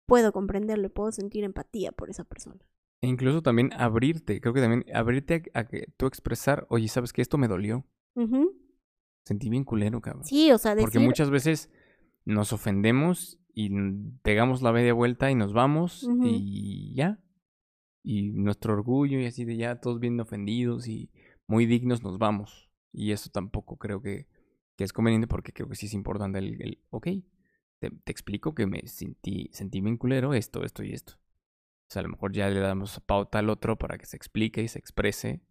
puedo 0.07 0.33
comprenderlo, 0.33 0.89
puedo 0.89 1.11
sentir 1.11 1.43
empatía 1.43 1.91
por 1.91 2.09
esa 2.09 2.23
persona. 2.23 2.68
E 3.01 3.07
incluso 3.07 3.41
también 3.41 3.71
abrirte, 3.73 4.41
creo 4.41 4.53
que 4.53 4.61
también 4.61 4.85
abrirte 4.93 5.43
a, 5.53 5.59
a 5.59 5.67
que 5.67 5.87
tú 5.95 6.05
expresar, 6.05 6.67
oye, 6.69 6.87
¿sabes 6.87 7.13
qué? 7.13 7.21
Esto 7.21 7.37
me 7.37 7.47
dolió. 7.47 7.85
Sentí 9.23 9.49
bien 9.49 9.63
culero, 9.63 10.01
cabrón. 10.01 10.25
Sí, 10.25 10.51
o 10.51 10.57
sea, 10.57 10.75
decir... 10.75 10.85
Porque 10.85 10.99
muchas 10.99 11.29
veces 11.29 11.71
nos 12.25 12.51
ofendemos 12.51 13.39
y 13.53 13.69
pegamos 14.21 14.61
la 14.61 14.71
media 14.71 14.93
vuelta 14.93 15.31
y 15.31 15.35
nos 15.35 15.53
vamos 15.53 16.07
y 16.23 16.93
ya. 16.95 17.23
Y 18.03 18.31
nuestro 18.31 18.73
orgullo 18.73 19.19
y 19.19 19.25
así 19.25 19.45
de 19.45 19.57
ya 19.57 19.79
todos 19.79 19.99
bien 19.99 20.19
ofendidos 20.19 20.87
y 20.87 21.11
muy 21.47 21.65
dignos 21.65 22.03
nos 22.03 22.17
vamos. 22.17 22.69
Y 22.91 23.11
eso 23.11 23.29
tampoco 23.29 23.77
creo 23.77 24.01
que, 24.01 24.27
que 24.75 24.83
es 24.83 24.93
conveniente 24.93 25.27
porque 25.27 25.53
creo 25.53 25.69
que 25.69 25.75
sí 25.75 25.85
es 25.85 25.93
importante 25.93 26.39
el, 26.39 26.61
el 26.61 26.83
ok, 26.89 27.07
te, 27.79 27.91
te 27.91 28.11
explico 28.11 28.55
que 28.55 28.65
me 28.65 28.87
sentí, 28.87 29.49
sentí 29.53 29.79
bien 29.79 29.97
culero 29.97 30.33
esto, 30.33 30.63
esto 30.63 30.83
y 30.83 30.91
esto. 30.91 31.13
O 31.89 31.91
sea, 31.91 32.01
a 32.01 32.03
lo 32.03 32.09
mejor 32.09 32.33
ya 32.33 32.47
le 32.49 32.59
damos 32.59 32.99
pauta 32.99 33.39
al 33.39 33.49
otro 33.49 33.75
para 33.75 33.97
que 33.97 34.05
se 34.05 34.15
explique 34.15 34.61
y 34.61 34.67
se 34.67 34.77
exprese 34.77 35.41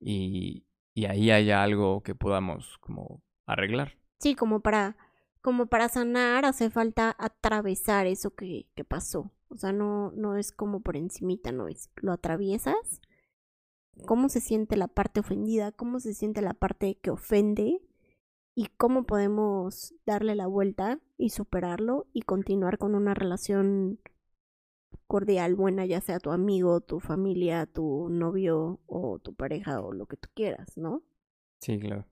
y, 0.00 0.66
y 0.92 1.04
ahí 1.04 1.30
haya 1.30 1.62
algo 1.62 2.02
que 2.02 2.16
podamos 2.16 2.78
como 2.78 3.22
arreglar. 3.46 3.96
Sí, 4.18 4.34
como 4.34 4.58
para, 4.58 4.96
como 5.40 5.66
para 5.66 5.88
sanar 5.88 6.46
hace 6.46 6.68
falta 6.68 7.14
atravesar 7.16 8.08
eso 8.08 8.34
que, 8.34 8.66
que 8.74 8.82
pasó. 8.82 9.30
O 9.50 9.56
sea, 9.56 9.70
no, 9.70 10.10
no 10.16 10.36
es 10.36 10.50
como 10.50 10.80
por 10.80 10.96
encimita, 10.96 11.52
no 11.52 11.68
es. 11.68 11.90
Lo 11.94 12.10
atraviesas. 12.10 13.00
¿Cómo 14.04 14.30
se 14.30 14.40
siente 14.40 14.76
la 14.76 14.88
parte 14.88 15.20
ofendida? 15.20 15.70
¿Cómo 15.70 16.00
se 16.00 16.12
siente 16.12 16.42
la 16.42 16.54
parte 16.54 16.98
que 17.00 17.10
ofende? 17.10 17.80
¿Y 18.56 18.66
cómo 18.78 19.04
podemos 19.04 19.94
darle 20.06 20.34
la 20.34 20.48
vuelta 20.48 20.98
y 21.18 21.30
superarlo 21.30 22.08
y 22.12 22.22
continuar 22.22 22.78
con 22.78 22.96
una 22.96 23.14
relación 23.14 24.00
cordial, 25.12 25.54
buena, 25.54 25.84
ya 25.84 26.00
sea 26.00 26.18
tu 26.20 26.30
amigo, 26.30 26.80
tu 26.80 26.98
familia, 26.98 27.66
tu 27.66 28.08
novio 28.08 28.80
o 28.86 29.18
tu 29.18 29.34
pareja 29.34 29.82
o 29.82 29.92
lo 29.92 30.06
que 30.06 30.16
tú 30.16 30.30
quieras, 30.34 30.78
¿no? 30.78 31.02
Sí, 31.60 31.78
claro. 31.78 32.06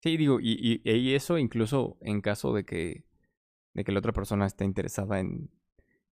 Sí, 0.00 0.16
digo, 0.16 0.38
y, 0.40 0.80
y, 0.84 0.88
y 0.88 1.14
eso 1.14 1.38
incluso 1.38 1.96
en 2.02 2.20
caso 2.20 2.52
de 2.52 2.64
que, 2.64 3.04
de 3.74 3.82
que 3.82 3.90
la 3.90 3.98
otra 3.98 4.12
persona 4.12 4.46
esté 4.46 4.64
interesada 4.64 5.18
en, 5.18 5.50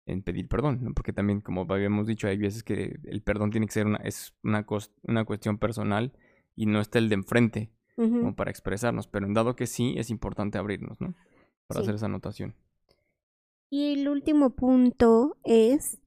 en 0.05 0.23
pedir 0.23 0.47
perdón, 0.47 0.79
¿no? 0.81 0.93
Porque 0.93 1.11
también, 1.11 1.41
como 1.41 1.65
habíamos 1.67 2.07
dicho, 2.07 2.29
hay 2.29 2.37
veces 2.37 2.63
que 2.63 2.97
el 3.03 3.21
perdón 3.23 3.51
tiene 3.51 3.65
que 3.67 3.73
ser 3.73 3.85
una, 3.87 3.97
es 3.97 4.33
una, 4.41 4.65
una 5.03 5.25
cuestión 5.25 5.57
personal 5.57 6.13
y 6.55 6.65
no 6.65 6.79
está 6.79 6.97
el 6.99 7.09
de 7.09 7.15
enfrente 7.15 7.71
como 7.97 8.35
para 8.35 8.49
expresarnos, 8.51 9.07
pero 9.07 9.27
en 9.27 9.33
dado 9.33 9.55
que 9.57 9.67
sí, 9.67 9.95
es 9.97 10.09
importante 10.09 10.57
abrirnos, 10.57 11.01
¿no? 11.01 11.13
Para 11.67 11.81
Sí. 11.81 11.83
hacer 11.83 11.95
esa 11.95 12.05
anotación. 12.05 12.55
Y 13.69 13.93
el 13.93 14.09
último 14.09 14.49
punto 14.49 15.37
es 15.43 16.00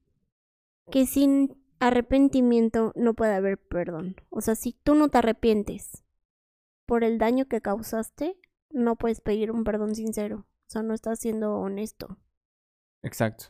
que 0.91 1.05
sin 1.05 1.57
arrepentimiento 1.79 2.93
no 2.95 3.13
puede 3.13 3.33
haber 3.33 3.57
perdón. 3.57 4.15
O 4.29 4.41
sea, 4.41 4.55
si 4.55 4.73
tú 4.83 4.95
no 4.95 5.09
te 5.09 5.17
arrepientes 5.17 6.03
por 6.85 7.03
el 7.03 7.17
daño 7.17 7.45
que 7.47 7.61
causaste, 7.61 8.37
no 8.69 8.95
puedes 8.95 9.21
pedir 9.21 9.51
un 9.51 9.63
perdón 9.63 9.95
sincero. 9.95 10.45
O 10.67 10.69
sea, 10.69 10.83
no 10.83 10.93
estás 10.93 11.19
siendo 11.19 11.55
honesto. 11.57 12.17
Exacto. 13.03 13.45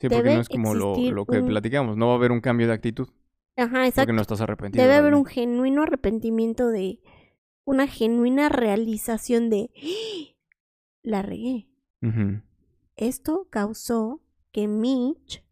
Sí, 0.00 0.08
porque 0.08 0.16
Debe 0.16 0.34
no 0.34 0.40
es 0.40 0.48
como 0.48 0.74
lo, 0.74 0.96
lo 0.96 1.26
que 1.26 1.38
un- 1.38 1.46
platicamos, 1.46 1.96
no 1.96 2.08
va 2.08 2.12
a 2.14 2.16
haber 2.16 2.32
un 2.32 2.40
cambio 2.40 2.66
de 2.66 2.72
actitud, 2.74 3.08
Ajá, 3.56 3.70
porque 3.70 3.88
exacto. 3.88 4.12
no 4.12 4.20
estás 4.22 4.40
arrepentido. 4.40 4.82
Debe 4.82 4.96
haber 4.96 5.14
un 5.14 5.24
genuino 5.24 5.82
arrepentimiento 5.82 6.68
de 6.68 7.00
una 7.64 7.86
genuina 7.86 8.48
realización 8.48 9.48
de 9.50 9.70
"¡Ah! 9.76 10.34
la 11.02 11.22
regué. 11.22 11.68
Esto 12.96 13.46
causó 13.50 14.20
que 14.52 14.66
Mitch 14.68 15.43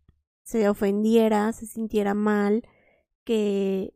se 0.53 0.69
ofendiera, 0.69 1.51
se 1.53 1.65
sintiera 1.65 2.13
mal, 2.13 2.63
que 3.25 3.95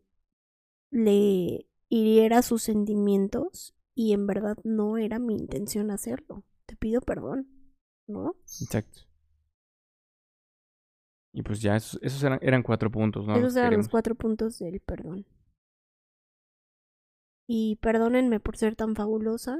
le 0.90 1.68
hiriera 1.90 2.40
sus 2.40 2.62
sentimientos 2.62 3.76
y 3.94 4.14
en 4.14 4.26
verdad 4.26 4.56
no 4.64 4.96
era 4.96 5.18
mi 5.18 5.34
intención 5.34 5.90
hacerlo. 5.90 6.44
Te 6.64 6.74
pido 6.74 7.02
perdón, 7.02 7.46
¿no? 8.06 8.36
Exacto. 8.62 9.00
Y 11.34 11.42
pues 11.42 11.60
ya, 11.60 11.76
esos, 11.76 12.00
esos 12.02 12.22
eran, 12.22 12.38
eran 12.40 12.62
cuatro 12.62 12.90
puntos, 12.90 13.26
¿no? 13.26 13.36
Esos 13.36 13.54
eran 13.56 13.76
los 13.76 13.88
cuatro 13.88 14.14
puntos 14.14 14.58
del 14.58 14.80
perdón. 14.80 15.26
Y 17.46 17.76
perdónenme 17.82 18.40
por 18.40 18.56
ser 18.56 18.76
tan 18.76 18.96
fabulosa. 18.96 19.58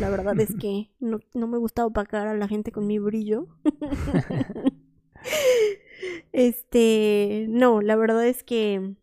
La 0.00 0.10
verdad 0.10 0.38
es 0.40 0.56
que 0.60 0.90
no, 0.98 1.20
no 1.32 1.46
me 1.46 1.58
gusta 1.58 1.86
opacar 1.86 2.26
a 2.26 2.34
la 2.34 2.48
gente 2.48 2.72
con 2.72 2.88
mi 2.88 2.98
brillo. 2.98 3.46
este, 6.32 7.46
no, 7.48 7.80
la 7.80 7.96
verdad 7.96 8.26
es 8.26 8.42
que 8.42 8.94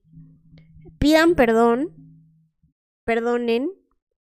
pidan 1.00 1.36
perdón, 1.36 1.94
perdonen, 3.06 3.72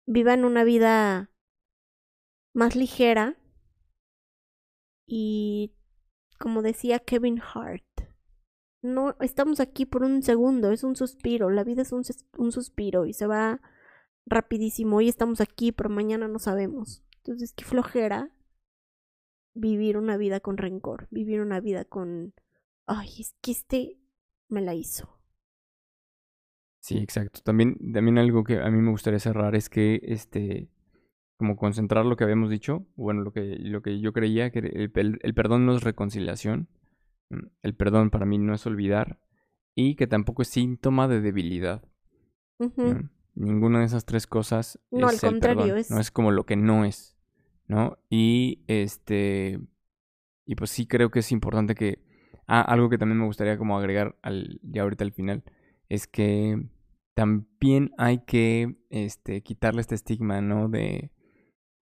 vivan 0.05 0.45
una 0.45 0.63
vida 0.63 1.31
más 2.53 2.75
ligera 2.75 3.37
y 5.05 5.73
como 6.39 6.61
decía 6.61 6.99
Kevin 6.99 7.41
Hart, 7.41 7.85
no 8.81 9.15
estamos 9.19 9.59
aquí 9.59 9.85
por 9.85 10.03
un 10.03 10.23
segundo, 10.23 10.71
es 10.71 10.83
un 10.83 10.95
suspiro, 10.95 11.49
la 11.49 11.63
vida 11.63 11.83
es 11.83 11.91
un, 11.91 12.03
un 12.37 12.51
suspiro 12.51 13.05
y 13.05 13.13
se 13.13 13.27
va 13.27 13.61
rapidísimo. 14.25 14.97
Hoy 14.97 15.09
estamos 15.09 15.41
aquí, 15.41 15.71
pero 15.71 15.89
mañana 15.89 16.27
no 16.27 16.39
sabemos. 16.39 17.03
Entonces, 17.17 17.53
qué 17.53 17.63
flojera 17.63 18.31
vivir 19.53 19.97
una 19.97 20.17
vida 20.17 20.39
con 20.39 20.57
rencor, 20.57 21.07
vivir 21.11 21.41
una 21.41 21.59
vida 21.59 21.85
con, 21.85 22.33
ay, 22.85 23.09
es 23.19 23.35
que 23.41 23.51
este 23.51 23.97
me 24.49 24.61
la 24.61 24.75
hizo. 24.75 25.19
Sí, 26.79 26.97
exacto. 26.97 27.41
También, 27.43 27.77
también 27.93 28.17
algo 28.17 28.43
que 28.43 28.59
a 28.59 28.69
mí 28.69 28.79
me 28.81 28.91
gustaría 28.91 29.19
cerrar 29.19 29.55
es 29.55 29.69
que, 29.69 29.99
este, 30.03 30.67
como 31.37 31.57
concentrar 31.57 32.05
lo 32.05 32.17
que 32.17 32.23
habíamos 32.25 32.49
dicho, 32.49 32.85
bueno, 32.95 33.21
lo 33.23 33.33
que, 33.33 33.57
lo 33.59 33.81
que 33.81 33.99
yo 34.01 34.13
creía, 34.13 34.51
que 34.51 34.59
el, 34.59 34.91
el- 34.95 35.19
el 35.21 35.33
perdón 35.33 35.65
no 35.65 35.75
es 35.75 35.83
reconciliación, 35.83 36.69
mm, 37.29 37.39
el 37.63 37.75
perdón 37.75 38.09
para 38.11 38.25
mí 38.27 38.37
no 38.39 38.55
es 38.55 38.65
olvidar, 38.67 39.19
y 39.75 39.95
que 39.95 40.07
tampoco 40.07 40.43
es 40.43 40.49
síntoma 40.49 41.07
de 41.07 41.21
debilidad. 41.21 41.83
Ninguna 43.35 43.79
de 43.79 43.85
esas 43.85 44.05
tres 44.05 44.27
cosas 44.27 44.79
No, 44.91 45.07
es 45.07 45.13
al 45.13 45.15
el 45.15 45.19
contrario, 45.21 45.75
perdón, 45.75 45.77
es- 45.77 45.89
no 45.89 45.99
es 45.99 46.11
como 46.11 46.31
lo 46.31 46.45
que 46.45 46.55
no 46.57 46.83
es, 46.85 47.17
¿no? 47.67 47.97
Y 48.09 48.59
este 48.67 49.59
y 50.45 50.55
pues 50.55 50.71
sí 50.71 50.87
creo 50.87 51.11
que 51.11 51.19
es 51.19 51.31
importante 51.31 51.75
que 51.75 52.01
ah, 52.59 52.61
algo 52.61 52.89
que 52.89 52.97
también 52.97 53.19
me 53.19 53.25
gustaría 53.25 53.57
como 53.57 53.77
agregar 53.77 54.17
al 54.21 54.59
ya 54.63 54.83
ahorita 54.83 55.03
al 55.03 55.11
final 55.11 55.43
es 55.89 56.07
que 56.07 56.63
también 57.13 57.91
hay 57.97 58.19
que 58.19 58.77
este 58.89 59.41
quitarle 59.41 59.81
este 59.81 59.95
estigma, 59.95 60.41
¿no? 60.41 60.69
de 60.69 61.11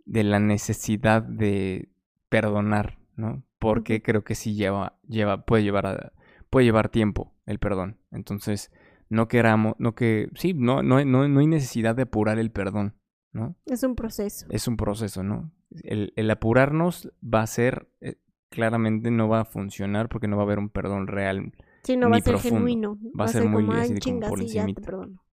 de 0.05 0.23
la 0.23 0.39
necesidad 0.39 1.21
de 1.21 1.89
perdonar, 2.29 2.97
¿no? 3.15 3.43
Porque 3.59 4.01
creo 4.01 4.23
que 4.23 4.33
sí 4.33 4.55
lleva 4.55 4.99
lleva 5.07 5.45
puede 5.45 5.63
llevar 5.63 5.85
a, 5.85 6.13
puede 6.49 6.65
llevar 6.65 6.89
tiempo 6.89 7.33
el 7.45 7.59
perdón. 7.59 7.99
Entonces, 8.11 8.71
no 9.09 9.27
queramos, 9.27 9.75
no 9.79 9.95
que, 9.95 10.29
sí, 10.35 10.53
no, 10.53 10.83
no, 10.83 11.03
no, 11.03 11.27
no 11.27 11.39
hay 11.39 11.47
necesidad 11.47 11.95
de 11.95 12.03
apurar 12.03 12.39
el 12.39 12.51
perdón, 12.51 12.95
¿no? 13.31 13.55
Es 13.65 13.83
un 13.83 13.95
proceso. 13.95 14.45
Es 14.49 14.67
un 14.67 14.77
proceso, 14.77 15.23
¿no? 15.23 15.51
El, 15.83 16.13
el 16.15 16.29
apurarnos 16.31 17.11
va 17.23 17.41
a 17.41 17.47
ser, 17.47 17.87
eh, 18.01 18.15
claramente 18.49 19.11
no 19.11 19.29
va 19.29 19.41
a 19.41 19.45
funcionar 19.45 20.09
porque 20.09 20.27
no 20.27 20.37
va 20.37 20.43
a 20.43 20.45
haber 20.45 20.59
un 20.59 20.69
perdón 20.69 21.07
real. 21.07 21.53
Sí, 21.83 21.95
no 21.95 22.09
va 22.09 22.17
a 22.17 22.21
ser 22.21 22.33
profundo. 22.33 22.57
genuino. 22.57 22.97
Va 23.19 23.25
a 23.25 23.27
ser 23.29 23.45
muy 23.45 23.65
como, 23.65 23.77
así 23.77 23.99
como 23.99 24.19
por 24.21 24.39
ya 24.41 24.45
te 24.45 24.59
encimita". 24.59 24.81
perdono. 24.81 25.23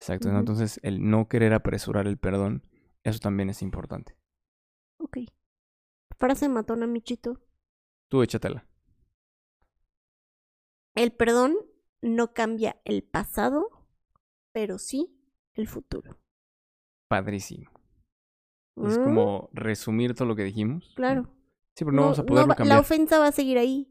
Exacto. 0.00 0.36
Entonces, 0.36 0.80
el 0.82 1.08
no 1.08 1.28
querer 1.28 1.52
apresurar 1.54 2.06
el 2.08 2.18
perdón, 2.18 2.64
eso 3.04 3.20
también 3.20 3.50
es 3.50 3.62
importante. 3.62 4.16
Ok. 4.98 5.18
Frase 6.18 6.48
matona, 6.48 6.86
Michito. 6.86 7.40
Tú 8.10 8.22
échatela. 8.22 8.66
El 10.94 11.12
perdón 11.12 11.56
no 12.02 12.34
cambia 12.34 12.80
el 12.84 13.02
pasado, 13.02 13.68
pero 14.52 14.78
sí 14.78 15.16
el 15.54 15.68
futuro. 15.68 16.18
Padrísimo. 17.08 17.70
Es 18.76 18.98
¿Mm? 18.98 19.04
como 19.04 19.50
resumir 19.52 20.14
todo 20.14 20.28
lo 20.28 20.36
que 20.36 20.44
dijimos. 20.44 20.92
Claro. 20.96 21.28
Sí, 21.76 21.84
pero 21.84 21.92
no, 21.92 22.02
vamos 22.02 22.18
a 22.18 22.24
poderlo 22.26 22.48
va- 22.48 22.54
cambiar. 22.54 22.76
La 22.76 22.80
ofensa 22.80 23.18
va 23.18 23.28
a 23.28 23.32
seguir 23.32 23.58
ahí. 23.58 23.88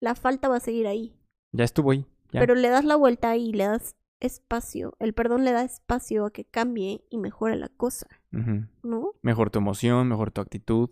La 0.00 0.14
falta 0.14 0.48
va 0.48 0.56
a 0.56 0.60
seguir 0.60 0.86
ahí. 0.86 1.16
Ya 1.52 1.64
estuvo 1.64 1.90
ahí. 1.90 2.06
Ya. 2.32 2.40
Pero 2.40 2.54
le 2.54 2.68
das 2.68 2.84
la 2.84 2.96
vuelta 2.96 3.36
y 3.36 3.52
le 3.52 3.64
das 3.64 3.96
espacio, 4.20 4.96
el 5.00 5.12
perdón 5.12 5.44
le 5.44 5.52
da 5.52 5.62
espacio 5.64 6.24
a 6.24 6.32
que 6.32 6.44
cambie 6.46 7.04
y 7.10 7.18
mejore 7.18 7.56
la 7.56 7.68
cosa. 7.68 8.06
¿no? 8.30 9.12
Mejor 9.22 9.50
tu 9.50 9.58
emoción, 9.58 10.08
mejor 10.08 10.30
tu 10.32 10.40
actitud, 10.40 10.90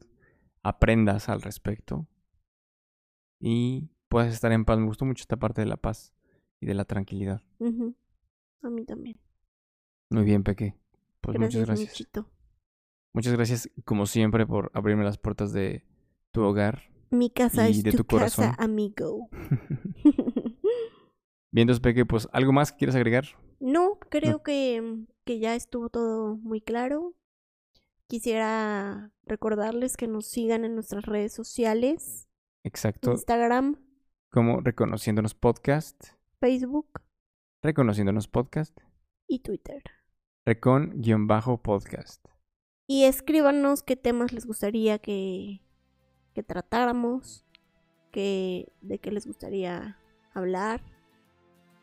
aprendas 0.62 1.28
al 1.28 1.43
respecto 1.43 2.07
y 3.40 3.88
puedas 4.09 4.32
estar 4.32 4.53
en 4.53 4.64
paz. 4.64 4.78
Me 4.78 4.86
gustó 4.86 5.05
mucho 5.05 5.22
esta 5.22 5.36
parte 5.36 5.61
de 5.62 5.66
la 5.66 5.76
paz 5.76 6.12
y 6.61 6.66
de 6.66 6.74
la 6.74 6.84
tranquilidad. 6.84 7.43
A 8.62 8.68
mí 8.70 8.84
también. 8.84 9.18
Muy 10.11 10.24
bien, 10.24 10.43
Peque. 10.45 10.76
Pues 11.20 11.36
gracias, 11.36 11.55
muchas 11.62 11.66
gracias. 11.68 11.90
Michito. 11.90 12.30
Muchas 13.14 13.32
gracias, 13.32 13.70
como 13.84 14.07
siempre, 14.07 14.47
por 14.47 14.70
abrirme 14.74 15.05
las 15.05 15.18
puertas 15.18 15.53
de 15.53 15.84
tu 16.32 16.42
hogar. 16.42 16.82
Mi 17.10 17.30
casa 17.30 17.68
Y 17.68 17.72
es 17.72 17.82
de 17.84 17.90
tu, 17.92 17.98
tu 17.98 18.04
corazón. 18.04 18.50
casa, 18.50 18.62
amigo. 18.62 19.28
Bien, 21.52 21.64
entonces, 21.68 21.80
Peque, 21.80 22.06
pues, 22.06 22.28
¿algo 22.32 22.52
más 22.52 22.72
que 22.72 22.78
quieres 22.78 22.94
agregar? 22.96 23.24
no, 23.60 23.98
creo 24.08 24.42
que, 24.42 25.04
que 25.24 25.38
ya 25.38 25.54
estuvo 25.54 25.88
todo 25.88 26.36
muy 26.36 26.60
claro. 26.60 27.14
Quisiera 28.08 29.12
recordarles 29.24 29.96
que 29.96 30.08
nos 30.08 30.26
sigan 30.26 30.64
en 30.64 30.74
nuestras 30.74 31.04
redes 31.06 31.32
sociales, 31.32 32.28
Exacto. 32.64 33.12
Instagram, 33.12 33.76
Como 34.30 34.60
Reconociéndonos 34.60 35.34
Podcast. 35.34 36.08
Facebook 36.40 37.00
Reconociéndonos 37.62 38.26
Podcast. 38.28 38.76
y 39.28 39.38
Twitter. 39.40 39.82
Recon-podcast. 40.46 42.24
Y 42.88 43.04
escríbanos 43.04 43.82
qué 43.82 43.96
temas 43.96 44.32
les 44.32 44.44
gustaría 44.46 44.98
que, 44.98 45.62
que 46.43 46.55
tratáramos, 46.55 47.45
que, 48.11 48.72
de 48.80 48.99
qué 48.99 49.12
les 49.12 49.26
gustaría 49.26 49.97
hablar. 50.34 50.80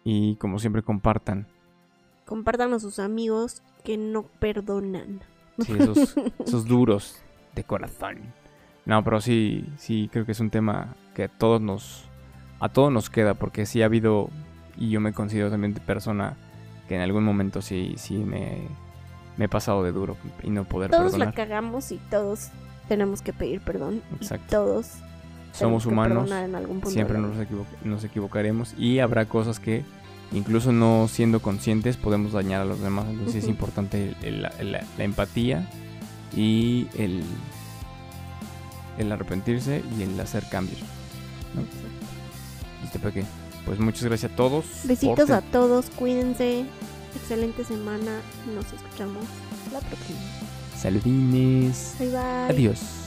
Y 0.03 0.36
como 0.36 0.60
siempre, 0.60 0.84
compartan. 0.84 1.47
Compartan 2.26 2.74
a 2.74 2.80
sus 2.80 2.99
amigos 2.99 3.64
que 3.84 3.97
no 3.97 4.24
perdonan. 4.24 5.22
Sí, 5.60 5.74
esos, 5.80 6.16
esos 6.45 6.66
duros 6.66 7.22
de 7.55 7.64
corazón. 7.64 8.18
No, 8.86 9.03
pero 9.03 9.22
sí, 9.22 9.66
sí, 9.78 10.10
creo 10.12 10.26
que 10.26 10.34
es 10.34 10.39
un 10.39 10.49
tema 10.49 10.95
que 11.16 11.24
a 11.24 11.28
todos 11.30 11.62
nos, 11.62 12.05
a 12.60 12.70
todos 12.70 12.91
nos 12.91 13.10
queda, 13.10 13.34
porque 13.36 13.66
sí 13.66 13.82
ha 13.82 13.86
habido, 13.86 14.30
y 14.78 14.89
yo 14.89 14.99
me 14.99 15.14
considero 15.14 15.49
también 15.49 15.74
persona 15.74 16.36
que 16.88 16.95
en 16.95 17.01
algún 17.01 17.24
momento 17.24 17.62
sí, 17.62 17.93
sí 17.97 18.18
me, 18.18 18.68
me 19.38 19.45
he 19.45 19.49
pasado 19.49 19.84
de 19.84 19.91
duro 19.91 20.18
y 20.43 20.49
no 20.49 20.64
poder 20.64 20.91
Todos 20.91 21.18
la 21.18 21.32
perdonar. 21.32 21.34
cagamos 21.36 21.91
y 21.91 21.97
todos 22.10 22.49
tenemos 22.89 23.21
que 23.21 23.31
pedir 23.31 23.61
perdón. 23.61 24.01
y 24.19 24.25
todos 24.49 24.87
Somos 25.53 25.85
humanos, 25.85 26.23
perdonar 26.23 26.43
en 26.49 26.55
algún 26.55 26.81
punto 26.81 26.89
siempre 26.91 27.17
nos, 27.19 27.37
equivo- 27.37 27.65
nos 27.85 28.03
equivocaremos 28.03 28.73
y 28.77 28.99
habrá 28.99 29.25
cosas 29.25 29.59
que 29.59 29.85
incluso 30.33 30.71
no 30.73 31.07
siendo 31.09 31.41
conscientes 31.41 31.95
podemos 31.95 32.33
dañar 32.33 32.61
a 32.61 32.65
los 32.65 32.81
demás. 32.81 33.05
Entonces 33.09 33.43
es 33.43 33.47
importante 33.49 34.09
importante 34.09 34.27
el- 34.27 34.45
el- 34.59 34.71
la, 34.73 34.83
la 34.97 35.03
empatía 35.03 35.69
y 36.35 36.87
el, 36.97 37.23
el 38.97 39.11
arrepentirse 39.11 39.81
y 39.97 40.03
el 40.03 40.19
hacer 40.19 40.43
cambios. 40.49 40.79
¿no? 41.55 41.61
¿Listo, 42.83 42.99
Peque? 42.99 43.23
Pues 43.65 43.79
muchas 43.79 44.03
gracias 44.03 44.31
a 44.31 44.35
todos. 44.35 44.65
Besitos 44.83 45.29
a 45.29 45.41
todos, 45.41 45.89
cuídense. 45.91 46.65
Excelente 47.15 47.63
semana. 47.65 48.21
Nos 48.55 48.65
escuchamos 48.71 49.23
la 49.73 49.79
próxima. 49.79 50.19
Saludines. 50.82 51.95
Bye 51.99 52.09
bye. 52.09 52.49
Adiós. 52.49 52.99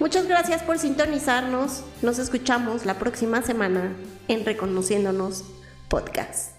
Muchas 0.00 0.26
gracias 0.26 0.62
por 0.62 0.78
sintonizarnos. 0.78 1.84
Nos 2.02 2.18
escuchamos 2.18 2.84
la 2.84 2.98
próxima 2.98 3.40
semana 3.42 3.92
en 4.26 4.44
Reconociéndonos 4.44 5.44
Podcast. 5.88 6.51